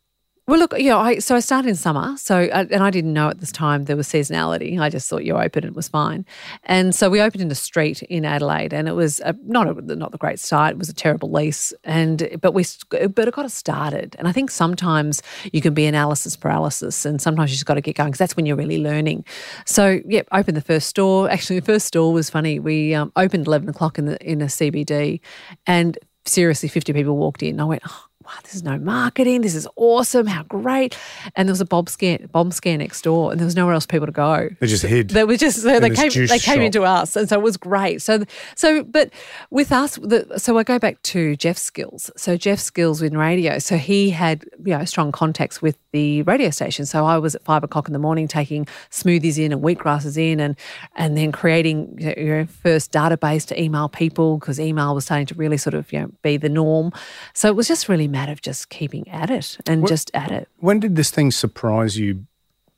Well, 0.46 0.58
look, 0.58 0.78
you 0.78 0.90
know, 0.90 0.98
I, 0.98 1.20
so 1.20 1.34
I 1.34 1.40
started 1.40 1.70
in 1.70 1.74
summer. 1.74 2.18
So, 2.18 2.42
uh, 2.52 2.66
and 2.70 2.82
I 2.82 2.90
didn't 2.90 3.14
know 3.14 3.30
at 3.30 3.40
this 3.40 3.50
time 3.50 3.84
there 3.84 3.96
was 3.96 4.06
seasonality. 4.06 4.78
I 4.78 4.90
just 4.90 5.08
thought 5.08 5.24
you 5.24 5.36
open 5.36 5.64
and 5.64 5.72
it 5.72 5.74
was 5.74 5.88
fine. 5.88 6.26
And 6.64 6.94
so 6.94 7.08
we 7.08 7.22
opened 7.22 7.40
in 7.40 7.50
a 7.50 7.54
street 7.54 8.02
in 8.02 8.26
Adelaide, 8.26 8.74
and 8.74 8.86
it 8.86 8.92
was 8.92 9.20
a, 9.20 9.34
not 9.46 9.68
a, 9.68 9.96
not 9.96 10.12
the 10.12 10.18
great 10.18 10.38
start. 10.38 10.72
It 10.72 10.78
was 10.78 10.90
a 10.90 10.94
terrible 10.94 11.30
lease, 11.30 11.72
and 11.82 12.38
but 12.42 12.52
we 12.52 12.66
but 12.90 13.26
it 13.26 13.34
got 13.34 13.46
us 13.46 13.54
started. 13.54 14.16
And 14.18 14.28
I 14.28 14.32
think 14.32 14.50
sometimes 14.50 15.22
you 15.50 15.62
can 15.62 15.72
be 15.72 15.86
analysis 15.86 16.36
paralysis, 16.36 17.06
and 17.06 17.22
sometimes 17.22 17.50
you 17.50 17.54
just 17.54 17.66
got 17.66 17.74
to 17.74 17.80
get 17.80 17.96
going 17.96 18.10
because 18.10 18.18
that's 18.18 18.36
when 18.36 18.44
you're 18.44 18.56
really 18.56 18.82
learning. 18.82 19.24
So, 19.64 20.00
yeah, 20.06 20.22
opened 20.30 20.58
the 20.58 20.62
first 20.62 20.88
store. 20.88 21.30
Actually, 21.30 21.60
the 21.60 21.66
first 21.66 21.86
store 21.86 22.12
was 22.12 22.28
funny. 22.28 22.58
We 22.58 22.94
um, 22.94 23.12
opened 23.16 23.46
eleven 23.46 23.70
o'clock 23.70 23.98
in 23.98 24.04
the 24.04 24.22
in 24.22 24.42
a 24.42 24.46
CBD, 24.46 25.20
and 25.66 25.98
seriously, 26.26 26.68
fifty 26.68 26.92
people 26.92 27.16
walked 27.16 27.42
in. 27.42 27.60
I 27.60 27.64
went. 27.64 27.82
Oh, 27.88 28.04
wow, 28.24 28.32
there's 28.44 28.62
no 28.62 28.78
marketing. 28.78 29.42
This 29.42 29.54
is 29.54 29.68
awesome. 29.76 30.26
How 30.26 30.42
great. 30.44 30.96
And 31.36 31.48
there 31.48 31.52
was 31.52 31.60
a 31.60 31.64
bomb 31.64 31.86
scare, 31.86 32.18
bomb 32.32 32.50
scare 32.52 32.78
next 32.78 33.02
door 33.02 33.30
and 33.30 33.40
there 33.40 33.44
was 33.44 33.56
nowhere 33.56 33.74
else 33.74 33.84
for 33.84 33.90
people 33.90 34.06
to 34.06 34.12
go. 34.12 34.48
They 34.60 34.66
just 34.66 34.84
hid. 34.84 35.10
They 35.10 35.24
were 35.24 35.36
just, 35.36 35.62
so 35.62 35.80
they 35.80 35.90
came, 35.90 36.10
they 36.26 36.38
came 36.38 36.60
into 36.60 36.82
us. 36.82 37.16
And 37.16 37.28
so 37.28 37.38
it 37.38 37.42
was 37.42 37.56
great. 37.56 38.02
So, 38.02 38.24
so, 38.54 38.82
but 38.84 39.10
with 39.50 39.72
us, 39.72 39.96
the, 39.96 40.38
so 40.38 40.56
I 40.58 40.62
go 40.62 40.78
back 40.78 41.00
to 41.02 41.36
Jeff's 41.36 41.62
skills. 41.62 42.10
So 42.16 42.36
Jeff's 42.36 42.62
skills 42.62 43.02
in 43.02 43.16
radio. 43.16 43.58
So 43.58 43.76
he 43.76 44.10
had, 44.10 44.44
you 44.64 44.76
know, 44.76 44.84
strong 44.84 45.12
contacts 45.12 45.60
with 45.60 45.76
the 45.92 46.22
radio 46.22 46.50
station. 46.50 46.86
So 46.86 47.04
I 47.04 47.18
was 47.18 47.34
at 47.34 47.44
five 47.44 47.62
o'clock 47.62 47.88
in 47.88 47.92
the 47.92 47.98
morning 47.98 48.26
taking 48.26 48.66
smoothies 48.90 49.38
in 49.38 49.52
and 49.52 49.62
wheatgrasses 49.62 50.16
in 50.16 50.40
and, 50.40 50.56
and 50.96 51.16
then 51.16 51.32
creating 51.32 51.96
you 51.98 52.06
know, 52.06 52.14
your 52.16 52.46
first 52.46 52.92
database 52.92 53.46
to 53.46 53.60
email 53.60 53.88
people 53.88 54.38
because 54.38 54.58
email 54.58 54.94
was 54.94 55.04
starting 55.04 55.26
to 55.26 55.34
really 55.34 55.56
sort 55.56 55.74
of, 55.74 55.92
you 55.92 56.00
know, 56.00 56.10
be 56.22 56.36
the 56.36 56.48
norm. 56.48 56.92
So 57.32 57.48
it 57.48 57.56
was 57.56 57.68
just 57.68 57.88
really 57.88 58.08
matter 58.14 58.32
of 58.32 58.40
just 58.40 58.70
keeping 58.70 59.06
at 59.08 59.28
it 59.30 59.58
and 59.66 59.86
just 59.86 60.10
at 60.14 60.30
it. 60.30 60.48
When 60.58 60.80
did 60.80 60.96
this 60.96 61.10
thing 61.10 61.30
surprise 61.30 61.98
you 61.98 62.24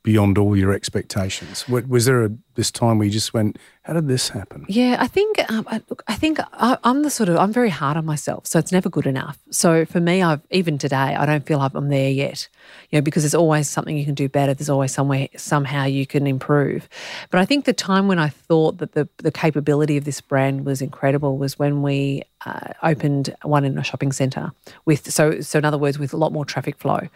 beyond 0.03 0.37
all 0.37 0.55
your 0.55 0.73
expectations? 0.73 1.67
Was 1.69 2.05
there 2.05 2.23
a, 2.25 2.29
this 2.57 2.71
time 2.71 2.97
where 2.97 3.05
you 3.05 3.11
just 3.11 3.33
went, 3.33 3.57
how 3.83 3.93
did 3.93 4.09
this 4.09 4.27
happen? 4.27 4.65
Yeah, 4.67 4.97
I 4.99 5.07
think 5.07 5.39
um, 5.49 5.65
I, 5.69 5.81
look, 5.89 6.03
I 6.09 6.15
think 6.15 6.39
I, 6.51 6.77
I'm 6.83 7.03
the 7.03 7.09
sort 7.09 7.29
of 7.29 7.37
I'm 7.37 7.53
very 7.53 7.69
hard 7.69 7.95
on 7.95 8.05
myself, 8.05 8.45
so 8.45 8.59
it's 8.59 8.73
never 8.73 8.89
good 8.89 9.07
enough. 9.07 9.37
So 9.49 9.85
for 9.85 10.01
me, 10.01 10.21
I've 10.21 10.41
even 10.51 10.77
today 10.77 10.97
I 10.97 11.25
don't 11.25 11.45
feel 11.45 11.59
like 11.59 11.71
I'm 11.73 11.87
there 11.87 12.09
yet, 12.09 12.49
you 12.89 12.97
know, 12.97 13.01
because 13.01 13.23
there's 13.23 13.33
always 13.33 13.69
something 13.69 13.95
you 13.95 14.03
can 14.03 14.13
do 14.13 14.27
better. 14.27 14.53
There's 14.53 14.69
always 14.69 14.93
somewhere 14.93 15.29
somehow 15.37 15.85
you 15.85 16.05
can 16.05 16.27
improve. 16.27 16.89
But 17.29 17.39
I 17.39 17.45
think 17.45 17.63
the 17.63 17.71
time 17.71 18.09
when 18.09 18.19
I 18.19 18.27
thought 18.27 18.79
that 18.79 18.91
the 18.91 19.07
the 19.19 19.31
capability 19.31 19.95
of 19.95 20.03
this 20.03 20.19
brand 20.19 20.65
was 20.65 20.81
incredible 20.81 21.37
was 21.37 21.57
when 21.57 21.81
we 21.81 22.23
uh, 22.45 22.73
opened 22.83 23.33
one 23.43 23.63
in 23.63 23.77
a 23.77 23.83
shopping 23.83 24.11
centre 24.11 24.51
with 24.83 25.09
so 25.11 25.39
so 25.39 25.59
in 25.59 25.65
other 25.65 25.77
words 25.77 25.97
with 25.97 26.13
a 26.13 26.17
lot 26.17 26.33
more 26.33 26.43
traffic 26.43 26.77
flow, 26.77 27.07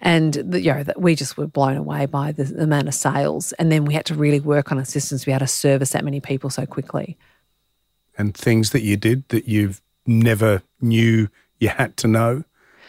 and 0.00 0.34
the, 0.34 0.60
you 0.60 0.74
know 0.74 0.82
that 0.82 1.00
we 1.00 1.14
just 1.14 1.36
were 1.36 1.46
blown 1.46 1.76
away 1.76 2.06
by 2.06 2.32
the, 2.32 2.42
the 2.42 2.64
amount 2.64 2.88
of 2.88 2.94
sales, 2.94 3.52
and 3.52 3.70
then 3.70 3.84
we 3.84 3.94
had 3.94 4.04
to 4.06 4.14
really 4.14 4.40
work 4.40 4.72
on 4.72 4.77
a 4.78 4.84
system 4.84 5.18
to 5.18 5.26
be 5.26 5.32
able 5.32 5.40
to 5.40 5.46
service 5.46 5.90
that 5.90 6.04
many 6.04 6.20
people 6.20 6.50
so 6.50 6.66
quickly. 6.66 7.16
And 8.16 8.34
things 8.34 8.70
that 8.70 8.82
you 8.82 8.96
did 8.96 9.28
that 9.28 9.48
you've 9.48 9.80
never 10.06 10.62
knew 10.80 11.28
you 11.58 11.68
had 11.68 11.96
to 11.98 12.08
know? 12.08 12.44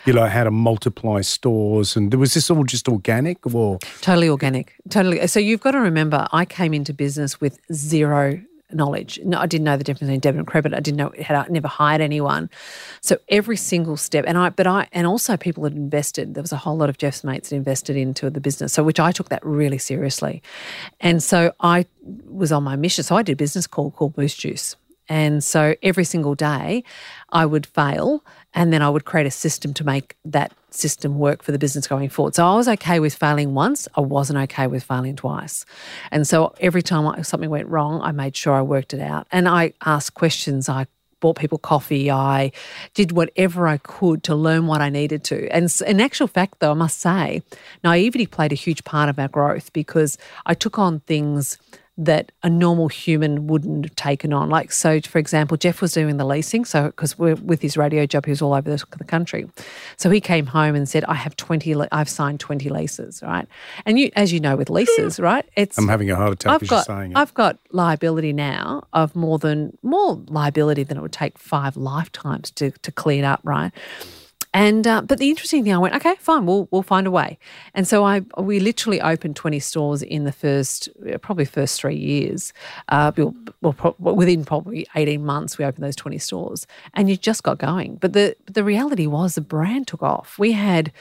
You 0.05 0.13
know, 0.13 0.25
how 0.27 0.46
to 0.46 0.51
multiply 0.51 1.22
stores, 1.22 1.98
and 1.98 2.13
was 2.13 2.34
this 2.34 2.50
all 2.50 2.63
just 2.63 2.88
organic, 2.88 3.46
or 3.53 3.79
Totally 4.00 4.29
organic. 4.29 4.75
Totally. 4.89 5.27
So 5.27 5.41
you've 5.41 5.60
got 5.60 5.72
to 5.72 5.79
remember, 5.79 6.25
I 6.31 6.46
came 6.46 6.74
into 6.74 6.93
business 6.93 7.41
with 7.41 7.60
zero 7.74 8.41
knowledge. 8.72 9.20
No, 9.24 9.40
I 9.40 9.46
didn't 9.46 9.66
know 9.66 9.78
the 9.78 9.84
difference 9.84 10.08
between 10.08 10.20
debit 10.20 10.40
and 10.40 10.48
credit. 10.48 10.74
I 10.74 10.80
didn't 10.80 10.98
know 10.98 11.12
had 11.20 11.36
I 11.36 11.48
never 11.50 11.68
hired 11.68 12.02
anyone. 12.02 12.50
So 13.02 13.18
every 13.30 13.58
single 13.58 13.98
step, 13.98 14.26
and 14.28 14.38
I, 14.38 14.50
but 14.50 14.68
I, 14.68 14.88
and 14.92 15.08
also 15.08 15.38
people 15.38 15.64
had 15.64 15.74
invested. 15.74 16.34
There 16.34 16.44
was 16.44 16.52
a 16.52 16.58
whole 16.58 16.78
lot 16.78 16.90
of 16.90 16.98
Jeff's 16.98 17.24
mates 17.24 17.50
that 17.50 17.56
invested 17.56 17.96
into 17.96 18.30
the 18.30 18.42
business. 18.42 18.74
So 18.74 18.84
which 18.84 19.00
I 19.00 19.12
took 19.12 19.30
that 19.30 19.46
really 19.46 19.78
seriously, 19.78 20.42
and 21.00 21.22
so 21.22 21.54
I 21.60 21.86
was 22.26 22.52
on 22.52 22.64
my 22.64 22.76
mission. 22.76 23.04
So 23.04 23.16
I 23.16 23.24
did 23.24 23.34
a 23.34 23.36
business 23.36 23.68
call 23.68 23.92
called 23.92 24.16
Boost 24.16 24.40
Juice. 24.40 24.76
And 25.10 25.44
so 25.44 25.76
every 25.82 26.04
single 26.04 26.36
day 26.36 26.84
I 27.32 27.46
would 27.48 27.66
fail 27.66 28.24
and 28.53 28.74
then 28.74 28.82
I 28.82 28.89
would 28.89 29.06
create 29.06 29.27
a 29.27 29.32
system 29.32 29.74
to 29.75 29.84
make 29.84 30.15
that 30.25 30.53
system 30.72 31.18
work 31.18 31.44
for 31.44 31.51
the 31.51 31.60
business 31.60 31.88
going 31.88 32.10
forward. 32.10 32.36
So 32.36 32.46
I 32.46 32.56
was 32.56 32.68
okay 32.68 33.00
with 33.00 33.15
failing 33.15 33.53
once, 33.53 33.88
I 33.96 34.01
wasn't 34.01 34.39
okay 34.39 34.68
with 34.68 34.84
failing 34.84 35.15
twice. 35.15 35.65
And 36.12 36.27
so 36.27 36.53
every 36.60 36.82
time 36.82 37.24
something 37.24 37.50
went 37.50 37.68
wrong, 37.68 38.01
I 38.01 38.12
made 38.12 38.36
sure 38.36 38.53
I 38.53 38.62
worked 38.62 38.94
it 38.94 39.01
out. 39.01 39.27
And 39.32 39.48
I 39.48 39.74
asked 39.86 40.13
questions, 40.13 40.70
I 40.70 40.88
bought 41.20 41.38
people 41.38 41.58
coffee. 41.58 42.10
I 42.10 42.51
did 42.94 43.12
whatever 43.12 43.68
I 43.68 43.77
could 43.77 44.24
to 44.24 44.35
learn 44.35 44.68
what 44.68 44.81
I 44.81 44.90
needed 44.90 45.24
to. 45.25 45.50
And 45.50 45.70
in 45.85 46.00
actual 46.00 46.27
fact, 46.27 46.59
though, 46.59 46.72
I 46.72 46.75
must 46.75 47.00
say, 47.00 47.42
naivety 47.83 48.25
played 48.25 48.51
a 48.51 48.55
huge 48.55 48.83
part 48.83 49.09
of 49.09 49.20
our 49.20 49.27
growth 49.27 49.74
because 49.74 50.18
I 50.46 50.53
took 50.53 50.79
on 50.79 51.01
things 51.01 51.57
that 52.00 52.31
a 52.44 52.50
normal 52.50 52.88
human 52.88 53.48
wouldn't 53.48 53.83
have 53.83 53.96
taken 53.96 54.31
on. 54.31 54.50
Like, 54.50 54.72
so 54.72 55.01
for 55.01 55.20
example, 55.20 55.57
Jeff 55.57 55.81
was 55.81 55.92
doing 55.92 56.16
the 56.16 56.25
leasing. 56.25 56.64
So, 56.64 56.85
because 56.85 57.20
with 57.20 57.62
his 57.62 57.75
radio 57.75 58.05
job, 58.05 58.25
he 58.25 58.31
was 58.31 58.42
all 58.42 58.53
over 58.53 58.70
the, 58.70 58.81
the 58.98 59.03
country. 59.03 59.50
So 59.98 60.09
he 60.09 60.22
came 60.22 60.46
home 60.46 60.75
and 60.75 60.88
said, 60.88 61.03
I 61.05 61.16
have 61.16 61.35
20, 61.35 61.75
le- 61.75 61.88
I've 61.92 62.07
signed 62.07 62.40
20 62.40 62.70
leases, 62.70 63.22
right? 63.22 63.46
And 63.85 64.00
you, 64.00 64.12
as 64.16 64.31
you 64.31 64.40
know, 64.40 64.55
with 64.55 64.70
leases, 64.70 65.20
right? 65.20 65.46
It's, 65.57 65.77
I'm 65.77 65.90
having 65.90 66.09
a 66.09 66.16
heart 66.16 66.31
attack 66.33 66.53
I've 66.53 66.68
got 66.70 66.88
you're 66.88 66.98
saying 66.98 67.12
it. 67.12 67.18
I've 67.18 67.33
got 67.33 67.59
liability 67.72 68.31
now 68.31 68.88
of 68.94 69.14
more 69.14 69.38
than 69.38 69.77
more 69.83 70.22
liability 70.27 70.83
than 70.83 70.98
it 70.98 71.01
would 71.01 71.12
take 71.12 71.38
five 71.38 71.75
lifetimes 71.75 72.50
to 72.51 72.72
to 72.72 72.92
clean 72.94 73.25
up, 73.25 73.42
right? 73.44 73.72
And 74.53 74.88
uh, 74.88 75.01
but 75.01 75.20
the 75.20 75.29
interesting 75.29 75.64
thing, 75.64 75.74
I 75.74 75.77
went, 75.77 75.94
okay, 75.96 76.16
fine, 76.20 76.46
we'll 76.46 76.68
we'll 76.72 76.81
find 76.81 77.05
a 77.05 77.12
way. 77.12 77.38
And 77.75 77.88
so 77.88 78.03
I 78.03 78.22
we 78.38 78.59
literally 78.59 79.00
opened 79.00 79.35
twenty 79.35 79.59
stores 79.59 80.01
in 80.01 80.24
the 80.24 80.31
first 80.31 80.90
probably 81.22 81.46
first 81.46 81.79
three 81.79 81.96
years. 81.96 82.51
Uh, 82.88 83.12
we'll, 83.16 83.35
well, 83.62 83.74
pro- 83.74 83.96
within 84.00 84.46
probably 84.46 84.88
eighteen 84.96 85.24
months, 85.24 85.59
we 85.59 85.66
opened 85.66 85.83
those 85.83 85.96
twenty 85.96 86.18
stores, 86.18 86.66
and 86.96 87.09
you 87.09 87.16
just 87.16 87.44
got 87.44 87.59
going. 87.59 87.98
But 87.98 88.14
the 88.14 88.35
the 88.48 88.64
reality 88.64 89.05
was 89.05 89.35
the 89.35 89.42
brand 89.42 89.88
took 89.88 90.01
off. 90.01 90.40
We 90.40 90.53
had 90.53 90.92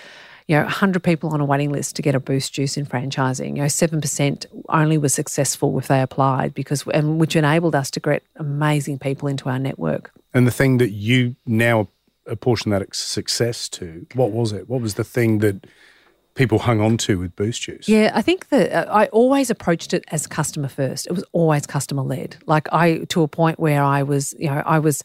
you 0.46 0.56
know, 0.56 0.62
100 0.62 1.02
people 1.02 1.28
on 1.28 1.42
a 1.42 1.44
waiting 1.44 1.70
list 1.70 1.94
to 1.96 2.02
get 2.02 2.14
a 2.14 2.20
boost 2.20 2.54
juice 2.54 2.78
in 2.78 2.86
franchising. 2.86 3.48
You 3.48 3.62
know, 3.62 3.64
7% 3.64 4.46
only 4.70 4.96
was 4.96 5.12
successful 5.12 5.78
if 5.78 5.88
they 5.88 6.00
applied 6.00 6.54
because, 6.54 6.86
and 6.86 7.20
which 7.20 7.36
enabled 7.36 7.74
us 7.74 7.90
to 7.90 8.00
get 8.00 8.24
amazing 8.36 8.98
people 8.98 9.28
into 9.28 9.50
our 9.50 9.58
network. 9.58 10.10
And 10.32 10.46
the 10.46 10.50
thing 10.50 10.78
that 10.78 10.92
you 10.92 11.36
now 11.44 11.88
apportion 12.28 12.70
that 12.70 12.94
success 12.94 13.68
to, 13.70 14.06
what 14.14 14.30
was 14.30 14.52
it? 14.52 14.68
What 14.68 14.80
was 14.80 14.94
the 14.94 15.04
thing 15.04 15.38
that 15.38 15.66
people 16.38 16.60
hung 16.60 16.80
on 16.80 16.96
to 16.96 17.18
with 17.18 17.34
Boost 17.34 17.62
Juice? 17.62 17.88
Yeah, 17.88 18.12
I 18.14 18.22
think 18.22 18.48
that 18.50 18.72
uh, 18.72 18.92
I 18.92 19.06
always 19.06 19.50
approached 19.50 19.92
it 19.92 20.04
as 20.12 20.26
customer 20.26 20.68
first. 20.68 21.06
It 21.06 21.12
was 21.12 21.24
always 21.32 21.66
customer 21.66 22.02
led. 22.02 22.36
Like 22.46 22.72
I, 22.72 22.98
to 23.08 23.22
a 23.22 23.28
point 23.28 23.58
where 23.58 23.82
I 23.82 24.04
was, 24.04 24.34
you 24.38 24.48
know, 24.48 24.62
I 24.64 24.78
was 24.78 25.02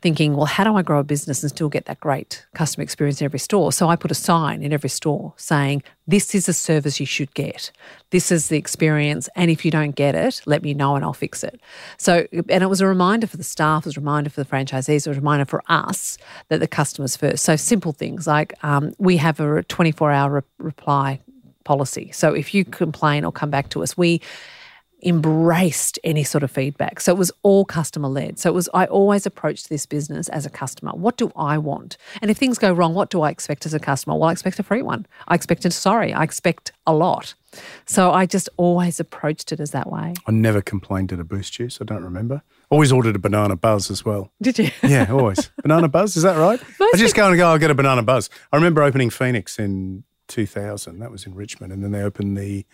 thinking, 0.00 0.36
well, 0.36 0.46
how 0.46 0.62
do 0.62 0.76
I 0.76 0.82
grow 0.82 1.00
a 1.00 1.04
business 1.04 1.42
and 1.42 1.50
still 1.50 1.68
get 1.68 1.86
that 1.86 1.98
great 1.98 2.46
customer 2.54 2.84
experience 2.84 3.20
in 3.20 3.24
every 3.24 3.40
store? 3.40 3.72
So 3.72 3.88
I 3.88 3.96
put 3.96 4.12
a 4.12 4.14
sign 4.14 4.62
in 4.62 4.72
every 4.72 4.88
store 4.88 5.34
saying, 5.36 5.82
this 6.06 6.34
is 6.34 6.48
a 6.48 6.52
service 6.52 7.00
you 7.00 7.06
should 7.06 7.34
get. 7.34 7.70
This 8.10 8.30
is 8.30 8.48
the 8.48 8.56
experience. 8.56 9.28
And 9.34 9.50
if 9.50 9.64
you 9.64 9.70
don't 9.70 9.94
get 9.94 10.14
it, 10.14 10.40
let 10.46 10.62
me 10.62 10.72
know 10.72 10.94
and 10.94 11.04
I'll 11.04 11.12
fix 11.12 11.42
it. 11.42 11.60
So, 11.98 12.26
and 12.32 12.62
it 12.62 12.68
was 12.68 12.80
a 12.80 12.86
reminder 12.86 13.26
for 13.26 13.36
the 13.36 13.44
staff, 13.44 13.82
it 13.82 13.86
was 13.86 13.96
a 13.96 14.00
reminder 14.00 14.30
for 14.30 14.42
the 14.42 14.48
franchisees, 14.48 15.06
it 15.06 15.08
was 15.08 15.16
a 15.18 15.20
reminder 15.20 15.44
for 15.44 15.62
us 15.68 16.16
that 16.48 16.60
the 16.60 16.68
customer's 16.68 17.16
first. 17.16 17.44
So 17.44 17.56
simple 17.56 17.92
things 17.92 18.26
like 18.26 18.54
um, 18.62 18.94
we 18.98 19.16
have 19.16 19.40
a 19.40 19.62
24 19.64 20.12
hour 20.12 20.30
re- 20.30 20.42
reply 20.58 21.20
policy. 21.64 22.10
So 22.12 22.32
if 22.32 22.54
you 22.54 22.64
complain 22.64 23.24
or 23.24 23.32
come 23.32 23.50
back 23.50 23.70
to 23.70 23.82
us, 23.82 23.96
we 23.96 24.22
embraced 25.02 25.98
any 26.04 26.24
sort 26.24 26.42
of 26.42 26.50
feedback. 26.50 27.00
So 27.00 27.12
it 27.12 27.18
was 27.18 27.30
all 27.42 27.64
customer 27.64 28.08
led. 28.08 28.38
So 28.38 28.50
it 28.50 28.54
was 28.54 28.68
I 28.72 28.86
always 28.86 29.26
approached 29.26 29.68
this 29.68 29.86
business 29.86 30.28
as 30.30 30.46
a 30.46 30.50
customer. 30.50 30.92
What 30.92 31.16
do 31.16 31.30
I 31.36 31.58
want? 31.58 31.96
And 32.22 32.30
if 32.30 32.38
things 32.38 32.58
go 32.58 32.72
wrong, 32.72 32.94
what 32.94 33.10
do 33.10 33.22
I 33.22 33.30
expect 33.30 33.66
as 33.66 33.74
a 33.74 33.78
customer? 33.78 34.16
Well, 34.16 34.28
I 34.28 34.32
expect 34.32 34.58
a 34.58 34.62
free 34.62 34.82
one. 34.82 35.06
I 35.28 35.34
expect 35.34 35.64
a 35.64 35.70
sorry. 35.70 36.12
I 36.12 36.22
expect 36.22 36.72
a 36.86 36.94
lot. 36.94 37.34
So 37.86 38.10
I 38.10 38.26
just 38.26 38.48
always 38.56 39.00
approached 39.00 39.52
it 39.52 39.60
as 39.60 39.70
that 39.70 39.90
way. 39.90 40.14
I 40.26 40.32
never 40.32 40.60
complained 40.60 41.12
at 41.12 41.20
a 41.20 41.24
Boost 41.24 41.54
Juice. 41.54 41.78
I 41.80 41.84
don't 41.84 42.04
remember. 42.04 42.42
Always 42.68 42.92
ordered 42.92 43.16
a 43.16 43.18
banana 43.18 43.56
buzz 43.56 43.90
as 43.90 44.04
well. 44.04 44.32
Did 44.42 44.58
you? 44.58 44.70
Yeah, 44.82 45.10
always. 45.10 45.50
banana 45.62 45.88
buzz, 45.88 46.16
is 46.16 46.22
that 46.22 46.36
right? 46.36 46.60
I 46.80 46.96
just 46.96 47.14
go 47.14 47.28
and 47.28 47.36
go, 47.36 47.48
I'll 47.48 47.58
get 47.58 47.70
a 47.70 47.74
banana 47.74 48.02
buzz. 48.02 48.28
I 48.52 48.56
remember 48.56 48.82
opening 48.82 49.10
Fenix 49.10 49.58
in 49.58 50.04
2000. 50.28 50.98
That 50.98 51.10
was 51.10 51.26
in 51.26 51.34
Richmond. 51.34 51.72
And 51.72 51.82
then 51.82 51.92
they 51.92 52.02
opened 52.02 52.36
the 52.36 52.66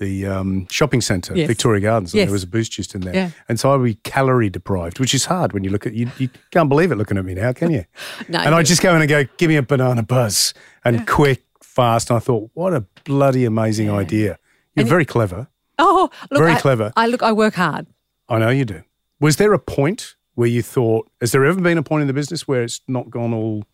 the 0.00 0.26
um, 0.26 0.66
shopping 0.70 1.00
centre, 1.00 1.36
Yes. 1.36 1.46
Victoria 1.46 1.80
Gardens, 1.80 2.12
and 2.12 2.18
Yes. 2.18 2.26
there 2.26 2.32
was 2.32 2.42
a 2.42 2.46
boost 2.48 2.72
juice 2.72 2.92
in 2.94 3.02
there. 3.02 3.14
Yeah. 3.14 3.30
And 3.48 3.60
so 3.60 3.72
I'd 3.72 3.84
be 3.84 3.94
calorie 4.02 4.50
deprived, 4.50 4.98
which 4.98 5.14
is 5.14 5.26
hard 5.26 5.52
when 5.52 5.62
you 5.62 5.70
look 5.70 5.86
at 5.86 5.92
you. 5.94 6.10
You 6.18 6.28
can't 6.50 6.68
believe 6.68 6.90
it 6.90 6.96
looking 6.96 7.16
at 7.18 7.24
me 7.24 7.34
now, 7.34 7.52
can 7.52 7.70
you? 7.70 7.84
No, 8.28 8.40
and 8.40 8.54
I 8.54 8.62
just 8.64 8.82
go 8.82 8.92
in 8.96 9.00
and 9.02 9.08
go, 9.08 9.24
give 9.36 9.48
me 9.48 9.56
a 9.56 9.62
banana 9.62 10.02
buzz, 10.02 10.52
and 10.84 11.06
quick, 11.06 11.44
fast. 11.62 12.10
And 12.10 12.16
I 12.16 12.20
thought, 12.20 12.50
what 12.54 12.74
a 12.74 12.80
bloody 13.04 13.44
amazing 13.44 13.90
idea. 13.90 14.38
You're 14.74 14.86
very 14.86 15.04
clever. 15.04 15.46
Oh, 15.78 16.10
look, 16.30 16.40
Very 16.40 16.52
I- 16.52 16.60
clever. 16.60 16.92
I 16.96 17.06
look. 17.06 17.22
I 17.22 17.32
work 17.32 17.54
hard. 17.54 17.86
I 18.28 18.38
know 18.38 18.50
you 18.50 18.64
do. 18.64 18.82
Was 19.20 19.36
there 19.36 19.52
a 19.52 19.58
point 19.58 20.16
where 20.34 20.48
you 20.48 20.62
thought, 20.62 21.10
has 21.20 21.32
there 21.32 21.44
ever 21.44 21.60
been 21.60 21.76
a 21.78 21.82
point 21.82 22.00
in 22.02 22.06
the 22.06 22.14
business 22.14 22.46
where 22.48 22.62
it's 22.62 22.80
not 22.88 23.10
gone 23.10 23.34
all 23.34 23.64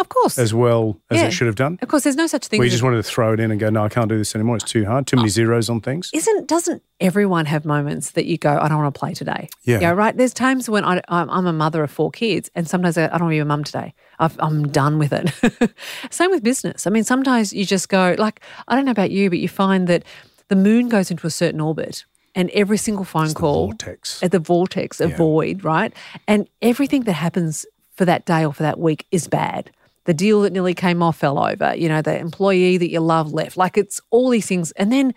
Of 0.00 0.08
course. 0.08 0.38
as 0.38 0.52
well 0.54 0.98
as 1.10 1.20
Yeah. 1.20 1.26
it 1.26 1.30
should 1.32 1.46
have 1.46 1.54
done? 1.56 1.78
Of 1.82 1.88
course, 1.88 2.02
there's 2.04 2.16
no 2.16 2.26
such 2.26 2.46
thing. 2.48 2.58
We 2.58 2.68
just 2.70 2.82
wanted 2.82 2.96
to 2.96 3.02
throw 3.02 3.32
it 3.34 3.40
in 3.40 3.50
and 3.50 3.60
go, 3.60 3.68
no, 3.70 3.84
I 3.84 3.88
can't 3.88 4.08
do 4.08 4.16
this 4.18 4.34
anymore. 4.34 4.56
It's 4.56 4.64
too 4.64 4.84
hard. 4.86 5.06
Too 5.06 5.16
Oh. 5.16 5.20
many 5.20 5.28
zeros 5.28 5.68
on 5.70 5.80
things. 5.80 6.10
isn't 6.14 6.48
doesn't 6.48 6.82
everyone 7.00 7.46
have 7.46 7.64
moments 7.64 8.10
that 8.12 8.24
you 8.26 8.36
go, 8.38 8.58
I 8.60 8.68
don't 8.68 8.78
want 8.82 8.94
to 8.94 8.98
play 8.98 9.14
today? 9.14 9.48
Yeah. 9.64 9.80
Yeah, 9.80 9.90
right. 9.90 10.16
There's 10.16 10.32
times 10.34 10.68
when 10.68 10.84
I, 10.84 11.00
I'm, 11.08 11.28
I'm 11.30 11.46
a 11.46 11.52
mother 11.52 11.82
of 11.84 11.90
four 11.90 12.10
kids, 12.10 12.50
and 12.54 12.66
sometimes 12.68 12.96
I, 12.98 13.04
I 13.04 13.18
don't 13.18 13.22
want 13.22 13.32
to 13.32 13.36
be 13.36 13.38
a 13.38 13.44
mum 13.44 13.62
today. 13.64 13.94
I've, 14.18 14.36
I'm 14.40 14.68
done 14.68 14.98
with 14.98 15.12
it. 15.12 15.72
Same 16.10 16.30
with 16.30 16.42
business. 16.42 16.86
I 16.86 16.90
mean, 16.90 17.04
sometimes 17.04 17.52
you 17.52 17.64
just 17.64 17.88
go 17.88 18.14
like, 18.18 18.40
I 18.68 18.74
don't 18.74 18.84
know 18.84 18.90
about 18.90 19.10
you, 19.10 19.30
but 19.30 19.38
you 19.38 19.48
find 19.48 19.86
that 19.88 20.04
the 20.48 20.56
moon 20.56 20.88
goes 20.88 21.10
into 21.10 21.26
a 21.26 21.30
certain 21.30 21.60
orbit. 21.60 22.04
And 22.34 22.48
every 22.50 22.76
single 22.78 23.04
phone 23.04 23.28
the 23.28 23.34
call 23.34 23.66
vortex. 23.66 24.22
at 24.22 24.30
the 24.30 24.38
vortex, 24.38 25.00
a 25.00 25.08
void, 25.08 25.64
right? 25.64 25.92
And 26.28 26.48
everything 26.62 27.02
that 27.02 27.14
happens 27.14 27.66
for 27.96 28.04
that 28.04 28.24
day 28.24 28.44
or 28.46 28.52
for 28.52 28.62
that 28.62 28.78
week 28.78 29.04
is 29.10 29.26
bad. 29.26 29.72
The 30.04 30.14
deal 30.14 30.42
that 30.42 30.52
nearly 30.52 30.74
came 30.74 31.02
off 31.02 31.18
fell 31.18 31.38
over. 31.38 31.74
You 31.74 31.88
know, 31.88 32.02
the 32.02 32.18
employee 32.18 32.78
that 32.78 32.90
you 32.90 33.00
love 33.00 33.32
left. 33.32 33.56
Like 33.56 33.76
it's 33.76 34.00
all 34.10 34.30
these 34.30 34.46
things. 34.46 34.72
And 34.72 34.92
then 34.92 35.14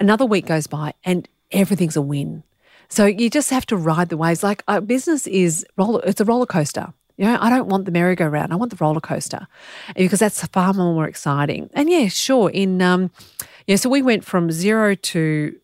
another 0.00 0.26
week 0.26 0.46
goes 0.46 0.66
by 0.66 0.94
and 1.04 1.28
everything's 1.52 1.96
a 1.96 2.02
win. 2.02 2.42
So 2.88 3.04
you 3.06 3.30
just 3.30 3.50
have 3.50 3.66
to 3.66 3.76
ride 3.76 4.08
the 4.08 4.16
waves. 4.16 4.42
Like 4.42 4.62
uh, 4.66 4.80
business 4.80 5.26
is 5.26 5.64
roller, 5.76 6.00
it's 6.04 6.20
a 6.20 6.24
roller 6.24 6.46
coaster. 6.46 6.92
You 7.16 7.24
know, 7.24 7.36
I 7.40 7.50
don't 7.50 7.66
want 7.66 7.84
the 7.84 7.90
merry-go-round. 7.90 8.52
I 8.52 8.56
want 8.56 8.70
the 8.70 8.78
roller 8.80 9.00
coaster 9.00 9.48
because 9.96 10.20
that's 10.20 10.46
far 10.46 10.72
more, 10.72 11.06
exciting. 11.06 11.68
And 11.74 11.90
yeah, 11.90 12.06
sure. 12.06 12.48
In 12.48 12.80
um, 12.80 13.10
yeah, 13.66 13.74
so 13.74 13.90
we 13.90 14.02
went 14.02 14.24
from 14.24 14.52
zero 14.52 14.94
to 14.94 15.56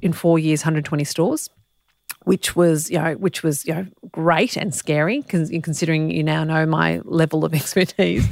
in 0.00 0.12
four 0.12 0.38
years, 0.38 0.62
120 0.62 1.04
stores 1.04 1.50
which 2.24 2.54
was 2.56 2.90
you 2.90 2.98
know 2.98 3.14
which 3.14 3.42
was 3.42 3.64
you 3.66 3.74
know 3.74 3.86
great 4.10 4.56
and 4.56 4.74
scary 4.74 5.22
cons- 5.22 5.50
considering 5.62 6.10
you 6.10 6.22
now 6.22 6.44
know 6.44 6.66
my 6.66 7.00
level 7.04 7.44
of 7.44 7.54
expertise. 7.62 8.26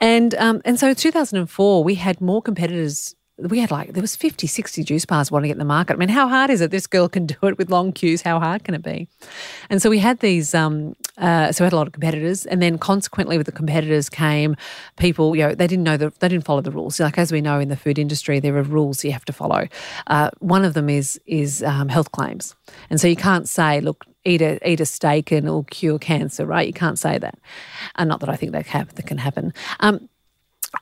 And 0.00 0.34
um, 0.36 0.62
and 0.64 0.78
so 0.78 0.88
in 0.88 0.94
2004 0.94 1.84
we 1.84 1.94
had 1.94 2.20
more 2.20 2.40
competitors 2.40 3.14
we 3.38 3.60
had 3.60 3.70
like 3.70 3.92
there 3.92 4.00
was 4.00 4.16
50 4.16 4.46
60 4.46 4.82
juice 4.82 5.04
bars 5.04 5.30
wanting 5.30 5.44
to 5.44 5.48
get 5.48 5.54
in 5.54 5.58
the 5.58 5.64
market. 5.64 5.94
I 5.94 5.96
mean 5.96 6.08
how 6.08 6.28
hard 6.28 6.50
is 6.50 6.60
it? 6.60 6.70
This 6.70 6.86
girl 6.86 7.08
can 7.08 7.26
do 7.26 7.36
it 7.42 7.58
with 7.58 7.70
long 7.70 7.92
queues. 7.92 8.22
How 8.22 8.40
hard 8.40 8.64
can 8.64 8.74
it 8.74 8.82
be? 8.82 9.08
And 9.70 9.80
so 9.80 9.90
we 9.90 9.98
had 9.98 10.20
these 10.20 10.54
um, 10.54 10.96
uh, 11.16 11.52
so 11.52 11.64
we 11.64 11.66
had 11.66 11.72
a 11.72 11.76
lot 11.76 11.86
of 11.86 11.92
competitors. 11.92 12.46
And 12.46 12.60
then 12.60 12.78
consequently 12.78 13.36
with 13.36 13.46
the 13.46 13.52
competitors 13.52 14.08
came 14.08 14.56
people 14.96 15.36
you 15.36 15.42
know 15.42 15.54
they 15.54 15.66
didn't 15.66 15.84
know 15.84 15.96
the, 15.96 16.12
they 16.18 16.28
didn't 16.28 16.44
follow 16.44 16.60
the 16.60 16.70
rules. 16.70 16.98
Like 16.98 17.18
as 17.18 17.30
we 17.30 17.40
know 17.40 17.60
in 17.60 17.68
the 17.68 17.76
food 17.76 17.98
industry 17.98 18.40
there 18.40 18.56
are 18.56 18.62
rules 18.62 19.04
you 19.04 19.12
have 19.12 19.24
to 19.26 19.32
follow. 19.32 19.68
Uh, 20.08 20.30
one 20.40 20.64
of 20.64 20.74
them 20.74 20.88
is 20.88 21.20
is 21.26 21.62
um, 21.62 21.88
health 21.88 22.12
claims. 22.12 22.56
And 22.90 23.00
so 23.00 23.06
you 23.06 23.16
can't 23.16 23.48
say 23.48 23.80
look 23.80 24.04
eat 24.24 24.42
a 24.42 24.58
eat 24.68 24.80
a 24.80 24.86
steak 24.86 25.30
and 25.30 25.46
it'll 25.46 25.64
cure 25.64 25.98
cancer 25.98 26.44
right? 26.44 26.66
You 26.66 26.72
can't 26.72 26.98
say 26.98 27.18
that. 27.18 27.38
And 27.94 28.08
not 28.08 28.20
that 28.20 28.28
i 28.28 28.36
think 28.36 28.52
that, 28.52 28.66
can 29.06 29.18
happen. 29.18 29.52
Um, 29.80 30.08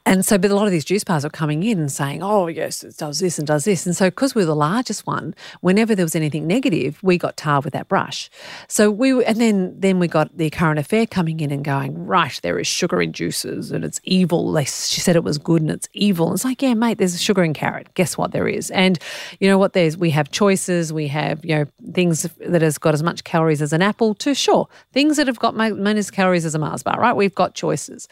and 0.05 0.25
so, 0.25 0.37
but 0.39 0.51
a 0.51 0.55
lot 0.55 0.67
of 0.67 0.73
these 0.73 0.85
juice 0.85 1.05
bars 1.05 1.25
are 1.25 1.31
coming 1.31 1.63
in 1.63 1.79
and 1.79 1.91
saying, 1.93 2.23
oh, 2.23 2.47
yes, 2.49 2.83
it 2.83 2.97
does 2.97 3.21
this 3.21 3.39
and 3.39 3.47
does 3.47 3.65
this. 3.65 3.87
And 3.87 3.97
so, 3.97 4.07
because 4.09 4.35
we 4.35 4.43
were 4.43 4.47
the 4.47 4.57
largest 4.57 5.07
one, 5.07 5.35
whenever 5.61 5.95
there 5.95 6.05
was 6.05 6.17
anything 6.17 6.47
negative, 6.47 6.99
we 7.03 7.19
got 7.19 7.37
tarred 7.37 7.65
with 7.65 7.73
that 7.73 7.89
brush. 7.89 8.29
So 8.69 8.91
we, 8.91 9.13
were- 9.13 9.23
and 9.23 9.41
then, 9.41 9.79
then 9.79 9.99
we 9.99 10.09
got 10.09 10.37
the 10.37 10.51
current 10.51 10.79
affair 10.79 11.07
coming 11.07 11.41
in 11.41 11.51
and 11.51 11.65
going, 11.65 12.07
right, 12.07 12.39
there 12.43 12.59
is 12.59 12.67
sugar 12.67 13.01
in 13.01 13.13
juices 13.13 13.71
and 13.71 13.85
it's 13.85 14.01
evil. 14.05 14.53
They, 14.53 14.65
she 14.65 15.01
said 15.01 15.15
it 15.17 15.25
was 15.25 15.39
good 15.39 15.63
and 15.63 15.71
it's 15.71 15.89
evil. 15.93 16.33
It's 16.33 16.45
like, 16.45 16.63
yeah, 16.63 16.75
mate, 16.75 16.99
there's 16.99 17.21
sugar 17.21 17.45
in 17.45 17.55
carrot. 17.55 17.93
Guess 17.95 18.19
what? 18.19 18.33
There 18.33 18.49
is. 18.49 18.71
And 18.73 18.99
you 19.41 19.49
know 19.49 19.59
what? 19.59 19.73
There's, 19.73 19.97
we 19.97 20.11
have 20.11 20.31
choices. 20.31 20.93
We 20.93 21.09
have, 21.09 21.45
you 21.45 21.55
know, 21.55 21.65
things 21.93 22.23
that 22.41 22.63
has 22.63 22.79
got 22.79 22.95
as 22.95 23.03
much 23.03 23.25
calories 23.25 23.63
as 23.63 23.73
an 23.73 23.83
apple 23.83 24.15
to 24.17 24.35
sure, 24.35 24.69
things 24.93 25.17
that 25.17 25.27
have 25.27 25.39
got 25.39 25.55
minus 25.55 26.11
calories 26.11 26.45
as 26.45 26.55
a 26.55 26.59
Mars 26.59 26.83
bar, 26.83 27.01
right? 27.01 27.15
We've 27.15 27.35
got 27.35 27.55
choices. 27.55 28.09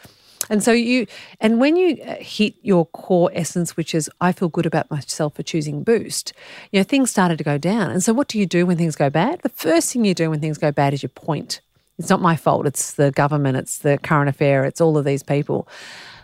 And 0.49 0.63
so 0.63 0.71
you, 0.71 1.07
and 1.39 1.59
when 1.59 1.75
you 1.75 2.01
uh, 2.03 2.15
hit 2.19 2.55
your 2.61 2.85
core 2.87 3.31
essence, 3.33 3.75
which 3.75 3.95
is 3.95 4.09
I 4.21 4.31
feel 4.31 4.49
good 4.49 4.65
about 4.65 4.89
myself 4.91 5.35
for 5.35 5.43
choosing 5.43 5.83
Boost, 5.83 6.33
you 6.71 6.79
know, 6.79 6.83
things 6.83 7.09
started 7.09 7.37
to 7.37 7.43
go 7.43 7.57
down. 7.57 7.91
And 7.91 8.03
so 8.03 8.13
what 8.13 8.27
do 8.27 8.37
you 8.37 8.45
do 8.45 8.65
when 8.65 8.77
things 8.77 8.95
go 8.95 9.09
bad? 9.09 9.41
The 9.41 9.49
first 9.49 9.91
thing 9.91 10.05
you 10.05 10.13
do 10.13 10.29
when 10.29 10.39
things 10.39 10.57
go 10.57 10.71
bad 10.71 10.93
is 10.93 11.03
you 11.03 11.09
point. 11.09 11.61
It's 11.97 12.09
not 12.09 12.21
my 12.21 12.35
fault. 12.35 12.67
It's 12.67 12.93
the 12.93 13.11
government. 13.11 13.57
It's 13.57 13.79
the 13.79 13.97
current 13.97 14.29
affair. 14.29 14.65
It's 14.65 14.81
all 14.81 14.97
of 14.97 15.05
these 15.05 15.23
people. 15.23 15.67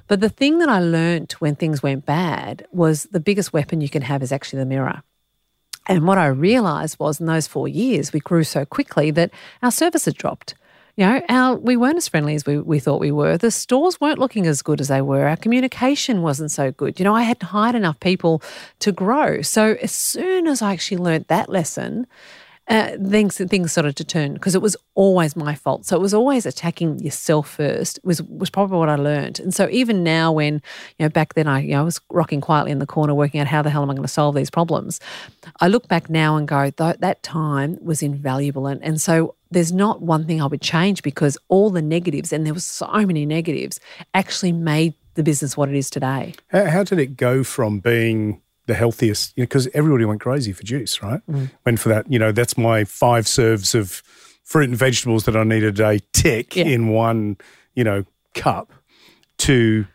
But 0.07 0.19
the 0.19 0.29
thing 0.29 0.60
that 0.60 0.69
I 0.69 0.79
learnt 0.79 1.39
when 1.39 1.55
things 1.55 1.81
went 1.81 2.05
bad 2.05 2.67
was 2.71 3.03
the 3.12 3.21
biggest 3.21 3.53
weapon 3.53 3.79
you 3.79 3.89
can 3.89 4.01
have 4.01 4.21
is 4.21 4.31
actually 4.31 4.60
the 4.60 4.65
mirror. 4.65 5.03
And 5.88 6.05
what 6.05 6.17
I 6.17 6.27
realised 6.27 6.99
was 6.99 7.19
in 7.19 7.25
those 7.25 7.47
four 7.47 7.67
years, 7.67 8.13
we 8.13 8.19
grew 8.19 8.43
so 8.43 8.65
quickly 8.65 9.10
that 9.12 9.31
our 9.63 9.71
service 9.71 10.05
had 10.05 10.15
dropped. 10.15 10.53
You 11.01 11.07
know, 11.07 11.21
our, 11.29 11.55
we 11.55 11.77
weren't 11.77 11.97
as 11.97 12.07
friendly 12.07 12.35
as 12.35 12.45
we, 12.45 12.59
we 12.59 12.77
thought 12.77 12.99
we 12.99 13.11
were. 13.11 13.35
The 13.35 13.49
stores 13.49 13.99
weren't 13.99 14.19
looking 14.19 14.45
as 14.45 14.61
good 14.61 14.79
as 14.79 14.89
they 14.89 15.01
were. 15.01 15.27
Our 15.27 15.35
communication 15.35 16.21
wasn't 16.21 16.51
so 16.51 16.71
good. 16.71 16.99
You 16.99 17.05
know, 17.05 17.15
I 17.15 17.23
hadn't 17.23 17.47
hired 17.47 17.73
enough 17.73 17.99
people 17.99 18.43
to 18.81 18.91
grow. 18.91 19.41
So 19.41 19.77
as 19.81 19.91
soon 19.91 20.45
as 20.45 20.61
I 20.61 20.73
actually 20.73 20.97
learnt 20.97 21.27
that 21.27 21.49
lesson, 21.49 22.05
uh, 22.67 22.97
things 23.03 23.37
things 23.37 23.71
started 23.71 23.95
to 23.95 24.03
turn 24.03 24.35
because 24.35 24.53
it 24.53 24.61
was 24.61 24.77
always 24.93 25.35
my 25.35 25.55
fault. 25.55 25.87
So 25.87 25.95
it 25.95 26.01
was 26.01 26.13
always 26.13 26.45
attacking 26.45 26.99
yourself 26.99 27.49
first 27.49 27.97
was 28.03 28.21
was 28.21 28.51
probably 28.51 28.77
what 28.77 28.87
I 28.87 28.95
learned. 28.95 29.39
And 29.39 29.55
so 29.55 29.67
even 29.71 30.03
now, 30.03 30.31
when 30.31 30.61
you 30.99 31.05
know 31.05 31.09
back 31.09 31.33
then 31.33 31.47
I 31.47 31.61
you 31.61 31.71
know 31.71 31.81
I 31.81 31.83
was 31.83 31.99
rocking 32.11 32.41
quietly 32.41 32.71
in 32.71 32.77
the 32.77 32.85
corner, 32.85 33.15
working 33.15 33.41
out 33.41 33.47
how 33.47 33.63
the 33.63 33.71
hell 33.71 33.81
am 33.81 33.89
I 33.89 33.93
going 33.93 34.03
to 34.03 34.07
solve 34.07 34.35
these 34.35 34.51
problems. 34.51 34.99
I 35.59 35.67
look 35.67 35.87
back 35.87 36.11
now 36.11 36.37
and 36.37 36.47
go 36.47 36.69
Th- 36.69 36.97
that 36.99 37.23
time 37.23 37.79
was 37.81 38.03
invaluable, 38.03 38.67
and 38.67 38.83
and 38.83 39.01
so. 39.01 39.33
There's 39.51 39.71
not 39.71 40.01
one 40.01 40.25
thing 40.25 40.41
I 40.41 40.45
would 40.45 40.61
change 40.61 41.03
because 41.03 41.37
all 41.49 41.69
the 41.69 41.81
negatives, 41.81 42.31
and 42.33 42.45
there 42.45 42.53
were 42.53 42.59
so 42.59 42.87
many 43.05 43.25
negatives, 43.25 43.79
actually 44.13 44.53
made 44.53 44.93
the 45.15 45.23
business 45.23 45.57
what 45.57 45.67
it 45.69 45.75
is 45.75 45.89
today. 45.89 46.33
How, 46.49 46.65
how 46.65 46.83
did 46.83 46.97
it 46.99 47.17
go 47.17 47.43
from 47.43 47.79
being 47.79 48.41
the 48.67 48.73
healthiest? 48.73 49.35
Because 49.35 49.67
everybody 49.73 50.05
went 50.05 50.21
crazy 50.21 50.53
for 50.53 50.63
juice, 50.63 51.03
right? 51.03 51.19
Mm. 51.29 51.51
Went 51.65 51.79
for 51.79 51.89
that. 51.89 52.09
You 52.11 52.17
know, 52.17 52.31
that's 52.31 52.57
my 52.57 52.85
five 52.85 53.27
serves 53.27 53.75
of 53.75 54.01
fruit 54.43 54.69
and 54.69 54.77
vegetables 54.77 55.25
that 55.25 55.35
I 55.35 55.43
need 55.43 55.63
a 55.63 55.71
day 55.71 55.99
tick 56.13 56.55
Yeah. 56.55 56.65
in 56.65 56.87
one, 56.87 57.37
you 57.75 57.83
know, 57.83 58.05
cup. 58.35 58.71
To 59.39 59.85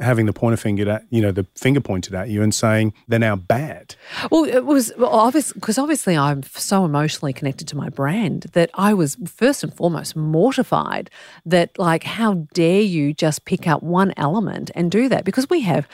having 0.00 0.24
the 0.24 0.32
pointer 0.32 0.56
finger 0.56 0.88
at 0.88 1.04
you 1.10 1.20
know 1.20 1.30
the 1.30 1.46
finger 1.54 1.80
pointed 1.80 2.14
at 2.14 2.30
you 2.30 2.42
and 2.42 2.54
saying 2.54 2.94
they're 3.08 3.18
now 3.18 3.36
bad. 3.36 3.94
Well, 4.30 4.44
it 4.44 4.64
was 4.64 4.92
well, 4.96 5.10
obvious 5.10 5.52
because 5.52 5.78
obviously 5.78 6.16
I'm 6.16 6.42
so 6.44 6.84
emotionally 6.84 7.32
connected 7.32 7.68
to 7.68 7.76
my 7.76 7.90
brand 7.90 8.46
that 8.54 8.70
I 8.74 8.94
was 8.94 9.16
first 9.26 9.62
and 9.62 9.74
foremost 9.74 10.16
mortified 10.16 11.10
that 11.44 11.78
like 11.78 12.04
how 12.04 12.46
dare 12.54 12.80
you 12.80 13.12
just 13.12 13.44
pick 13.44 13.66
out 13.66 13.82
one 13.82 14.14
element 14.16 14.70
and 14.74 14.90
do 14.90 15.08
that 15.10 15.24
because 15.24 15.50
we 15.50 15.60
have 15.60 15.86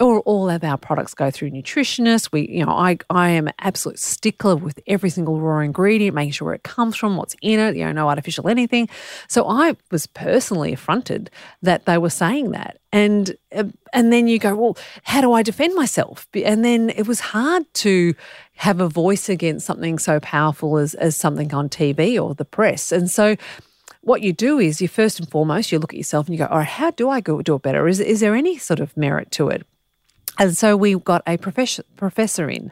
all, 0.00 0.18
all 0.20 0.50
of 0.50 0.64
our 0.64 0.76
products 0.76 1.14
go 1.14 1.30
through 1.30 1.50
nutritionists. 1.50 2.32
We 2.32 2.48
you 2.48 2.64
know 2.64 2.72
I 2.72 2.98
I 3.10 3.30
am 3.30 3.46
an 3.46 3.54
absolute 3.60 4.00
stickler 4.00 4.56
with 4.56 4.80
every 4.88 5.10
single 5.10 5.40
raw 5.40 5.60
ingredient, 5.60 6.14
making 6.14 6.32
sure 6.32 6.46
where 6.46 6.54
it 6.54 6.64
comes 6.64 6.96
from, 6.96 7.16
what's 7.16 7.36
in 7.40 7.60
it, 7.60 7.76
you 7.76 7.84
know, 7.84 7.92
no 7.92 8.08
artificial 8.08 8.48
anything. 8.48 8.88
So 9.28 9.48
I 9.48 9.76
was 9.92 10.08
personally 10.08 10.72
affronted 10.72 11.30
that 11.62 11.86
they 11.86 11.98
were 11.98 12.10
saying 12.10 12.50
that. 12.50 12.78
And 12.94 13.34
uh, 13.50 13.64
and 13.92 14.12
then 14.12 14.28
you 14.28 14.38
go, 14.38 14.54
well, 14.54 14.78
how 15.02 15.20
do 15.20 15.32
I 15.32 15.42
defend 15.42 15.74
myself? 15.74 16.28
And 16.32 16.64
then 16.64 16.90
it 16.90 17.08
was 17.08 17.18
hard 17.18 17.64
to 17.74 18.14
have 18.54 18.80
a 18.80 18.88
voice 18.88 19.28
against 19.28 19.66
something 19.66 19.98
so 19.98 20.20
powerful 20.20 20.78
as 20.78 20.94
as 20.94 21.16
something 21.16 21.52
on 21.52 21.68
TV 21.68 22.22
or 22.22 22.36
the 22.36 22.44
press. 22.44 22.92
And 22.92 23.10
so 23.10 23.34
what 24.02 24.22
you 24.22 24.32
do 24.32 24.60
is 24.60 24.80
you 24.80 24.86
first 24.86 25.18
and 25.18 25.28
foremost 25.28 25.72
you 25.72 25.80
look 25.80 25.92
at 25.92 25.98
yourself 25.98 26.28
and 26.28 26.34
you 26.34 26.38
go, 26.38 26.46
all 26.46 26.58
right, 26.58 26.68
how 26.68 26.92
do 26.92 27.08
I 27.10 27.20
go 27.20 27.42
do 27.42 27.56
it 27.56 27.62
better? 27.62 27.88
Is 27.88 27.98
is 27.98 28.20
there 28.20 28.36
any 28.36 28.58
sort 28.58 28.78
of 28.78 28.96
merit 28.96 29.32
to 29.32 29.48
it? 29.48 29.66
And 30.38 30.56
so 30.56 30.76
we 30.76 30.96
got 30.96 31.22
a 31.26 31.36
professor 31.36 31.84
professor 31.96 32.50
in, 32.50 32.70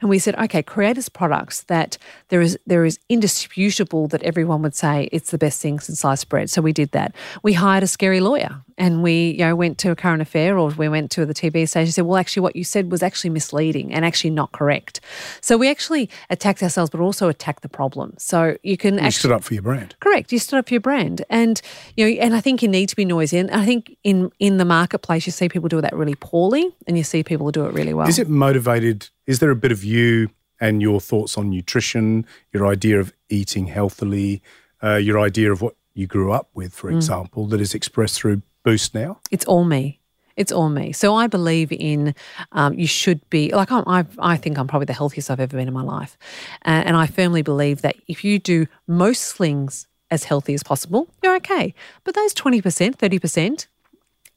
and 0.00 0.08
we 0.08 0.18
said, 0.18 0.34
okay, 0.36 0.62
create 0.62 0.96
us 0.96 1.08
products 1.08 1.62
that 1.64 1.98
there 2.28 2.40
is 2.40 2.58
there 2.66 2.84
is 2.84 2.98
indisputable 3.08 4.08
that 4.08 4.22
everyone 4.22 4.62
would 4.62 4.74
say 4.74 5.08
it's 5.12 5.30
the 5.30 5.38
best 5.38 5.60
thing 5.60 5.78
since 5.80 6.00
sliced 6.00 6.28
bread. 6.28 6.48
So 6.50 6.62
we 6.62 6.72
did 6.72 6.92
that. 6.92 7.14
We 7.42 7.52
hired 7.52 7.82
a 7.82 7.86
scary 7.86 8.20
lawyer, 8.20 8.62
and 8.82 9.02
we 9.02 9.30
you 9.30 9.44
know 9.46 9.54
went 9.54 9.78
to 9.78 9.90
a 9.92 9.96
current 9.96 10.20
affair 10.20 10.58
or 10.58 10.68
we 10.70 10.88
went 10.88 11.10
to 11.12 11.24
the 11.24 11.32
TV 11.32 11.68
station 11.68 11.86
and 11.86 11.94
said, 11.94 12.04
well, 12.04 12.18
actually, 12.18 12.42
what 12.42 12.56
you 12.56 12.64
said 12.64 12.90
was 12.90 13.02
actually 13.02 13.30
misleading 13.30 13.92
and 13.94 14.04
actually 14.04 14.30
not 14.30 14.50
correct. 14.52 15.00
So 15.40 15.56
we 15.56 15.70
actually 15.70 16.10
attacked 16.28 16.62
ourselves, 16.62 16.90
but 16.90 17.00
also 17.00 17.28
attacked 17.28 17.62
the 17.62 17.68
problem. 17.68 18.14
So 18.18 18.56
you 18.62 18.76
can 18.76 18.94
You 18.94 19.00
actually 19.00 19.12
stood 19.20 19.32
up 19.32 19.44
for 19.44 19.54
your 19.54 19.62
brand. 19.62 19.94
Correct. 20.00 20.32
You 20.32 20.38
stood 20.40 20.58
up 20.58 20.68
for 20.68 20.74
your 20.74 20.80
brand, 20.80 21.24
and 21.30 21.62
you 21.96 22.04
know, 22.04 22.20
and 22.20 22.34
I 22.34 22.40
think 22.40 22.60
you 22.62 22.68
need 22.68 22.88
to 22.88 22.96
be 22.96 23.04
noisy. 23.04 23.38
And 23.38 23.50
I 23.52 23.64
think 23.64 23.96
in 24.02 24.30
in 24.38 24.56
the 24.56 24.64
marketplace, 24.64 25.26
you 25.26 25.32
see 25.32 25.48
people 25.48 25.68
do 25.68 25.80
that 25.80 25.94
really 25.94 26.16
poorly, 26.16 26.64
and 26.88 26.98
you 26.98 27.04
see 27.04 27.22
people 27.22 27.50
do 27.52 27.64
it 27.66 27.72
really 27.72 27.94
well. 27.94 28.08
Is 28.08 28.18
it 28.18 28.28
motivated? 28.28 29.08
Is 29.26 29.38
there 29.38 29.50
a 29.50 29.56
bit 29.64 29.70
of 29.72 29.84
you 29.84 30.28
and 30.60 30.82
your 30.82 31.00
thoughts 31.00 31.38
on 31.38 31.50
nutrition, 31.50 32.26
your 32.52 32.66
idea 32.66 32.98
of 33.00 33.12
eating 33.28 33.66
healthily, 33.66 34.42
uh, 34.82 34.94
your 34.96 35.18
idea 35.20 35.50
of 35.52 35.62
what 35.62 35.74
you 35.94 36.06
grew 36.06 36.32
up 36.32 36.48
with, 36.54 36.72
Mm. 36.72 36.76
for 36.80 36.90
example, 36.90 37.46
that 37.48 37.60
is 37.60 37.74
expressed 37.74 38.16
through 38.16 38.42
Boost 38.64 38.94
now? 38.94 39.20
It's 39.30 39.44
all 39.44 39.64
me. 39.64 40.00
It's 40.36 40.52
all 40.52 40.70
me. 40.70 40.92
So 40.92 41.14
I 41.14 41.26
believe 41.26 41.72
in 41.72 42.14
um, 42.52 42.74
you 42.74 42.86
should 42.86 43.28
be 43.28 43.52
like 43.52 43.70
I'm, 43.70 43.84
I. 43.86 44.06
I 44.18 44.36
think 44.36 44.58
I'm 44.58 44.66
probably 44.66 44.86
the 44.86 44.94
healthiest 44.94 45.30
I've 45.30 45.40
ever 45.40 45.56
been 45.56 45.68
in 45.68 45.74
my 45.74 45.82
life, 45.82 46.16
uh, 46.64 46.82
and 46.86 46.96
I 46.96 47.06
firmly 47.06 47.42
believe 47.42 47.82
that 47.82 47.96
if 48.08 48.24
you 48.24 48.38
do 48.38 48.66
most 48.86 49.36
things 49.36 49.86
as 50.10 50.24
healthy 50.24 50.54
as 50.54 50.62
possible, 50.62 51.08
you're 51.22 51.36
okay. 51.36 51.74
But 52.04 52.14
those 52.14 52.34
20%, 52.34 52.62
30%, 52.62 53.66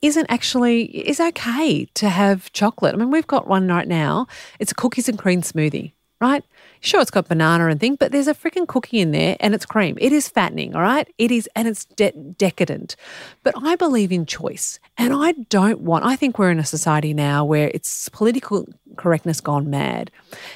isn't 0.01 0.25
actually 0.29 0.83
is 0.83 1.19
okay 1.19 1.85
to 1.85 2.09
have 2.09 2.51
chocolate. 2.53 2.93
I 2.93 2.97
mean, 2.97 3.11
we've 3.11 3.27
got 3.27 3.47
one 3.47 3.67
right 3.67 3.87
now. 3.87 4.27
It's 4.59 4.71
a 4.71 4.75
cookies 4.75 5.09
and 5.09 5.17
cream 5.17 5.41
smoothie, 5.41 5.93
right? 6.21 6.43
Sure, 6.79 7.01
it's 7.01 7.11
got 7.11 7.27
banana 7.27 7.67
and 7.67 7.79
thing, 7.79 7.95
but 7.95 8.11
there's 8.11 8.27
a 8.27 8.33
freaking 8.33 8.67
cookie 8.67 8.99
in 8.99 9.11
there 9.11 9.35
and 9.39 9.53
it's 9.53 9.65
cream. 9.65 9.97
It 9.99 10.11
is 10.11 10.29
fattening, 10.29 10.75
all 10.75 10.81
right? 10.81 11.11
It 11.17 11.31
is, 11.31 11.49
and 11.55 11.67
it's 11.67 11.85
de- 11.85 12.11
decadent. 12.37 12.95
But 13.43 13.55
I 13.57 13.75
believe 13.75 14.11
in 14.11 14.25
choice, 14.25 14.79
and 14.97 15.13
I 15.13 15.33
don't 15.49 15.81
want. 15.81 16.05
I 16.05 16.15
think 16.15 16.37
we're 16.37 16.51
in 16.51 16.59
a 16.59 16.65
society 16.65 17.13
now 17.13 17.43
where 17.43 17.71
it's 17.73 18.09
political 18.09 18.67
correctness 18.97 19.41
gone 19.41 19.69
mad, 19.69 20.11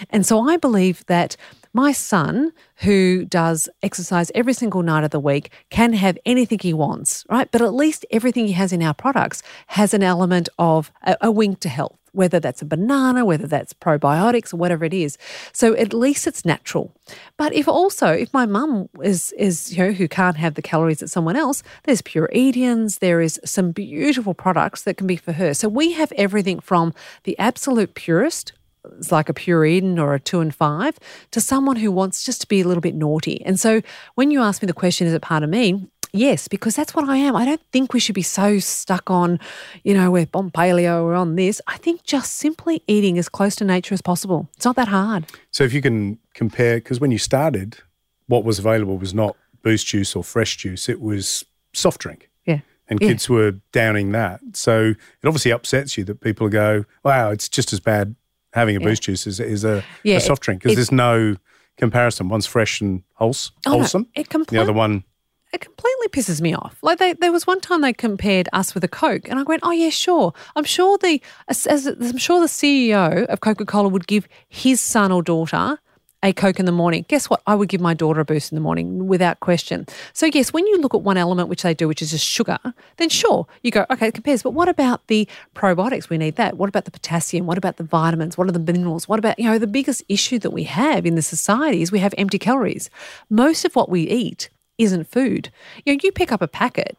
and 0.10 0.26
so 0.26 0.48
I 0.48 0.58
believe 0.58 1.06
that 1.08 1.36
my 1.74 1.92
son, 1.92 2.52
who 2.78 3.26
does 3.26 3.70
exercise 3.84 4.32
every 4.34 4.54
single 4.54 4.82
night 4.82 5.04
of 5.04 5.12
the 5.12 5.20
week, 5.20 5.52
can 5.70 5.94
have 5.94 6.18
anything 6.26 6.60
he 6.60 6.74
wants, 6.74 7.26
right? 7.30 7.50
But 7.52 7.62
at 7.62 7.74
least 7.74 8.06
everything 8.12 8.48
he 8.48 8.54
has 8.54 8.74
in 8.74 8.82
our 8.82 8.94
products 8.94 9.44
has 9.68 9.94
an 9.94 10.02
element 10.02 10.50
of 10.58 10.92
a, 11.04 11.16
a 11.22 11.32
wink 11.32 11.60
to 11.62 11.70
health, 11.70 11.99
whether 12.12 12.40
that's 12.40 12.62
a 12.62 12.66
banana, 12.66 13.26
whether 13.26 13.48
that's 13.48 13.74
probiotics 13.74 14.54
or 14.54 14.58
whatever 14.58 14.86
it 14.86 14.94
is. 14.94 15.18
So 15.54 15.76
at 15.76 15.94
least 15.94 16.28
it's 16.28 16.46
natural. 16.46 16.94
But 17.38 17.54
if 17.54 17.68
also, 17.68 18.08
if 18.08 18.34
my 18.34 18.46
mum 18.46 18.90
is, 19.02 19.34
is, 19.38 19.76
you 19.76 19.84
know, 19.84 19.92
who 19.92 20.08
can't 20.08 20.38
have 20.38 20.56
the 20.56 20.62
calories 20.62 21.00
that 21.00 21.10
someone 21.10 21.36
else, 21.36 21.64
there's 21.84 22.02
Pure 22.02 22.30
Edians, 22.34 23.00
there 23.00 23.22
is 23.22 23.40
some 23.46 23.72
beautiful 23.72 24.34
products 24.34 24.84
that 24.84 24.98
can 24.98 25.08
be 25.08 25.16
for 25.16 25.34
her. 25.34 25.54
So 25.54 25.68
we 25.70 25.94
have 25.94 26.12
everything 26.14 26.60
from 26.60 26.94
the 27.24 27.38
absolute 27.40 27.96
purest 27.96 28.54
it's 28.98 29.12
like 29.12 29.30
a 29.30 29.34
pure 29.34 29.66
Eden 29.66 30.00
or 30.00 30.14
a 30.14 30.20
two 30.20 30.40
and 30.40 30.54
five 30.56 30.98
to 31.32 31.42
someone 31.42 31.76
who 31.76 31.92
wants 31.92 32.24
just 32.24 32.42
to 32.42 32.48
be 32.48 32.62
a 32.62 32.68
little 32.68 32.82
bit 32.82 32.96
naughty. 32.96 33.44
And 33.46 33.60
so 33.60 33.82
when 34.16 34.32
you 34.32 34.42
ask 34.42 34.62
me 34.62 34.68
the 34.68 34.74
question, 34.74 35.06
is 35.06 35.14
it 35.14 35.22
part 35.22 35.44
of 35.44 35.50
me? 35.50 35.90
Yes, 36.12 36.48
because 36.48 36.76
that's 36.76 36.96
what 36.96 37.08
I 37.08 37.18
am. 37.18 37.36
I 37.36 37.46
don't 37.46 37.62
think 37.72 37.94
we 37.94 38.00
should 38.00 38.16
be 38.16 38.22
so 38.24 38.60
stuck 38.60 39.10
on, 39.12 39.40
you 39.84 39.94
know, 39.94 40.10
we're 40.12 40.28
on 40.34 40.50
paleo 40.52 41.04
or 41.04 41.14
on 41.14 41.36
this. 41.36 41.62
I 41.68 41.78
think 41.78 42.04
just 42.04 42.34
simply 42.38 42.82
eating 42.88 43.18
as 43.18 43.30
close 43.30 43.56
to 43.58 43.66
nature 43.66 43.94
as 43.94 44.02
possible. 44.02 44.50
It's 44.56 44.66
not 44.66 44.76
that 44.76 44.88
hard. 44.88 45.26
So 45.52 45.64
if 45.64 45.74
you 45.74 45.82
can 45.82 46.18
compare, 46.34 46.78
because 46.78 47.00
when 47.00 47.12
you 47.12 47.18
started, 47.20 47.78
what 48.28 48.44
was 48.44 48.58
available 48.60 48.98
was 48.98 49.14
not 49.14 49.36
boost 49.62 49.88
juice 49.88 50.16
or 50.16 50.24
fresh 50.24 50.58
juice, 50.58 50.90
it 50.90 51.00
was 51.02 51.44
soft 51.74 52.00
drink. 52.02 52.30
Yeah. 52.46 52.62
And 52.88 53.00
Yeah. 53.02 53.10
kids 53.10 53.30
were 53.30 53.52
downing 53.72 54.12
that. 54.14 54.40
So 54.54 54.96
it 55.22 55.26
obviously 55.28 55.52
upsets 55.52 55.98
you 55.98 56.04
that 56.06 56.22
people 56.22 56.50
go, 56.50 56.86
wow, 57.04 57.30
it's 57.30 57.48
just 57.48 57.72
as 57.72 57.80
bad 57.80 58.16
having 58.54 58.76
a 58.76 58.80
boost 58.80 59.04
juice 59.04 59.28
as, 59.28 59.40
as 59.40 59.64
a, 59.64 59.84
Yeah, 60.04 60.18
a 60.18 60.22
soft 60.22 60.42
drink 60.42 60.64
because 60.64 60.76
there's 60.76 60.92
no 60.92 61.36
comparison. 61.78 62.30
One's 62.30 62.48
fresh 62.48 62.82
and 62.82 63.04
wholes, 63.14 63.52
Oh, 63.68 63.72
no, 63.72 63.78
wholesome. 63.80 64.08
it 64.16 64.28
the 64.48 64.58
other 64.58 64.74
one, 64.74 65.04
it 65.52 65.62
completely 65.62 66.08
pisses 66.10 66.42
me 66.42 66.54
off. 66.54 66.78
Like 66.82 67.00
they, 67.00 67.14
there 67.14 67.32
was 67.32 67.48
one 67.48 67.60
time 67.60 67.82
they 67.82 67.94
compared 67.94 68.50
us 68.54 68.74
with 68.74 68.84
a 68.84 68.88
Coke, 68.88 69.28
and 69.30 69.40
I 69.40 69.44
went, 69.44 69.62
"Oh 69.64 69.72
yeah, 69.72 69.90
sure. 69.90 70.34
I'm 70.56 70.64
sure 70.64 70.98
the 70.98 71.22
as, 71.48 71.66
as 71.66 71.88
I'm 71.88 72.18
sure 72.18 72.40
the 72.40 72.48
CEO 72.48 73.26
of 73.26 73.42
Coca 73.42 73.66
Cola 73.66 73.90
would 73.90 74.08
give 74.08 74.28
his 74.48 74.80
son 74.80 75.12
or 75.12 75.24
daughter." 75.24 75.80
A 76.22 76.34
Coke 76.34 76.60
in 76.60 76.66
the 76.66 76.74
morning. 76.74 77.06
Guess 77.08 77.30
what? 77.30 77.42
I 77.48 77.56
would 77.56 77.70
give 77.70 77.80
my 77.80 77.94
daughter 77.94 78.20
a 78.20 78.26
boost 78.26 78.52
in 78.52 78.58
the 78.58 78.62
morning 78.62 79.08
without 79.08 79.40
question. 79.40 79.86
So, 80.12 80.26
yes, 80.26 80.52
when 80.52 80.68
you 80.68 80.82
look 80.82 80.94
at 80.94 81.02
one 81.02 81.16
element, 81.16 81.48
which 81.48 81.62
they 81.62 81.74
do, 81.74 81.88
which 81.88 82.02
is 82.02 82.12
just 82.12 82.26
sugar, 82.26 82.58
then 82.98 83.08
sure, 83.08 83.48
you 83.64 83.72
go, 83.72 83.86
okay, 83.90 84.10
it 84.10 84.16
compares. 84.16 84.44
But 84.44 84.50
what 84.50 84.68
about 84.68 85.08
the 85.08 85.30
probiotics? 85.56 86.10
We 86.10 86.18
need 86.18 86.36
that. 86.36 86.58
What 86.58 86.68
about 86.68 86.84
the 86.84 86.92
potassium? 86.92 87.46
What 87.46 87.58
about 87.58 87.78
the 87.78 87.86
vitamins? 87.86 88.38
What 88.38 88.50
are 88.50 88.52
the 88.52 88.60
minerals? 88.60 89.08
What 89.08 89.18
about, 89.18 89.40
you 89.40 89.46
know, 89.46 89.58
the 89.58 89.66
biggest 89.66 90.04
issue 90.10 90.40
that 90.40 90.52
we 90.52 90.64
have 90.64 91.06
in 91.06 91.16
the 91.16 91.22
society 91.22 91.82
is 91.82 91.90
we 91.90 92.00
have 92.00 92.14
empty 92.18 92.38
calories. 92.38 92.90
Most 93.30 93.64
of 93.64 93.74
what 93.78 93.88
we 93.88 94.02
eat 94.02 94.50
isn't 94.80 95.12
food. 95.12 95.52
You 95.86 95.94
know, 95.94 96.00
you 96.02 96.12
pick 96.12 96.32
up 96.32 96.42
a 96.42 96.48
packet 96.48 96.98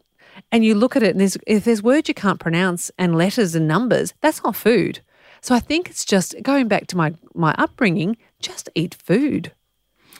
and 0.53 0.65
you 0.65 0.77
look 0.77 0.95
at 0.95 1.03
it, 1.03 1.11
and 1.11 1.21
there's, 1.21 1.37
if 1.47 1.65
there's 1.65 1.83
words 1.83 2.09
you 2.09 2.15
can't 2.15 2.39
pronounce 2.39 2.93
and 2.97 3.17
letters 3.17 3.57
and 3.57 3.67
numbers, 3.67 4.15
that's 4.21 4.45
not 4.45 4.55
food. 4.55 5.01
So 5.41 5.55
I 5.55 5.61
think 5.61 5.91
it's 5.91 6.05
just 6.05 6.35
going 6.43 6.69
back 6.69 6.87
to 6.89 6.97
my 6.97 7.15
my 7.35 7.55
upbringing. 7.59 8.17
Just 8.41 8.69
eat 8.75 8.95
food. 8.95 9.53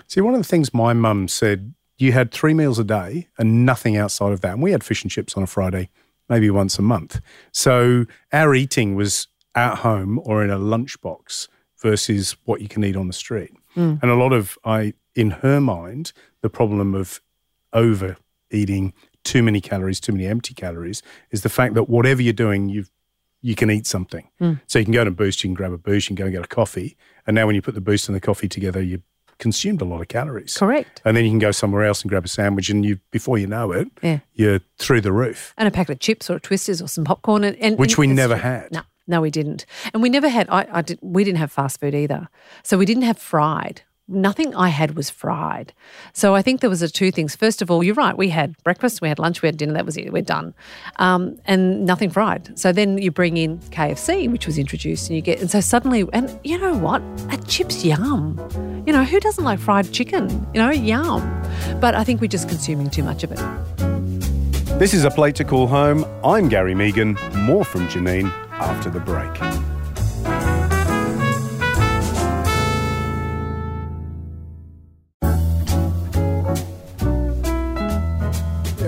See, 0.09 0.21
one 0.21 0.35
of 0.35 0.41
the 0.41 0.49
things 0.49 0.75
my 0.75 0.93
mum 0.93 1.29
said, 1.29 1.75
you 1.99 2.13
had 2.13 2.33
three 2.33 2.55
meals 2.55 2.79
a 2.79 2.85
day 2.85 3.29
and 3.39 3.67
nothing 3.67 3.97
outside 3.97 4.33
of 4.33 4.41
that. 4.41 4.55
And 4.55 4.63
we 4.63 4.73
had 4.73 4.83
fish 4.83 5.03
and 5.03 5.11
chips 5.11 5.37
on 5.37 5.43
a 5.43 5.47
Friday, 5.47 5.91
maybe 6.29 6.51
once 6.51 6.79
a 6.79 6.83
month. 6.83 7.21
So 7.53 8.07
our 8.33 8.55
eating 8.55 8.95
was 8.95 9.29
at 9.55 9.77
home 9.79 10.21
or 10.25 10.43
in 10.43 10.51
a 10.51 10.59
lunchbox 10.59 11.49
versus 11.79 12.37
what 12.45 12.61
you 12.61 12.69
can 12.69 12.83
eat 12.83 12.97
on 12.97 13.07
the 13.07 13.13
street. 13.13 13.53
Mm. 13.77 14.03
And 14.03 14.11
a 14.11 14.15
lot 14.15 14.33
of, 14.33 14.59
I, 14.65 14.95
in 15.15 15.31
her 15.31 15.61
mind, 15.61 16.13
the 16.41 16.51
problem 16.51 16.95
of 16.95 17.21
overeating 17.73 18.93
too 19.25 19.43
many 19.43 19.61
calories, 19.61 20.01
too 20.01 20.13
many 20.13 20.27
empty 20.27 20.55
calories, 20.55 21.03
is 21.31 21.43
the 21.43 21.49
fact 21.49 21.75
that 21.75 21.89
whatever 21.89 22.23
you're 22.23 22.33
doing, 22.33 22.69
you've 22.69 22.91
you 23.43 23.55
can 23.55 23.71
eat 23.71 23.87
something. 23.87 24.29
Hmm. 24.39 24.55
So 24.67 24.79
you 24.79 24.85
can 24.85 24.93
go 24.93 25.03
to 25.03 25.11
Boost, 25.11 25.43
you 25.43 25.49
can 25.49 25.55
grab 25.55 25.73
a 25.73 25.79
Boost, 25.79 26.11
you 26.11 26.15
can 26.15 26.23
go 26.23 26.27
and 26.27 26.35
get 26.35 26.45
a 26.45 26.49
coffee. 26.49 26.99
And 27.27 27.35
now 27.35 27.47
when 27.47 27.55
you 27.55 27.63
put 27.63 27.75
the 27.75 27.81
Boost 27.81 28.07
and 28.07 28.15
the 28.15 28.21
coffee 28.21 28.49
together, 28.49 28.83
you 28.83 29.01
consumed 29.39 29.81
a 29.81 29.87
lot 29.87 30.03
of 30.03 30.09
calories. 30.09 30.59
Correct. 30.59 31.01
And 31.07 31.17
then 31.17 31.25
you 31.25 31.31
can 31.31 31.39
go 31.39 31.51
somewhere 31.51 31.85
else 31.85 32.03
and 32.03 32.11
grab 32.11 32.27
a 32.27 32.29
sandwich, 32.29 32.69
and 32.69 32.85
you 32.85 32.99
before 33.11 33.39
you 33.39 33.47
know 33.47 33.73
it, 33.73 33.89
Yeah. 34.03 34.19
you're 34.35 34.61
through 34.77 35.01
the 35.01 35.13
roof. 35.13 35.55
And 35.57 35.67
a 35.67 35.71
packet 35.71 35.93
of 35.93 35.99
chips 36.01 36.29
or 36.29 36.37
a 36.37 36.41
twisters 36.41 36.83
or 36.83 36.89
some 36.89 37.05
popcorn, 37.05 37.43
and, 37.45 37.57
and 37.57 37.79
Which 37.79 37.97
we 37.97 38.07
never 38.07 38.35
true. 38.35 38.43
had. 38.43 38.73
No, 38.73 38.83
no, 39.07 39.23
we 39.23 39.31
didn't. 39.31 39.65
And 39.95 40.03
we 40.03 40.11
never 40.11 40.29
had. 40.29 40.47
I, 40.51 40.67
I 40.71 40.83
did. 40.83 40.99
We 41.01 41.25
didn't 41.25 41.39
have 41.39 41.51
fast 41.51 41.81
food 41.81 41.95
either. 41.95 42.29
So 42.63 42.77
we 42.77 42.85
didn't 42.85 43.05
have 43.05 43.17
fried. 43.19 43.81
Nothing 44.11 44.53
I 44.57 44.69
had 44.69 44.97
was 44.97 45.09
fried. 45.09 45.73
So 46.13 46.35
I 46.35 46.43
think 46.43 46.61
there 46.61 46.69
was 46.69 46.83
a 46.83 46.89
two 46.89 47.13
things. 47.13 47.37
First 47.37 47.63
of 47.63 47.71
all, 47.71 47.85
you're 47.85 47.95
right. 47.95 48.17
We 48.17 48.29
had 48.29 48.61
breakfast, 48.65 49.01
we 49.01 49.09
had 49.09 49.21
lunch, 49.21 49.41
we 49.41 49.47
had 49.47 49.57
dinner. 49.57 49.73
That 49.73 49.87
was 49.87 49.97
it. 49.97 50.13
We're 50.13 50.23
done, 50.23 50.53
um, 50.97 51.39
and 51.45 51.87
nothing 51.87 52.11
fried. 52.11 52.59
So 52.59 52.73
then 52.73 52.99
you 52.99 53.13
bring 53.13 53.37
in 53.37 53.59
KFC, 53.71 54.29
which 54.29 54.47
was 54.47 54.59
introduced, 54.59 55.09
and 55.09 55.15
you 55.15 55.23
get. 55.23 55.41
And 55.41 55.49
so 55.49 55.61
suddenly, 55.61 56.05
and 56.13 56.39
you 56.43 56.59
know 56.59 56.77
what? 56.77 57.03
A 57.31 57.37
chips, 57.47 57.85
yum. 57.85 58.37
You 58.85 58.93
know 58.93 59.05
who 59.05 59.21
doesn't 59.21 59.45
like 59.45 59.61
fried 59.61 59.93
chicken? 59.93 60.29
You 60.53 60.61
know, 60.61 60.71
yum. 60.71 61.21
But 61.81 61.95
I 61.95 62.03
think 62.03 62.21
we're 62.21 62.27
just 62.27 62.49
consuming 62.49 62.91
too 62.91 63.05
much 63.05 63.23
of 63.23 63.31
it. 63.31 63.39
This 64.81 64.93
is 64.93 65.05
a 65.05 65.11
plate 65.11 65.37
to 65.37 65.45
call 65.45 65.69
home. 65.69 66.05
I'm 66.25 66.49
Gary 66.49 66.75
Mehigan. 66.75 67.17
More 67.45 67.65
from 67.65 67.87
Janine 67.87 68.33
after 68.53 68.91
the 68.91 68.99
break. 68.99 69.70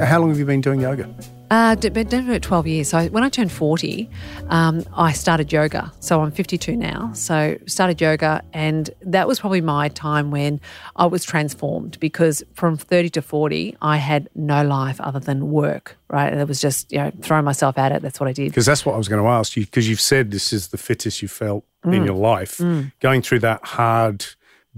How 0.07 0.21
long 0.21 0.31
have 0.31 0.39
you 0.39 0.45
been 0.45 0.61
doing 0.61 0.81
yoga? 0.81 1.09
Uh, 1.51 1.77
been 1.77 2.09
doing 2.09 2.29
it 2.31 2.43
12 2.43 2.67
years. 2.67 2.89
So 2.89 3.09
when 3.09 3.23
I 3.23 3.29
turned 3.29 3.53
40, 3.53 4.09
um, 4.49 4.85
I 4.97 5.13
started 5.13 5.53
yoga. 5.53 5.93
So 6.01 6.23
I'm 6.23 6.31
52 6.31 6.75
now. 6.75 7.13
So 7.13 7.59
started 7.67 8.01
yoga, 8.01 8.43
and 8.55 8.89
that 9.03 9.29
was 9.29 9.39
probably 9.39 9.61
my 9.61 9.89
time 9.91 10.31
when 10.31 10.63
I 10.97 11.05
was 11.05 11.25
transformed 11.25 12.01
because 12.01 12.43
from 12.55 12.79
30 12.79 13.11
to 13.11 13.23
40, 13.23 13.77
I 13.83 13.99
had 13.99 14.31
no 14.35 14.65
life 14.65 14.99
other 15.01 15.21
than 15.21 15.51
work. 15.51 15.99
Right, 16.09 16.33
and 16.33 16.41
it 16.41 16.49
was 16.49 16.61
just 16.61 16.91
you 16.93 16.99
know 16.99 17.13
throwing 17.21 17.45
myself 17.45 17.77
at 17.77 17.93
it. 17.93 18.03
That's 18.03 18.19
what 18.19 18.29
I 18.29 18.33
did. 18.33 18.49
Because 18.49 18.67
that's 18.67 18.85
what 18.87 18.95
I 18.95 18.99
was 18.99 19.09
going 19.09 19.23
to 19.23 19.29
ask 19.29 19.57
you. 19.57 19.65
Because 19.65 19.89
you've 19.89 20.01
said 20.01 20.31
this 20.31 20.53
is 20.53 20.69
the 20.69 20.79
fittest 20.79 21.23
you 21.23 21.29
felt 21.29 21.65
in 21.85 22.05
your 22.05 22.15
life. 22.15 22.61
Going 23.01 23.23
through 23.23 23.41
that 23.41 23.65
hard 23.65 24.25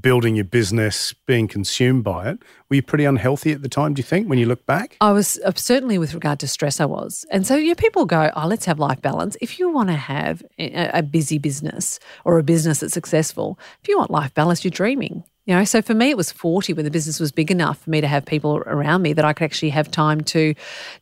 building 0.00 0.34
your 0.34 0.44
business, 0.44 1.12
being 1.26 1.46
consumed 1.46 2.02
by 2.04 2.28
it. 2.30 2.42
Were 2.68 2.76
you 2.76 2.82
pretty 2.82 3.04
unhealthy 3.04 3.52
at 3.52 3.62
the 3.62 3.68
time? 3.68 3.94
Do 3.94 4.00
you 4.00 4.04
think 4.04 4.28
when 4.28 4.38
you 4.38 4.46
look 4.46 4.66
back? 4.66 4.96
I 5.00 5.12
was 5.12 5.38
uh, 5.44 5.52
certainly 5.54 5.98
with 5.98 6.14
regard 6.14 6.40
to 6.40 6.48
stress, 6.48 6.80
I 6.80 6.84
was. 6.84 7.24
And 7.30 7.46
so, 7.46 7.56
yeah, 7.56 7.74
people 7.74 8.04
go, 8.04 8.30
oh, 8.34 8.46
let's 8.46 8.64
have 8.64 8.78
life 8.78 9.00
balance. 9.00 9.36
If 9.40 9.58
you 9.58 9.70
want 9.70 9.90
to 9.90 9.94
have 9.94 10.42
a, 10.58 10.98
a 10.98 11.02
busy 11.02 11.38
business 11.38 12.00
or 12.24 12.38
a 12.38 12.42
business 12.42 12.80
that's 12.80 12.94
successful, 12.94 13.58
if 13.82 13.88
you 13.88 13.96
want 13.96 14.10
life 14.10 14.34
balance, 14.34 14.64
you're 14.64 14.70
dreaming. 14.70 15.22
You 15.46 15.54
know, 15.54 15.64
so 15.64 15.82
for 15.82 15.94
me, 15.94 16.10
it 16.10 16.16
was 16.16 16.32
40 16.32 16.72
when 16.72 16.84
the 16.84 16.90
business 16.90 17.20
was 17.20 17.30
big 17.30 17.50
enough 17.50 17.78
for 17.82 17.90
me 17.90 18.00
to 18.00 18.08
have 18.08 18.24
people 18.24 18.56
around 18.66 19.02
me 19.02 19.12
that 19.12 19.24
I 19.24 19.32
could 19.32 19.44
actually 19.44 19.70
have 19.70 19.90
time 19.90 20.22
to, 20.22 20.54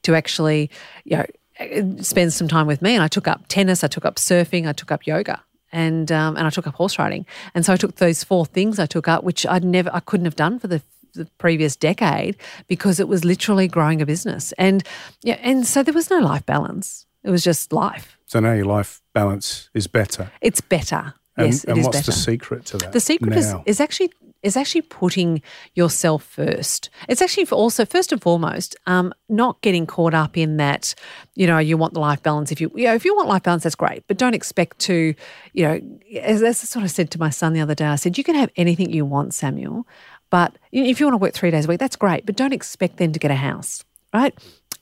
to 0.03 0.15
actually, 0.15 0.69
you 1.05 1.17
know, 1.17 1.97
spend 2.03 2.33
some 2.33 2.49
time 2.49 2.67
with 2.67 2.83
me. 2.83 2.95
And 2.95 3.05
I 3.05 3.09
took 3.09 3.29
up 3.29 3.45
tennis, 3.49 3.85
I 3.85 3.87
took 3.87 4.05
up 4.05 4.17
surfing, 4.17 4.69
I 4.69 4.73
took 4.73 4.91
up 4.91 5.07
yoga 5.07 5.43
and 5.73 6.13
um, 6.13 6.37
and 6.37 6.47
I 6.47 6.51
took 6.51 6.67
up 6.67 6.75
horse 6.75 6.99
riding. 6.99 7.27
And 7.55 7.65
so 7.65 7.73
I 7.73 7.77
took 7.77 7.97
those 7.97 8.23
four 8.25 8.47
things 8.47 8.79
I 8.79 8.87
took 8.87 9.09
up, 9.09 9.25
which 9.25 9.47
I'd 9.47 9.65
never, 9.65 9.91
I 9.93 10.01
couldn't 10.01 10.27
have 10.27 10.37
done 10.37 10.59
for 10.59 10.69
the, 10.69 10.83
the 11.15 11.27
previous 11.39 11.77
decade 11.77 12.37
because 12.69 13.01
it 13.01 13.09
was 13.09 13.25
literally 13.25 13.69
growing 13.69 14.03
a 14.03 14.07
business. 14.07 14.53
And 14.53 14.85
yeah, 15.23 15.39
and 15.43 15.67
so 15.67 15.83
there 15.83 15.95
was 15.95 16.11
no 16.11 16.19
life 16.19 16.47
balance. 16.47 17.07
It 17.25 17.31
was 17.31 17.45
just 17.45 17.73
life. 17.73 18.19
So 18.27 18.41
now 18.41 18.53
your 18.53 18.65
life 18.65 19.01
balance 19.13 19.71
is 19.75 19.87
better. 19.87 20.31
It's 20.41 20.61
better. 20.61 21.15
And, 21.37 21.47
yes, 21.47 21.65
and 21.65 21.79
it 21.79 21.81
is 21.81 21.87
what's 21.87 21.99
better. 21.99 22.07
the 22.07 22.19
secret 22.19 22.67
to 22.67 22.79
that? 22.79 22.93
The 22.93 23.01
secret 23.01 23.35
is, 23.35 23.55
is 23.65 23.81
actually 23.81 24.13
is 24.43 24.57
actually 24.57 24.83
putting 24.83 25.43
yourself 25.75 26.25
first. 26.25 26.91
It's 27.09 27.23
actually 27.23 27.47
also 27.47 27.85
first 27.85 28.13
and 28.13 28.21
foremost, 28.21 28.77
um, 28.87 29.13
not 29.29 29.61
getting 29.63 29.87
caught 29.87 30.15
up 30.15 30.37
in 30.37 30.57
that. 30.57 30.95
You 31.35 31.47
know, 31.47 31.59
you 31.59 31.77
want 31.77 31.95
the 31.95 32.01
life 32.01 32.23
balance. 32.23 32.53
If 32.53 32.61
you, 32.61 32.71
you 32.75 32.85
know, 32.85 32.95
if 32.95 33.05
you 33.05 33.15
want 33.15 33.29
life 33.29 33.45
balance, 33.45 33.63
that's 33.63 33.75
great. 33.75 34.05
But 34.09 34.19
don't 34.19 34.35
expect 34.35 34.79
to, 34.81 35.15
you 35.53 35.63
know, 35.63 35.81
as, 36.21 36.43
as 36.43 36.63
I 36.63 36.67
sort 36.67 36.85
of 36.85 36.91
said 36.91 37.11
to 37.13 37.19
my 37.19 37.31
son 37.31 37.53
the 37.53 37.61
other 37.61 37.75
day, 37.75 37.87
I 37.87 37.97
said, 37.97 38.19
you 38.19 38.25
can 38.25 38.35
have 38.35 38.51
anything 38.57 38.91
you 38.91 39.05
want, 39.05 39.35
Samuel. 39.35 39.87
But 40.31 40.57
if 40.73 40.99
you 40.99 41.07
want 41.07 41.15
to 41.15 41.19
work 41.19 41.35
three 41.35 41.51
days 41.51 41.67
a 41.67 41.69
week, 41.69 41.79
that's 41.79 41.97
great. 41.97 42.27
But 42.27 42.37
don't 42.37 42.53
expect 42.53 42.97
then 42.97 43.13
to 43.13 43.19
get 43.19 43.31
a 43.31 43.37
house, 43.37 43.85
right? 44.15 44.35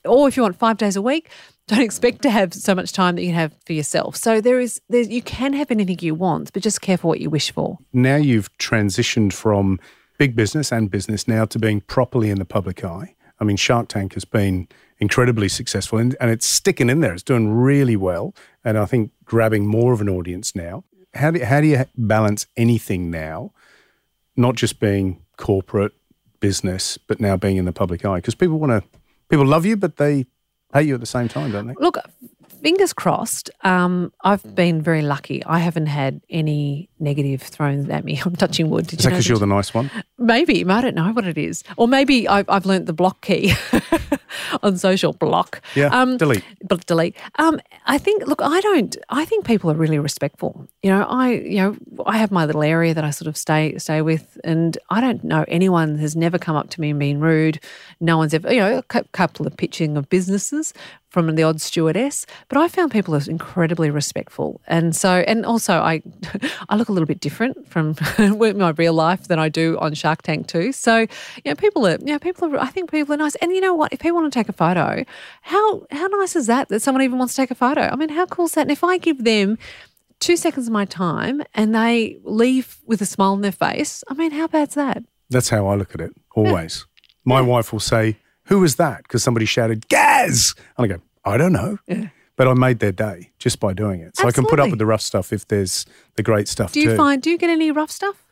Or 0.05 0.27
if 0.27 0.37
you 0.37 0.43
want 0.43 0.57
five 0.57 0.77
days 0.77 0.95
a 0.95 1.01
week, 1.01 1.29
don't 1.67 1.81
expect 1.81 2.21
to 2.23 2.29
have 2.29 2.53
so 2.53 2.75
much 2.75 2.91
time 2.91 3.15
that 3.15 3.23
you 3.23 3.33
have 3.33 3.53
for 3.65 3.73
yourself. 3.73 4.15
So 4.15 4.41
there 4.41 4.59
is, 4.59 4.81
there's, 4.89 5.07
you 5.07 5.21
can 5.21 5.53
have 5.53 5.71
anything 5.71 5.99
you 6.01 6.15
want, 6.15 6.51
but 6.53 6.63
just 6.63 6.81
care 6.81 6.97
for 6.97 7.07
what 7.07 7.21
you 7.21 7.29
wish 7.29 7.51
for. 7.51 7.77
Now 7.93 8.17
you've 8.17 8.55
transitioned 8.57 9.33
from 9.33 9.79
big 10.17 10.35
business 10.35 10.71
and 10.71 10.91
business 10.91 11.27
now 11.27 11.45
to 11.45 11.57
being 11.59 11.81
properly 11.81 12.29
in 12.29 12.39
the 12.39 12.45
public 12.45 12.83
eye. 12.83 13.15
I 13.39 13.43
mean, 13.43 13.57
Shark 13.57 13.87
Tank 13.87 14.13
has 14.13 14.25
been 14.25 14.67
incredibly 14.99 15.49
successful 15.49 15.97
and, 15.97 16.15
and 16.21 16.29
it's 16.29 16.45
sticking 16.45 16.89
in 16.89 16.99
there. 16.99 17.13
It's 17.13 17.23
doing 17.23 17.51
really 17.51 17.95
well. 17.95 18.35
And 18.63 18.77
I 18.77 18.85
think 18.85 19.11
grabbing 19.25 19.65
more 19.65 19.93
of 19.93 20.01
an 20.01 20.09
audience 20.09 20.55
now. 20.55 20.83
How 21.15 21.31
do, 21.31 21.43
how 21.43 21.59
do 21.59 21.67
you 21.67 21.85
balance 21.97 22.45
anything 22.55 23.09
now, 23.09 23.51
not 24.35 24.55
just 24.55 24.79
being 24.79 25.21
corporate 25.37 25.93
business, 26.39 26.97
but 26.97 27.19
now 27.19 27.35
being 27.35 27.57
in 27.57 27.65
the 27.65 27.73
public 27.73 28.05
eye? 28.05 28.17
Because 28.17 28.35
people 28.35 28.59
want 28.59 28.71
to, 28.71 28.99
people 29.29 29.45
love 29.45 29.65
you, 29.65 29.75
but 29.75 29.97
they 29.97 30.27
hate 30.73 30.87
you 30.87 30.93
at 30.95 30.99
the 30.99 31.05
same 31.05 31.27
time, 31.27 31.51
don't 31.51 31.67
they? 31.67 31.75
Look, 31.79 31.97
fingers 32.61 32.93
crossed. 32.93 33.49
Um, 33.61 34.13
I've 34.21 34.55
been 34.55 34.81
very 34.81 35.01
lucky. 35.01 35.43
I 35.45 35.59
haven't 35.59 35.87
had 35.87 36.21
any 36.29 36.89
negative 36.99 37.41
thrown 37.41 37.89
at 37.91 38.03
me. 38.03 38.21
I'm 38.25 38.35
touching 38.35 38.69
wood. 38.69 38.87
Did 38.87 38.99
Is 38.99 39.05
you 39.05 39.09
that 39.09 39.15
because 39.15 39.29
you're 39.29 39.39
the 39.39 39.47
nice 39.47 39.73
one? 39.73 39.91
Maybe. 40.17 40.63
I 40.65 40.81
don't 40.81 40.95
know 40.95 41.11
what 41.11 41.25
it 41.25 41.37
is. 41.37 41.63
Or 41.77 41.87
maybe 41.87 42.27
I've, 42.27 42.49
I've 42.49 42.65
learnt 42.65 42.85
the 42.85 42.93
block 42.93 43.21
key 43.21 43.53
on 44.63 44.77
social 44.77 45.13
block. 45.13 45.61
Yeah, 45.75 46.05
delete. 46.17 46.43
But 46.67 46.85
delete. 46.85 47.15
Um, 47.35 47.59
I 47.85 47.97
think, 47.97 48.25
look, 48.27 48.41
I 48.41 48.61
don't, 48.61 48.95
I 49.09 49.25
think 49.25 49.45
people 49.45 49.71
are 49.71 49.75
really 49.75 49.99
respectful. 49.99 50.67
You 50.83 50.91
know, 50.91 51.03
I, 51.03 51.31
you 51.31 51.57
know, 51.57 51.77
I 52.05 52.17
have 52.17 52.31
my 52.31 52.45
little 52.45 52.63
area 52.63 52.93
that 52.93 53.03
I 53.03 53.09
sort 53.09 53.27
of 53.27 53.37
stay, 53.37 53.77
stay 53.77 54.01
with 54.01 54.37
and 54.43 54.77
I 54.89 55.01
don't 55.01 55.23
know 55.23 55.45
anyone 55.47 55.97
has 55.97 56.15
never 56.15 56.37
come 56.37 56.55
up 56.55 56.69
to 56.71 56.81
me 56.81 56.91
and 56.91 56.99
been 56.99 57.19
rude. 57.19 57.59
No 57.99 58.17
one's 58.17 58.33
ever, 58.33 58.53
you 58.53 58.59
know, 58.59 58.77
a 58.77 59.03
couple 59.11 59.47
of 59.47 59.57
pitching 59.57 59.97
of 59.97 60.09
businesses 60.09 60.73
from 61.11 61.35
the 61.35 61.43
odd 61.43 61.59
stewardess, 61.59 62.25
but 62.47 62.57
I 62.57 62.69
found 62.69 62.91
people 62.91 63.13
are 63.13 63.21
incredibly 63.27 63.89
respectful. 63.89 64.61
And 64.65 64.95
so, 64.95 65.23
and 65.27 65.45
also 65.45 65.73
I, 65.73 66.01
I 66.69 66.77
look 66.77 66.87
a 66.87 66.93
little 66.93 67.05
bit 67.05 67.19
different 67.19 67.67
from 67.67 67.95
my 68.17 68.69
real 68.69 68.93
life 68.93 69.27
than 69.27 69.37
I 69.37 69.49
do 69.49 69.77
on 69.79 69.93
Shark 69.93 70.21
Tank 70.21 70.47
too. 70.47 70.71
So, 70.71 70.99
you 70.99 71.07
know, 71.45 71.55
people 71.55 71.85
are, 71.85 71.97
you 71.99 72.13
know, 72.13 72.19
people 72.19 72.55
are, 72.55 72.59
I 72.59 72.67
think 72.67 72.89
people 72.89 73.13
are 73.13 73.17
nice. 73.17 73.35
And 73.35 73.51
you 73.51 73.59
know 73.59 73.73
what? 73.73 73.91
If 73.91 73.99
people 73.99 74.21
want 74.21 74.31
to 74.31 74.39
take 74.39 74.47
a 74.47 74.53
photo, 74.53 75.03
how, 75.41 75.85
how 75.91 76.07
nice 76.07 76.37
is 76.37 76.47
that 76.47 76.69
that 76.69 76.81
someone 76.81 77.03
even 77.03 77.19
wants 77.19 77.35
to 77.35 77.41
take 77.41 77.51
a 77.51 77.55
photo? 77.55 77.81
I 77.81 77.95
mean, 77.97 78.09
how 78.09 78.25
cool 78.25 78.45
is 78.45 78.53
that? 78.53 78.61
And 78.61 78.71
if 78.71 78.83
I 78.83 78.97
give 78.97 79.25
them 79.25 79.57
two 80.21 80.37
seconds 80.37 80.67
of 80.67 80.73
my 80.73 80.85
time 80.85 81.43
and 81.53 81.75
they 81.75 82.19
leave 82.23 82.79
with 82.85 83.01
a 83.01 83.05
smile 83.05 83.33
on 83.33 83.41
their 83.41 83.51
face, 83.51 84.01
I 84.07 84.13
mean, 84.13 84.31
how 84.31 84.47
bad's 84.47 84.75
that? 84.75 85.03
That's 85.29 85.49
how 85.49 85.67
I 85.67 85.75
look 85.75 85.93
at 85.93 85.99
it, 85.99 86.11
always. 86.35 86.85
My 87.25 87.39
wife 87.39 87.71
will 87.71 87.79
say, 87.79 88.17
Who 88.51 88.59
was 88.59 88.75
that? 88.75 89.03
Because 89.03 89.23
somebody 89.23 89.45
shouted, 89.45 89.87
Gaz! 89.87 90.55
And 90.77 90.83
I 90.83 90.87
go, 90.95 91.01
I 91.23 91.37
don't 91.37 91.53
know. 91.53 91.77
But 92.35 92.49
I 92.49 92.53
made 92.53 92.79
their 92.79 92.91
day 92.91 93.31
just 93.39 93.61
by 93.61 93.71
doing 93.71 94.01
it. 94.01 94.17
So 94.17 94.27
I 94.27 94.31
can 94.31 94.45
put 94.45 94.59
up 94.59 94.69
with 94.69 94.79
the 94.79 94.85
rough 94.85 95.01
stuff 95.01 95.31
if 95.31 95.47
there's 95.47 95.85
the 96.15 96.23
great 96.23 96.49
stuff 96.49 96.73
Do 96.73 96.81
you 96.81 96.89
too. 96.89 96.97
find, 96.97 97.21
do 97.21 97.29
you 97.29 97.37
get 97.37 97.49
any 97.49 97.71
rough 97.71 97.91
stuff? 97.91 98.25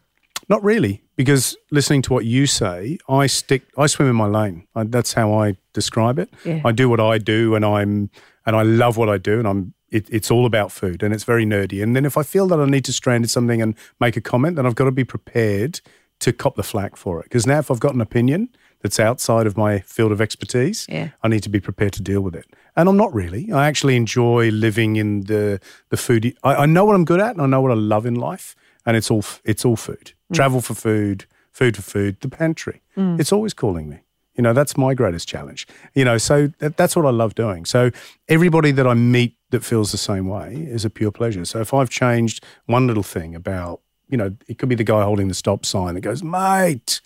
Not 0.49 0.61
really, 0.61 1.03
because 1.15 1.55
listening 1.71 2.01
to 2.03 2.13
what 2.13 2.25
you 2.25 2.47
say, 2.47 2.97
I 3.07 3.27
stick, 3.27 3.61
I 3.77 3.85
swim 3.85 4.09
in 4.09 4.15
my 4.15 4.25
lane. 4.25 4.67
I, 4.75 4.83
that's 4.83 5.13
how 5.13 5.33
I 5.33 5.55
describe 5.73 6.19
it. 6.19 6.29
Yeah. 6.43 6.61
I 6.65 6.73
do 6.73 6.89
what 6.89 6.99
I 6.99 7.17
do, 7.17 7.55
and 7.55 7.63
I'm, 7.63 8.09
and 8.45 8.55
I 8.55 8.63
love 8.63 8.97
what 8.97 9.09
I 9.09 9.17
do, 9.17 9.39
and 9.39 9.47
I'm. 9.47 9.73
It, 9.89 10.07
it's 10.11 10.29
all 10.29 10.45
about 10.45 10.71
food, 10.71 11.01
and 11.01 11.13
it's 11.13 11.23
very 11.23 11.45
nerdy. 11.45 11.81
And 11.81 11.95
then 11.95 12.05
if 12.05 12.17
I 12.17 12.23
feel 12.23 12.45
that 12.47 12.59
I 12.59 12.65
need 12.65 12.85
to 12.85 12.93
strand 12.93 13.29
something 13.29 13.61
and 13.61 13.73
make 13.99 14.17
a 14.17 14.21
comment, 14.21 14.55
then 14.55 14.65
I've 14.65 14.75
got 14.75 14.85
to 14.85 14.91
be 14.91 15.03
prepared 15.03 15.81
to 16.19 16.33
cop 16.33 16.55
the 16.55 16.63
flack 16.63 16.95
for 16.95 17.19
it. 17.19 17.23
Because 17.23 17.47
now, 17.47 17.59
if 17.59 17.71
I've 17.71 17.79
got 17.79 17.95
an 17.95 18.01
opinion 18.01 18.49
that's 18.81 18.99
outside 18.99 19.45
of 19.47 19.57
my 19.57 19.79
field 19.79 20.11
of 20.11 20.21
expertise, 20.21 20.85
Yeah. 20.89 21.09
I 21.23 21.27
need 21.27 21.43
to 21.43 21.49
be 21.49 21.59
prepared 21.59 21.93
to 21.93 22.01
deal 22.01 22.21
with 22.21 22.35
it. 22.35 22.45
And 22.75 22.87
I'm 22.87 22.97
not 22.97 23.13
really. 23.13 23.51
I 23.51 23.67
actually 23.67 23.95
enjoy 23.95 24.49
living 24.51 24.95
in 24.95 25.21
the 25.25 25.59
the 25.89 25.97
food. 25.97 26.25
I, 26.43 26.63
I 26.63 26.65
know 26.65 26.85
what 26.85 26.95
I'm 26.95 27.05
good 27.05 27.19
at, 27.19 27.31
and 27.35 27.41
I 27.41 27.45
know 27.45 27.61
what 27.61 27.71
I 27.71 27.75
love 27.95 28.05
in 28.05 28.15
life, 28.15 28.55
and 28.85 28.95
it's 28.97 29.11
all 29.11 29.23
it's 29.43 29.65
all 29.65 29.75
food. 29.75 30.13
Mm. 30.31 30.35
Travel 30.35 30.61
for 30.61 30.75
food, 30.75 31.25
food 31.51 31.75
for 31.75 31.81
food. 31.81 32.17
The 32.21 32.29
pantry. 32.29 32.81
Mm. 32.95 33.19
It's 33.19 33.33
always 33.33 33.53
calling 33.53 33.89
me. 33.89 33.97
You 34.35 34.43
know, 34.43 34.53
that's 34.53 34.77
my 34.77 34.93
greatest 34.93 35.27
challenge. 35.27 35.67
You 35.93 36.05
know, 36.05 36.17
so 36.17 36.47
that, 36.59 36.77
that's 36.77 36.95
what 36.95 37.05
I 37.05 37.09
love 37.09 37.35
doing. 37.35 37.65
So 37.65 37.91
everybody 38.29 38.71
that 38.71 38.87
I 38.87 38.93
meet 38.93 39.35
that 39.49 39.65
feels 39.65 39.91
the 39.91 39.97
same 39.97 40.27
way 40.29 40.53
is 40.55 40.85
a 40.85 40.89
pure 40.89 41.11
pleasure. 41.11 41.43
So 41.43 41.59
if 41.59 41.73
I've 41.73 41.89
changed 41.89 42.45
one 42.65 42.87
little 42.87 43.03
thing 43.03 43.35
about, 43.35 43.81
you 44.07 44.15
know, 44.15 44.37
it 44.47 44.57
could 44.57 44.69
be 44.69 44.75
the 44.75 44.85
guy 44.85 45.03
holding 45.03 45.27
the 45.27 45.33
stop 45.33 45.65
sign 45.65 45.95
that 45.95 46.01
goes, 46.01 46.23
mate. 46.23 47.01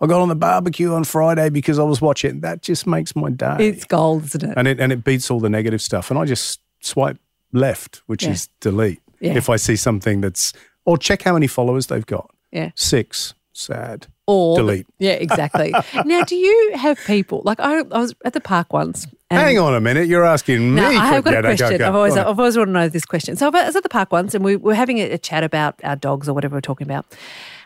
I 0.00 0.06
got 0.06 0.20
on 0.20 0.28
the 0.28 0.34
barbecue 0.34 0.92
on 0.92 1.04
Friday 1.04 1.48
because 1.48 1.78
I 1.78 1.82
was 1.84 2.00
watching. 2.00 2.40
That 2.40 2.62
just 2.62 2.86
makes 2.86 3.16
my 3.16 3.30
day 3.30 3.56
It's 3.68 3.84
gold, 3.84 4.24
isn't 4.24 4.44
it? 4.44 4.54
and 4.56 4.68
it 4.68 4.78
and 4.80 4.92
it 4.92 5.04
beats 5.04 5.30
all 5.30 5.40
the 5.40 5.48
negative 5.50 5.80
stuff. 5.80 6.10
And 6.10 6.18
I 6.18 6.24
just 6.24 6.60
swipe 6.80 7.18
left, 7.52 8.02
which 8.06 8.24
Yeah. 8.24 8.30
is 8.32 8.48
delete. 8.60 9.00
Yeah. 9.20 9.34
If 9.34 9.48
I 9.48 9.56
see 9.56 9.76
something 9.76 10.20
that's 10.20 10.52
or 10.84 10.98
check 10.98 11.22
how 11.22 11.32
many 11.32 11.46
followers 11.46 11.86
they've 11.86 12.04
got. 12.06 12.30
yeah. 12.52 12.70
Six. 12.74 13.32
Sad. 13.52 14.06
Or 14.26 14.56
Delete. 14.58 14.86
Yeah, 14.98 15.12
exactly. 15.12 15.72
now, 16.04 16.22
do 16.24 16.36
you 16.36 16.72
have 16.74 16.98
people 17.06 17.40
like 17.46 17.58
I, 17.58 17.78
I 17.78 17.82
was 17.98 18.14
at 18.24 18.34
the 18.34 18.40
park 18.40 18.72
once? 18.74 19.06
and- 19.30 19.40
Hang 19.40 19.58
on 19.58 19.74
a 19.74 19.80
minute, 19.80 20.08
you're 20.08 20.24
asking 20.26 20.74
me. 20.74 20.80
No, 20.82 20.86
I 20.88 20.92
have 21.06 21.24
got 21.24 21.32
a 21.32 21.36
no, 21.36 21.42
go, 21.42 21.56
question. 21.56 21.78
go. 21.78 21.86
I've 21.88 21.94
always. 21.94 22.16
I've 22.18 22.38
always 22.38 22.56
wanted 22.58 22.72
to 22.72 22.78
know 22.80 22.88
this 22.90 23.06
question. 23.06 23.34
So 23.36 23.46
I 23.46 23.64
was 23.64 23.74
at 23.74 23.82
the 23.82 23.88
park 23.88 24.12
once, 24.12 24.34
and 24.34 24.44
we 24.44 24.56
were 24.56 24.74
having 24.74 24.98
a, 24.98 25.12
a 25.12 25.16
chat 25.18 25.42
about 25.42 25.80
our 25.84 25.96
dogs 25.96 26.28
or 26.28 26.34
whatever 26.34 26.54
we 26.54 26.58
are 26.58 26.60
talking 26.60 26.86
about. 26.86 27.06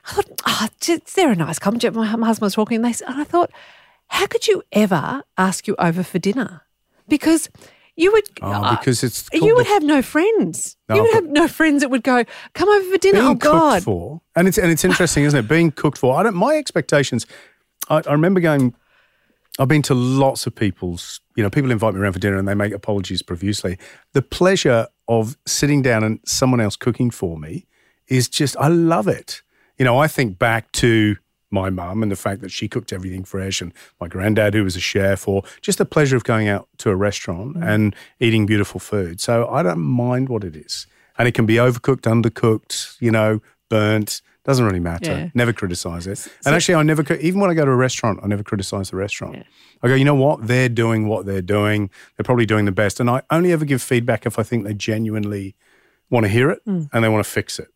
I 0.06 0.12
thought, 0.12 0.42
oh, 0.46 0.68
just, 0.80 1.14
they're 1.16 1.32
a 1.32 1.36
nice 1.36 1.58
couple. 1.58 1.78
My, 1.92 2.16
my 2.16 2.26
husband 2.26 2.46
was 2.46 2.54
talking, 2.54 2.76
and, 2.76 2.84
they, 2.84 3.04
and 3.06 3.20
I 3.20 3.24
thought, 3.24 3.50
how 4.08 4.26
could 4.26 4.46
you 4.48 4.62
ever 4.72 5.22
ask 5.38 5.66
you 5.66 5.76
over 5.78 6.02
for 6.02 6.18
dinner? 6.18 6.62
Because 7.08 7.48
you 7.96 8.12
would, 8.12 8.24
Oh, 8.40 8.50
uh, 8.50 8.76
because 8.78 9.02
it's 9.02 9.28
you 9.32 9.54
would 9.56 9.66
the- 9.66 9.70
have 9.70 9.82
no 9.82 10.00
friends. 10.00 10.76
No, 10.88 10.96
you 10.96 11.02
would 11.02 11.16
I've 11.16 11.24
no 11.28 11.48
friends 11.48 11.82
that 11.82 11.90
would 11.90 12.02
go, 12.02 12.24
come 12.54 12.68
over 12.68 12.90
for 12.90 12.98
dinner. 12.98 13.20
oh 13.22 13.34
God, 13.34 13.82
for, 13.82 14.20
and 14.36 14.48
it's 14.48 14.58
and 14.58 14.70
it's 14.70 14.84
interesting, 14.84 15.24
isn't 15.24 15.38
it? 15.38 15.48
Being 15.48 15.70
cooked 15.70 15.98
for. 15.98 16.18
I 16.18 16.22
don't. 16.22 16.34
My 16.34 16.56
expectations. 16.56 17.26
I, 17.88 18.02
I 18.06 18.12
remember 18.12 18.40
going. 18.40 18.74
I've 19.58 19.68
been 19.68 19.82
to 19.82 19.94
lots 19.94 20.46
of 20.46 20.54
people's. 20.54 21.20
You 21.36 21.42
know, 21.42 21.50
people 21.50 21.70
invite 21.70 21.92
me 21.94 22.00
around 22.00 22.12
for 22.14 22.20
dinner 22.20 22.38
and 22.38 22.48
they 22.48 22.54
make 22.54 22.72
apologies 22.72 23.20
profusely. 23.22 23.76
The 24.14 24.22
pleasure 24.22 24.86
of 25.08 25.36
sitting 25.46 25.82
down 25.82 26.02
and 26.04 26.20
someone 26.24 26.60
else 26.60 26.76
cooking 26.76 27.10
for 27.10 27.38
me 27.38 27.66
is 28.08 28.28
just. 28.28 28.56
I 28.58 28.68
love 28.68 29.08
it. 29.08 29.42
You 29.80 29.84
know, 29.86 29.98
I 29.98 30.08
think 30.08 30.38
back 30.38 30.70
to 30.72 31.16
my 31.50 31.70
mum 31.70 32.02
and 32.02 32.12
the 32.12 32.16
fact 32.16 32.42
that 32.42 32.50
she 32.50 32.68
cooked 32.68 32.92
everything 32.92 33.24
fresh, 33.24 33.62
and 33.62 33.72
my 33.98 34.08
granddad 34.08 34.52
who 34.52 34.62
was 34.62 34.76
a 34.76 34.80
chef, 34.80 35.26
or 35.26 35.42
just 35.62 35.78
the 35.78 35.86
pleasure 35.86 36.16
of 36.16 36.22
going 36.24 36.48
out 36.48 36.68
to 36.78 36.90
a 36.90 36.94
restaurant 36.94 37.56
and 37.64 37.96
eating 38.20 38.44
beautiful 38.44 38.78
food. 38.78 39.20
So 39.22 39.48
I 39.48 39.62
don't 39.62 39.80
mind 39.80 40.28
what 40.28 40.44
it 40.44 40.54
is 40.54 40.86
and 41.16 41.26
it 41.26 41.32
can 41.32 41.46
be 41.46 41.54
overcooked, 41.54 42.02
undercooked, 42.02 43.00
you 43.00 43.10
know, 43.10 43.40
burnt. 43.70 44.20
Doesn't 44.44 44.66
really 44.66 44.80
matter. 44.80 45.10
Yeah. 45.12 45.28
Never 45.32 45.54
criticize 45.54 46.06
it. 46.06 46.28
And 46.44 46.54
actually, 46.54 46.74
I 46.74 46.82
never, 46.82 47.02
even 47.14 47.40
when 47.40 47.50
I 47.50 47.54
go 47.54 47.64
to 47.64 47.70
a 47.70 47.76
restaurant, 47.76 48.20
I 48.22 48.26
never 48.26 48.42
criticize 48.42 48.90
the 48.90 48.96
restaurant. 48.96 49.36
Yeah. 49.36 49.42
I 49.82 49.88
go, 49.88 49.94
you 49.94 50.04
know 50.04 50.14
what? 50.14 50.46
They're 50.46 50.68
doing 50.68 51.08
what 51.08 51.24
they're 51.24 51.40
doing. 51.42 51.88
They're 52.16 52.24
probably 52.24 52.46
doing 52.46 52.66
the 52.66 52.72
best. 52.72 53.00
And 53.00 53.08
I 53.08 53.22
only 53.30 53.50
ever 53.52 53.64
give 53.64 53.80
feedback 53.80 54.26
if 54.26 54.38
I 54.38 54.42
think 54.42 54.64
they 54.64 54.74
genuinely 54.74 55.56
want 56.10 56.24
to 56.24 56.28
hear 56.28 56.50
it 56.50 56.62
Mm. 56.66 56.90
and 56.92 57.02
they 57.02 57.08
want 57.08 57.24
to 57.24 57.30
fix 57.30 57.58
it. 57.58 57.68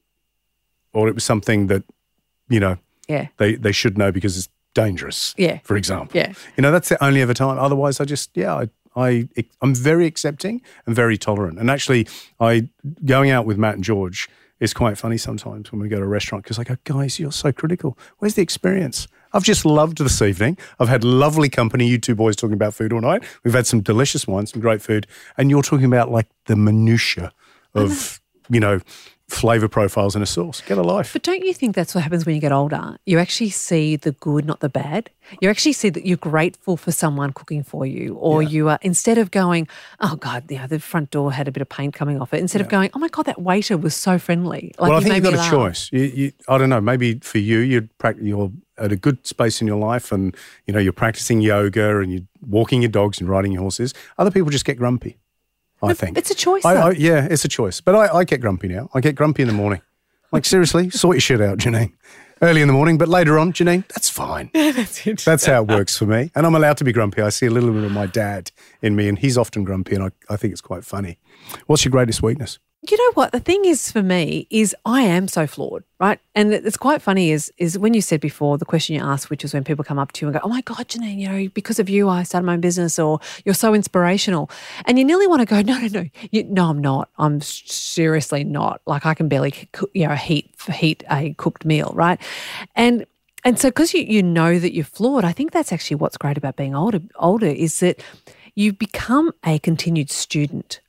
Or 0.94 1.08
it 1.08 1.14
was 1.14 1.24
something 1.24 1.66
that, 1.66 1.82
you 2.48 2.60
know, 2.60 2.78
yeah, 3.08 3.28
they, 3.36 3.56
they 3.56 3.72
should 3.72 3.98
know 3.98 4.10
because 4.10 4.38
it's 4.38 4.48
dangerous. 4.74 5.34
Yeah. 5.36 5.58
For 5.62 5.76
example. 5.76 6.16
Yeah. 6.16 6.32
You 6.56 6.62
know, 6.62 6.72
that's 6.72 6.88
the 6.88 7.02
only 7.04 7.20
ever 7.20 7.34
time. 7.34 7.58
Otherwise, 7.58 8.00
I 8.00 8.04
just, 8.04 8.30
yeah, 8.34 8.54
I, 8.54 8.68
I, 8.96 9.28
I'm 9.60 9.74
very 9.74 10.06
accepting 10.06 10.62
and 10.86 10.94
very 10.94 11.18
tolerant. 11.18 11.58
And 11.58 11.70
actually, 11.70 12.06
I 12.40 12.68
going 13.04 13.30
out 13.30 13.46
with 13.46 13.58
Matt 13.58 13.74
and 13.74 13.84
George 13.84 14.28
is 14.60 14.72
quite 14.72 14.96
funny 14.96 15.18
sometimes 15.18 15.72
when 15.72 15.80
we 15.80 15.88
go 15.88 15.96
to 15.96 16.04
a 16.04 16.08
restaurant 16.08 16.44
because 16.44 16.58
I 16.58 16.64
go, 16.64 16.76
guys, 16.84 17.18
you're 17.18 17.32
so 17.32 17.52
critical. 17.52 17.98
Where's 18.18 18.34
the 18.34 18.42
experience? 18.42 19.08
I've 19.32 19.42
just 19.42 19.64
loved 19.64 19.98
this 19.98 20.22
evening. 20.22 20.56
I've 20.78 20.88
had 20.88 21.02
lovely 21.02 21.48
company. 21.48 21.88
You 21.88 21.98
two 21.98 22.14
boys 22.14 22.36
talking 22.36 22.54
about 22.54 22.72
food 22.72 22.92
all 22.92 23.00
night. 23.00 23.24
We've 23.42 23.54
had 23.54 23.66
some 23.66 23.80
delicious 23.80 24.28
wine, 24.28 24.46
some 24.46 24.60
great 24.60 24.80
food, 24.80 25.08
and 25.36 25.50
you're 25.50 25.62
talking 25.62 25.86
about 25.86 26.10
like 26.10 26.28
the 26.46 26.54
minutia 26.54 27.32
of, 27.74 28.20
you 28.48 28.60
know, 28.60 28.80
flavor 29.28 29.68
profiles 29.68 30.14
in 30.14 30.22
a 30.22 30.26
sauce. 30.26 30.60
Get 30.60 30.78
a 30.78 30.82
life. 30.82 31.12
But 31.12 31.22
don't 31.22 31.42
you 31.44 31.54
think 31.54 31.74
that's 31.74 31.94
what 31.94 32.04
happens 32.04 32.26
when 32.26 32.34
you 32.34 32.40
get 32.40 32.52
older? 32.52 32.98
You 33.06 33.18
actually 33.18 33.50
see 33.50 33.96
the 33.96 34.12
good, 34.12 34.44
not 34.44 34.60
the 34.60 34.68
bad. 34.68 35.10
You 35.40 35.48
actually 35.48 35.72
see 35.72 35.88
that 35.88 36.06
you're 36.06 36.18
grateful 36.18 36.76
for 36.76 36.92
someone 36.92 37.32
cooking 37.32 37.62
for 37.62 37.86
you, 37.86 38.14
or 38.16 38.42
you 38.42 38.68
are 38.68 38.78
instead 38.82 39.16
of 39.16 39.30
going, 39.30 39.66
"Oh 40.00 40.16
God, 40.16 40.50
you 40.50 40.58
know, 40.58 40.66
the 40.66 40.78
front 40.78 41.10
door 41.10 41.32
had 41.32 41.48
a 41.48 41.52
bit 41.52 41.62
of 41.62 41.68
paint 41.68 41.94
coming 41.94 42.20
off 42.20 42.34
it," 42.34 42.40
instead 42.40 42.60
of 42.60 42.68
going, 42.68 42.90
"Oh 42.94 42.98
my 42.98 43.08
God, 43.08 43.24
that 43.26 43.40
waiter 43.40 43.78
was 43.78 43.94
so 43.94 44.18
friendly." 44.18 44.74
Like 44.78 44.90
well, 44.90 44.98
I 44.98 45.02
think 45.02 45.14
you've 45.14 45.24
got 45.24 45.46
a 45.46 45.50
choice. 45.50 45.88
You, 45.92 46.02
you, 46.02 46.32
I 46.48 46.58
don't 46.58 46.68
know. 46.68 46.80
Maybe 46.80 47.18
for 47.20 47.38
you, 47.38 47.58
you'd 47.58 47.88
at 48.76 48.92
a 48.92 48.96
good 48.96 49.26
space 49.26 49.60
in 49.60 49.66
your 49.66 49.78
life, 49.78 50.12
and 50.12 50.36
you 50.66 50.74
know 50.74 50.80
you're 50.80 50.92
practicing 50.92 51.40
yoga 51.40 52.00
and 52.00 52.12
you're 52.12 52.26
walking 52.46 52.82
your 52.82 52.90
dogs 52.90 53.20
and 53.20 53.28
riding 53.28 53.52
your 53.52 53.62
horses. 53.62 53.94
Other 54.18 54.30
people 54.30 54.50
just 54.50 54.64
get 54.64 54.76
grumpy. 54.76 55.16
I 55.82 55.94
think 55.94 56.16
it's 56.16 56.30
a 56.30 56.34
choice, 56.34 56.64
I. 56.64 56.74
I, 56.74 56.90
yeah, 56.92 57.26
it's 57.30 57.44
a 57.44 57.48
choice. 57.48 57.80
But 57.80 57.94
I, 57.94 58.18
I 58.18 58.24
get 58.24 58.40
grumpy 58.40 58.68
now. 58.68 58.88
I 58.94 59.00
get 59.00 59.14
grumpy 59.14 59.42
in 59.42 59.48
the 59.48 59.54
morning. 59.54 59.82
Like 60.32 60.44
seriously, 60.44 60.90
sort 61.04 61.16
your 61.16 61.20
shit 61.20 61.40
out, 61.40 61.58
Janine. 61.58 61.92
early 62.42 62.60
in 62.62 62.66
the 62.68 62.74
morning, 62.74 62.98
but 62.98 63.08
later 63.08 63.38
on, 63.38 63.52
Janine, 63.52 63.86
that's 63.88 64.08
fine. 64.08 64.50
That's 64.54 65.06
it. 65.06 65.20
That's 65.20 65.46
how 65.46 65.62
it 65.62 65.68
works 65.68 65.96
for 65.96 66.06
me. 66.06 66.30
And 66.34 66.46
I'm 66.46 66.54
allowed 66.54 66.76
to 66.78 66.84
be 66.84 66.92
grumpy. 66.92 67.22
I 67.22 67.28
see 67.28 67.46
a 67.46 67.50
little 67.50 67.72
bit 67.72 67.84
of 67.84 67.92
my 67.92 68.06
dad 68.06 68.50
in 68.82 68.96
me, 68.96 69.08
and 69.08 69.18
he's 69.18 69.38
often 69.38 69.64
grumpy, 69.64 69.94
and 69.94 70.04
I, 70.04 70.10
I 70.28 70.36
think 70.36 70.52
it's 70.52 70.60
quite 70.60 70.84
funny. 70.84 71.18
What's 71.66 71.84
your 71.84 71.90
greatest 71.92 72.22
weakness? 72.22 72.58
You 72.90 72.96
know 72.96 73.12
what 73.14 73.32
the 73.32 73.40
thing 73.40 73.64
is 73.64 73.90
for 73.90 74.02
me 74.02 74.46
is 74.50 74.74
I 74.84 75.02
am 75.02 75.28
so 75.28 75.46
flawed, 75.46 75.84
right? 76.00 76.18
And 76.34 76.52
it's 76.52 76.76
quite 76.76 77.02
funny 77.02 77.30
is 77.30 77.52
is 77.56 77.78
when 77.78 77.94
you 77.94 78.00
said 78.00 78.20
before 78.20 78.58
the 78.58 78.64
question 78.64 78.94
you 78.96 79.02
asked, 79.02 79.30
which 79.30 79.44
is 79.44 79.54
when 79.54 79.64
people 79.64 79.84
come 79.84 79.98
up 79.98 80.12
to 80.12 80.24
you 80.24 80.28
and 80.28 80.34
go, 80.34 80.40
"Oh 80.44 80.48
my 80.48 80.60
God, 80.62 80.88
Janine, 80.88 81.18
you 81.18 81.28
know, 81.28 81.48
because 81.54 81.78
of 81.78 81.88
you, 81.88 82.08
I 82.08 82.22
started 82.22 82.46
my 82.46 82.54
own 82.54 82.60
business," 82.60 82.98
or 82.98 83.20
"You're 83.44 83.54
so 83.54 83.74
inspirational," 83.74 84.50
and 84.86 84.98
you 84.98 85.04
nearly 85.04 85.26
want 85.26 85.40
to 85.40 85.46
go, 85.46 85.62
"No, 85.62 85.78
no, 85.78 85.88
no, 85.88 86.08
you, 86.30 86.44
no, 86.44 86.70
I'm 86.70 86.78
not. 86.78 87.08
I'm 87.18 87.40
seriously 87.40 88.44
not. 88.44 88.80
Like 88.86 89.06
I 89.06 89.14
can 89.14 89.28
barely, 89.28 89.50
cook, 89.50 89.90
you 89.94 90.06
know, 90.06 90.14
heat 90.14 90.54
heat 90.72 91.04
a 91.10 91.34
cooked 91.34 91.64
meal, 91.64 91.92
right?" 91.94 92.20
And 92.74 93.06
and 93.44 93.58
so 93.58 93.68
because 93.68 93.94
you 93.94 94.02
you 94.02 94.22
know 94.22 94.58
that 94.58 94.74
you're 94.74 94.84
flawed, 94.84 95.24
I 95.24 95.32
think 95.32 95.52
that's 95.52 95.72
actually 95.72 95.96
what's 95.96 96.16
great 96.16 96.36
about 96.36 96.56
being 96.56 96.74
older. 96.74 97.00
Older 97.16 97.46
is 97.46 97.80
that 97.80 98.02
you 98.54 98.72
become 98.72 99.32
a 99.44 99.58
continued 99.58 100.10
student, 100.10 100.80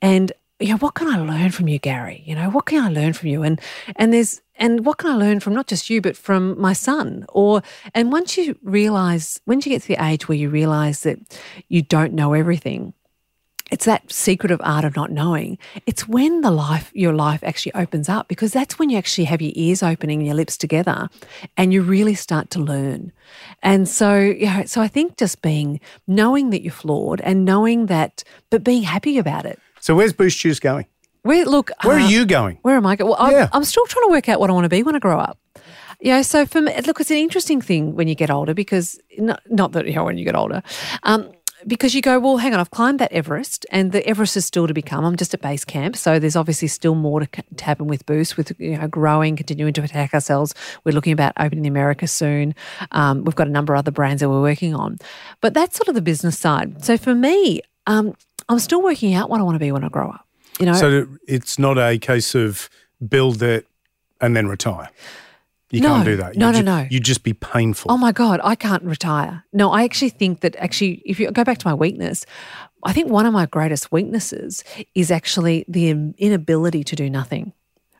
and 0.00 0.32
know, 0.70 0.76
what 0.76 0.94
can 0.94 1.08
I 1.08 1.18
learn 1.18 1.50
from 1.50 1.68
you, 1.68 1.78
Gary? 1.78 2.22
You 2.26 2.34
know, 2.34 2.50
what 2.50 2.66
can 2.66 2.82
I 2.82 2.88
learn 2.88 3.12
from 3.12 3.28
you? 3.28 3.42
And 3.42 3.60
and 3.96 4.12
there's 4.12 4.40
and 4.56 4.84
what 4.84 4.98
can 4.98 5.10
I 5.10 5.16
learn 5.16 5.40
from 5.40 5.54
not 5.54 5.66
just 5.66 5.90
you, 5.90 6.00
but 6.00 6.16
from 6.16 6.60
my 6.60 6.72
son? 6.72 7.24
Or 7.30 7.62
and 7.94 8.12
once 8.12 8.36
you 8.36 8.58
realize, 8.62 9.40
once 9.46 9.66
you 9.66 9.72
get 9.72 9.82
to 9.82 9.88
the 9.88 10.04
age 10.04 10.28
where 10.28 10.38
you 10.38 10.48
realize 10.48 11.02
that 11.02 11.18
you 11.68 11.82
don't 11.82 12.12
know 12.12 12.32
everything, 12.32 12.94
it's 13.72 13.86
that 13.86 14.12
secret 14.12 14.52
of 14.52 14.60
art 14.62 14.84
of 14.84 14.96
not 14.96 15.10
knowing. 15.10 15.56
It's 15.86 16.06
when 16.06 16.42
the 16.42 16.50
life, 16.50 16.90
your 16.94 17.14
life 17.14 17.42
actually 17.42 17.72
opens 17.72 18.06
up 18.06 18.28
because 18.28 18.52
that's 18.52 18.78
when 18.78 18.90
you 18.90 18.98
actually 18.98 19.24
have 19.24 19.40
your 19.40 19.52
ears 19.54 19.82
opening 19.82 20.18
and 20.18 20.26
your 20.26 20.36
lips 20.36 20.58
together 20.58 21.08
and 21.56 21.72
you 21.72 21.80
really 21.80 22.14
start 22.14 22.50
to 22.50 22.58
learn. 22.58 23.12
And 23.62 23.88
so, 23.88 24.18
yeah, 24.18 24.64
so 24.66 24.82
I 24.82 24.88
think 24.88 25.16
just 25.16 25.40
being, 25.40 25.80
knowing 26.06 26.50
that 26.50 26.60
you're 26.60 26.70
flawed 26.70 27.22
and 27.22 27.46
knowing 27.46 27.86
that, 27.86 28.22
but 28.50 28.62
being 28.62 28.82
happy 28.82 29.16
about 29.16 29.46
it. 29.46 29.58
So 29.82 29.96
where's 29.96 30.12
Boost 30.12 30.38
Juice 30.38 30.60
going? 30.60 30.86
Where 31.22 31.44
look, 31.44 31.72
Where 31.82 31.98
uh, 31.98 32.04
are 32.04 32.08
you 32.08 32.24
going? 32.24 32.58
Where 32.62 32.76
am 32.76 32.86
I 32.86 32.94
going? 32.94 33.10
Well, 33.10 33.20
I'm, 33.20 33.32
Yeah. 33.32 33.48
I'm 33.52 33.64
still 33.64 33.84
trying 33.86 34.06
to 34.06 34.12
work 34.12 34.28
out 34.28 34.38
what 34.38 34.48
I 34.48 34.52
want 34.52 34.64
to 34.64 34.68
be 34.68 34.84
when 34.84 34.94
I 34.94 35.00
grow 35.00 35.18
up. 35.18 35.38
Yeah, 36.00 36.22
so 36.22 36.46
for 36.46 36.60
me, 36.60 36.72
look, 36.86 37.00
it's 37.00 37.10
an 37.10 37.16
interesting 37.16 37.60
thing 37.60 37.96
when 37.96 38.06
you 38.06 38.14
get 38.14 38.30
older 38.30 38.54
because 38.54 39.00
not, 39.18 39.40
not 39.50 39.72
that 39.72 39.86
you 39.86 39.94
know 39.94 40.04
when 40.04 40.18
you 40.18 40.24
get 40.24 40.36
older, 40.36 40.62
um, 41.02 41.32
because 41.66 41.96
you 41.96 42.02
go, 42.02 42.18
well, 42.20 42.36
hang 42.38 42.54
on, 42.54 42.60
I've 42.60 42.70
climbed 42.70 43.00
that 43.00 43.12
Everest, 43.12 43.66
and 43.70 43.90
the 43.92 44.04
Everest 44.06 44.36
is 44.36 44.44
still 44.46 44.66
to 44.68 44.74
become. 44.74 45.04
I'm 45.04 45.16
just 45.16 45.34
at 45.34 45.40
base 45.40 45.64
camp, 45.64 45.96
so 45.96 46.18
there's 46.18 46.36
obviously 46.36 46.66
still 46.68 46.94
more 46.94 47.20
to, 47.20 47.26
to 47.26 47.64
happen 47.64 47.86
with 47.88 48.06
Boost, 48.06 48.36
with 48.36 48.52
you 48.58 48.78
know 48.78 48.86
growing, 48.86 49.36
continuing 49.36 49.72
to 49.74 49.82
attack 49.82 50.14
ourselves. 50.14 50.54
We're 50.84 50.92
looking 50.92 51.12
about 51.12 51.32
opening 51.38 51.66
America 51.66 52.06
soon. 52.06 52.54
Um, 52.92 53.24
we've 53.24 53.36
got 53.36 53.48
a 53.48 53.50
number 53.50 53.74
of 53.74 53.78
other 53.80 53.92
brands 53.92 54.20
that 54.20 54.28
we're 54.28 54.40
working 54.40 54.74
on, 54.74 54.98
but 55.40 55.54
that's 55.54 55.76
sort 55.76 55.88
of 55.88 55.94
the 55.96 56.02
business 56.02 56.38
side. 56.38 56.84
So 56.84 56.96
for 56.96 57.14
me, 57.14 57.62
um, 57.86 58.14
I'm 58.48 58.58
still 58.58 58.82
working 58.82 59.14
out 59.14 59.30
what 59.30 59.40
I 59.40 59.42
want 59.42 59.54
to 59.56 59.58
be 59.60 59.72
when 59.72 59.84
I 59.84 59.88
grow 59.88 60.10
up. 60.10 60.26
You 60.60 60.66
know, 60.66 60.74
So 60.74 61.06
it's 61.26 61.58
not 61.58 61.78
a 61.78 61.98
case 61.98 62.34
of 62.34 62.68
build 63.08 63.42
it 63.42 63.66
and 64.20 64.36
then 64.36 64.46
retire. 64.48 64.90
You 65.70 65.80
No. 65.80 65.88
can't 65.88 66.04
do 66.04 66.16
that. 66.16 66.36
No, 66.36 66.48
you 66.48 66.52
no, 66.52 66.58
ju- 66.58 66.64
no. 66.64 66.86
You'd 66.90 67.04
just 67.04 67.22
be 67.22 67.32
painful. 67.32 67.90
Oh 67.90 67.96
my 67.96 68.12
God, 68.12 68.40
I 68.44 68.54
can't 68.54 68.82
retire. 68.82 69.44
No, 69.54 69.70
I 69.72 69.84
actually 69.84 70.10
think 70.10 70.40
that 70.40 70.54
actually, 70.56 71.02
if 71.06 71.18
you 71.18 71.30
go 71.30 71.44
back 71.44 71.56
to 71.58 71.66
my 71.66 71.72
weakness, 71.74 72.26
I 72.84 72.92
think 72.92 73.10
one 73.10 73.24
of 73.24 73.32
my 73.32 73.46
greatest 73.46 73.90
weaknesses 73.90 74.62
is 74.94 75.10
actually 75.10 75.64
the 75.68 75.88
inability 76.18 76.84
to 76.84 76.96
do 76.96 77.08
nothing. 77.08 77.52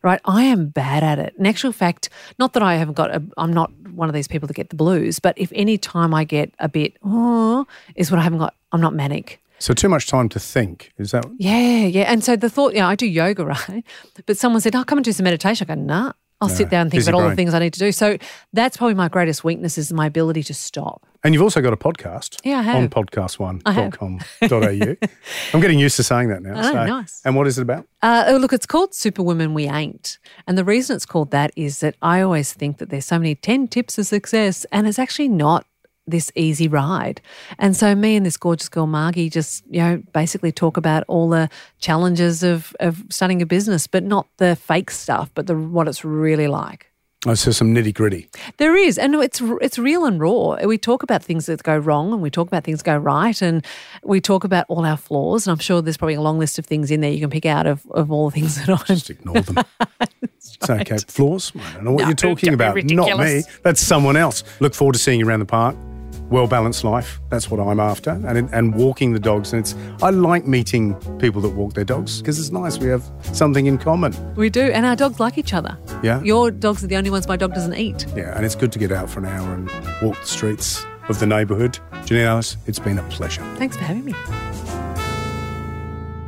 Right, 0.02 0.20
I 0.24 0.42
am 0.42 0.66
bad 0.66 1.04
at 1.04 1.20
it. 1.20 1.32
In 1.38 1.46
actual 1.46 1.70
fact, 1.70 2.08
not 2.36 2.54
that 2.54 2.62
I 2.62 2.74
haven't 2.74 2.94
got, 2.94 3.14
a, 3.14 3.22
I'm 3.38 3.52
not 3.52 3.70
one 3.92 4.08
of 4.08 4.14
these 4.14 4.26
people 4.26 4.48
that 4.48 4.54
get 4.54 4.68
the 4.70 4.74
blues, 4.76 5.20
but 5.20 5.38
if 5.38 5.50
any 5.54 5.78
time 5.78 6.12
I 6.12 6.24
get 6.24 6.52
a 6.58 6.68
bit, 6.68 6.96
oh, 7.04 7.66
is 7.94 8.10
when 8.10 8.18
I 8.18 8.24
haven't 8.24 8.40
got, 8.40 8.54
I'm 8.72 8.80
not 8.80 8.94
manic. 8.94 9.40
So 9.62 9.74
too 9.74 9.88
much 9.88 10.06
time 10.06 10.28
to 10.30 10.40
think. 10.40 10.92
Is 10.98 11.12
that? 11.12 11.24
Yeah, 11.38 11.86
yeah. 11.86 12.02
And 12.02 12.24
so 12.24 12.36
the 12.36 12.50
thought, 12.50 12.74
yeah, 12.74 12.88
I 12.88 12.96
do 12.96 13.06
yoga, 13.06 13.46
right? 13.46 13.84
But 14.26 14.36
someone 14.36 14.60
said, 14.60 14.74
oh, 14.74 14.84
come 14.84 14.98
and 14.98 15.04
do 15.04 15.12
some 15.12 15.24
meditation. 15.24 15.66
I 15.70 15.74
go, 15.74 15.80
nah, 15.80 16.12
I'll 16.40 16.48
sit 16.48 16.70
down 16.70 16.82
and 16.82 16.90
think 16.90 17.04
about 17.04 17.14
all 17.14 17.28
the 17.28 17.36
things 17.36 17.54
I 17.54 17.60
need 17.60 17.72
to 17.74 17.78
do. 17.78 17.92
So 17.92 18.18
that's 18.52 18.76
probably 18.76 18.94
my 18.94 19.08
greatest 19.08 19.44
weakness 19.44 19.78
is 19.78 19.92
my 19.92 20.06
ability 20.06 20.42
to 20.44 20.54
stop. 20.54 21.06
And 21.22 21.32
you've 21.32 21.42
also 21.42 21.60
got 21.60 21.72
a 21.72 21.76
podcast. 21.76 22.40
Yeah, 22.42 22.58
I 22.58 22.62
have. 22.62 22.76
On 22.76 22.82
have. 22.82 22.90
podcast1.com.au. 22.90 25.08
I'm 25.54 25.60
getting 25.60 25.78
used 25.78 25.94
to 25.96 26.02
saying 26.02 26.30
that 26.30 26.42
now. 26.42 26.54
Oh, 26.56 26.84
nice. 26.84 27.22
And 27.24 27.36
what 27.36 27.46
is 27.46 27.58
it 27.58 27.62
about? 27.62 27.86
Uh, 28.02 28.24
oh, 28.26 28.38
look, 28.38 28.52
it's 28.52 28.66
called 28.66 28.92
Superwomen 28.92 29.54
We 29.54 29.68
Ain't. 29.68 30.18
And 30.48 30.58
the 30.58 30.64
reason 30.64 30.96
it's 30.96 31.06
called 31.06 31.30
that 31.30 31.52
is 31.54 31.78
that 31.78 31.94
I 32.02 32.22
always 32.22 32.52
think 32.52 32.78
that 32.78 32.90
there's 32.90 33.06
so 33.06 33.20
many 33.20 33.36
10 33.36 33.68
tips 33.68 33.98
of 33.98 34.06
success, 34.06 34.66
and 34.72 34.88
it's 34.88 34.98
actually 34.98 35.28
not 35.28 35.64
this 36.06 36.32
easy 36.34 36.68
ride. 36.68 37.20
And 37.58 37.76
so 37.76 37.94
me 37.94 38.16
and 38.16 38.26
this 38.26 38.36
gorgeous 38.36 38.68
girl, 38.68 38.86
Margie, 38.86 39.30
just, 39.30 39.64
you 39.70 39.80
know, 39.80 40.02
basically 40.12 40.52
talk 40.52 40.76
about 40.76 41.04
all 41.08 41.28
the 41.28 41.48
challenges 41.78 42.42
of, 42.42 42.74
of 42.80 43.04
starting 43.08 43.40
a 43.42 43.46
business, 43.46 43.86
but 43.86 44.02
not 44.02 44.26
the 44.38 44.56
fake 44.56 44.90
stuff, 44.90 45.30
but 45.34 45.46
the 45.46 45.56
what 45.56 45.88
it's 45.88 46.04
really 46.04 46.48
like. 46.48 46.88
Oh, 47.24 47.34
so 47.34 47.52
some 47.52 47.72
nitty 47.72 47.94
gritty. 47.94 48.28
There 48.56 48.76
is, 48.76 48.98
and 48.98 49.14
it's 49.14 49.40
it's 49.60 49.78
real 49.78 50.04
and 50.04 50.20
raw. 50.20 50.56
We 50.64 50.76
talk 50.76 51.04
about 51.04 51.22
things 51.22 51.46
that 51.46 51.62
go 51.62 51.76
wrong, 51.78 52.12
and 52.12 52.20
we 52.20 52.30
talk 52.30 52.48
about 52.48 52.64
things 52.64 52.80
that 52.80 52.84
go 52.84 52.96
right, 52.96 53.40
and 53.40 53.64
we 54.02 54.20
talk 54.20 54.42
about 54.42 54.66
all 54.68 54.84
our 54.84 54.96
flaws. 54.96 55.46
And 55.46 55.52
I'm 55.52 55.60
sure 55.60 55.80
there's 55.80 55.96
probably 55.96 56.14
a 56.16 56.20
long 56.20 56.40
list 56.40 56.58
of 56.58 56.66
things 56.66 56.90
in 56.90 57.00
there 57.00 57.12
you 57.12 57.20
can 57.20 57.30
pick 57.30 57.46
out 57.46 57.68
of, 57.68 57.86
of 57.92 58.10
all 58.10 58.28
the 58.28 58.40
things 58.40 58.56
that 58.56 58.68
I'm. 58.68 58.84
Just 58.86 59.10
ignore 59.10 59.40
them. 59.40 59.58
It's 60.44 60.68
okay. 60.68 60.98
Flaws? 61.06 61.52
I 61.54 61.74
don't 61.74 61.84
know 61.84 61.92
what 61.92 62.02
No, 62.02 62.06
you're 62.08 62.16
talking 62.16 62.48
don't 62.48 62.54
about. 62.54 62.84
Not 62.84 63.18
me. 63.18 63.42
That's 63.62 63.80
someone 63.80 64.16
else. 64.16 64.42
Look 64.60 64.74
forward 64.74 64.94
to 64.94 64.98
seeing 64.98 65.20
you 65.20 65.28
around 65.28 65.40
the 65.40 65.46
park. 65.46 65.76
Well 66.32 66.46
balanced 66.46 66.82
life. 66.82 67.20
That's 67.28 67.50
what 67.50 67.60
I'm 67.60 67.78
after. 67.78 68.10
And 68.10 68.48
and 68.54 68.74
walking 68.74 69.12
the 69.12 69.20
dogs. 69.20 69.52
And 69.52 69.60
it's 69.60 69.74
I 70.02 70.08
like 70.08 70.46
meeting 70.46 70.94
people 71.18 71.42
that 71.42 71.50
walk 71.50 71.74
their 71.74 71.84
dogs 71.84 72.22
because 72.22 72.38
it's 72.38 72.50
nice. 72.50 72.78
We 72.78 72.88
have 72.88 73.04
something 73.20 73.66
in 73.66 73.76
common. 73.76 74.14
We 74.34 74.48
do, 74.48 74.62
and 74.62 74.86
our 74.86 74.96
dogs 74.96 75.20
like 75.20 75.36
each 75.36 75.52
other. 75.52 75.76
Yeah. 76.02 76.22
Your 76.22 76.50
dogs 76.50 76.82
are 76.82 76.86
the 76.86 76.96
only 76.96 77.10
ones 77.10 77.28
my 77.28 77.36
dog 77.36 77.52
doesn't 77.52 77.74
eat. 77.74 78.06
Yeah, 78.16 78.34
and 78.34 78.46
it's 78.46 78.54
good 78.54 78.72
to 78.72 78.78
get 78.78 78.90
out 78.90 79.10
for 79.10 79.20
an 79.20 79.26
hour 79.26 79.52
and 79.52 79.70
walk 80.00 80.18
the 80.18 80.26
streets 80.26 80.86
of 81.10 81.20
the 81.20 81.26
neighbourhood. 81.26 81.78
Janine 82.06 82.24
Allis, 82.24 82.56
it's 82.66 82.78
been 82.78 82.98
a 82.98 83.02
pleasure. 83.10 83.42
Thanks 83.56 83.76
for 83.76 83.84
having 83.84 84.06
me. 84.06 84.14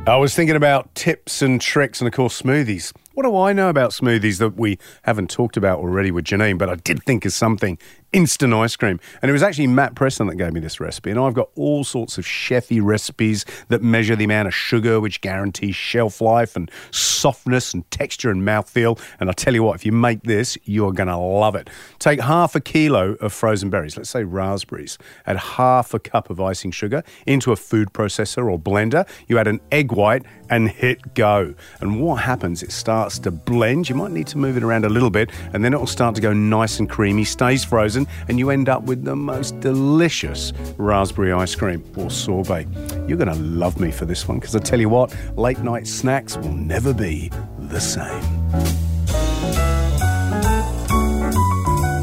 I 0.07 0.17
was 0.17 0.35
thinking 0.35 0.55
about 0.55 0.93
tips 0.93 1.41
and 1.41 1.59
tricks 1.59 1.99
and, 1.99 2.07
of 2.07 2.13
course, 2.13 2.39
smoothies. 2.39 2.93
What 3.15 3.23
do 3.23 3.35
I 3.35 3.53
know 3.53 3.69
about 3.69 3.89
smoothies 3.89 4.37
that 4.37 4.55
we 4.55 4.77
haven't 5.01 5.31
talked 5.31 5.57
about 5.57 5.79
already 5.79 6.11
with 6.11 6.25
Janine, 6.25 6.59
but 6.59 6.69
I 6.69 6.75
did 6.75 7.01
think 7.05 7.25
of 7.25 7.33
something 7.33 7.79
instant 8.15 8.53
ice 8.53 8.77
cream. 8.77 8.97
And 9.21 9.29
it 9.29 9.33
was 9.33 9.43
actually 9.43 9.67
Matt 9.67 9.93
Preston 9.93 10.27
that 10.27 10.37
gave 10.37 10.53
me 10.53 10.61
this 10.61 10.79
recipe. 10.79 11.11
And 11.11 11.19
I've 11.19 11.33
got 11.33 11.49
all 11.55 11.83
sorts 11.83 12.17
of 12.17 12.23
chefy 12.23 12.81
recipes 12.81 13.45
that 13.67 13.83
measure 13.83 14.15
the 14.15 14.23
amount 14.23 14.47
of 14.47 14.55
sugar, 14.55 15.01
which 15.01 15.19
guarantees 15.19 15.75
shelf 15.75 16.21
life 16.21 16.55
and 16.55 16.71
softness 16.91 17.73
and 17.73 17.89
texture 17.91 18.31
and 18.31 18.41
mouthfeel. 18.41 18.97
And 19.19 19.29
I 19.29 19.33
tell 19.33 19.53
you 19.53 19.63
what, 19.63 19.75
if 19.75 19.85
you 19.85 19.91
make 19.91 20.23
this, 20.23 20.57
you're 20.63 20.93
going 20.93 21.09
to 21.09 21.17
love 21.17 21.55
it. 21.55 21.69
Take 21.99 22.21
half 22.21 22.55
a 22.55 22.61
kilo 22.61 23.15
of 23.15 23.33
frozen 23.33 23.69
berries, 23.69 23.97
let's 23.97 24.09
say 24.09 24.23
raspberries, 24.23 24.97
add 25.25 25.35
half 25.35 25.93
a 25.93 25.99
cup 25.99 26.29
of 26.29 26.39
icing 26.39 26.71
sugar 26.71 27.03
into 27.27 27.51
a 27.51 27.57
food 27.57 27.91
processor 27.91 28.49
or 28.49 28.57
blender. 28.57 29.05
You 29.27 29.39
add 29.39 29.47
an 29.47 29.59
egg 29.73 29.91
white 29.91 30.23
and 30.49 30.69
hit 30.69 31.15
go. 31.15 31.53
And 31.81 32.01
what 32.01 32.21
happens? 32.21 32.63
It 32.63 32.71
starts 32.71 33.19
to 33.19 33.31
blend. 33.31 33.89
You 33.89 33.95
might 33.95 34.11
need 34.11 34.27
to 34.27 34.37
move 34.37 34.55
it 34.55 34.63
around 34.63 34.85
a 34.85 34.89
little 34.89 35.09
bit, 35.09 35.31
and 35.51 35.65
then 35.65 35.73
it 35.73 35.79
will 35.79 35.85
start 35.85 36.15
to 36.15 36.21
go 36.21 36.31
nice 36.31 36.79
and 36.79 36.89
creamy, 36.89 37.25
stays 37.25 37.65
frozen, 37.65 38.04
and 38.27 38.39
you 38.39 38.49
end 38.49 38.69
up 38.69 38.83
with 38.83 39.03
the 39.03 39.15
most 39.15 39.59
delicious 39.59 40.53
raspberry 40.77 41.31
ice 41.31 41.55
cream 41.55 41.83
or 41.97 42.09
sorbet. 42.09 42.67
You're 43.07 43.17
going 43.17 43.27
to 43.27 43.35
love 43.35 43.79
me 43.79 43.91
for 43.91 44.05
this 44.05 44.27
one 44.27 44.39
because 44.39 44.55
I 44.55 44.59
tell 44.59 44.79
you 44.79 44.89
what, 44.89 45.15
late 45.37 45.59
night 45.59 45.87
snacks 45.87 46.37
will 46.37 46.53
never 46.53 46.93
be 46.93 47.31
the 47.59 47.79
same. 47.79 48.23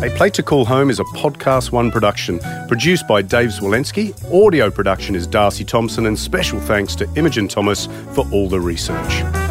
A 0.03 0.11
Plate 0.16 0.34
to 0.34 0.42
Call 0.42 0.64
Home 0.64 0.90
is 0.90 0.98
a 0.98 1.05
Podcast 1.05 1.70
One 1.70 1.92
production 1.92 2.40
produced 2.66 3.07
by 3.07 3.22
Dave 3.22 3.50
Zwolensky. 3.50 4.12
Audio 4.34 4.68
production 4.68 5.14
is 5.14 5.28
Darcy 5.28 5.64
Thompson, 5.64 6.07
and 6.07 6.18
special 6.18 6.59
thanks 6.59 6.96
to 6.96 7.09
Imogen 7.14 7.46
Thomas 7.46 7.86
for 8.12 8.28
all 8.32 8.48
the 8.48 8.59
research. 8.59 9.41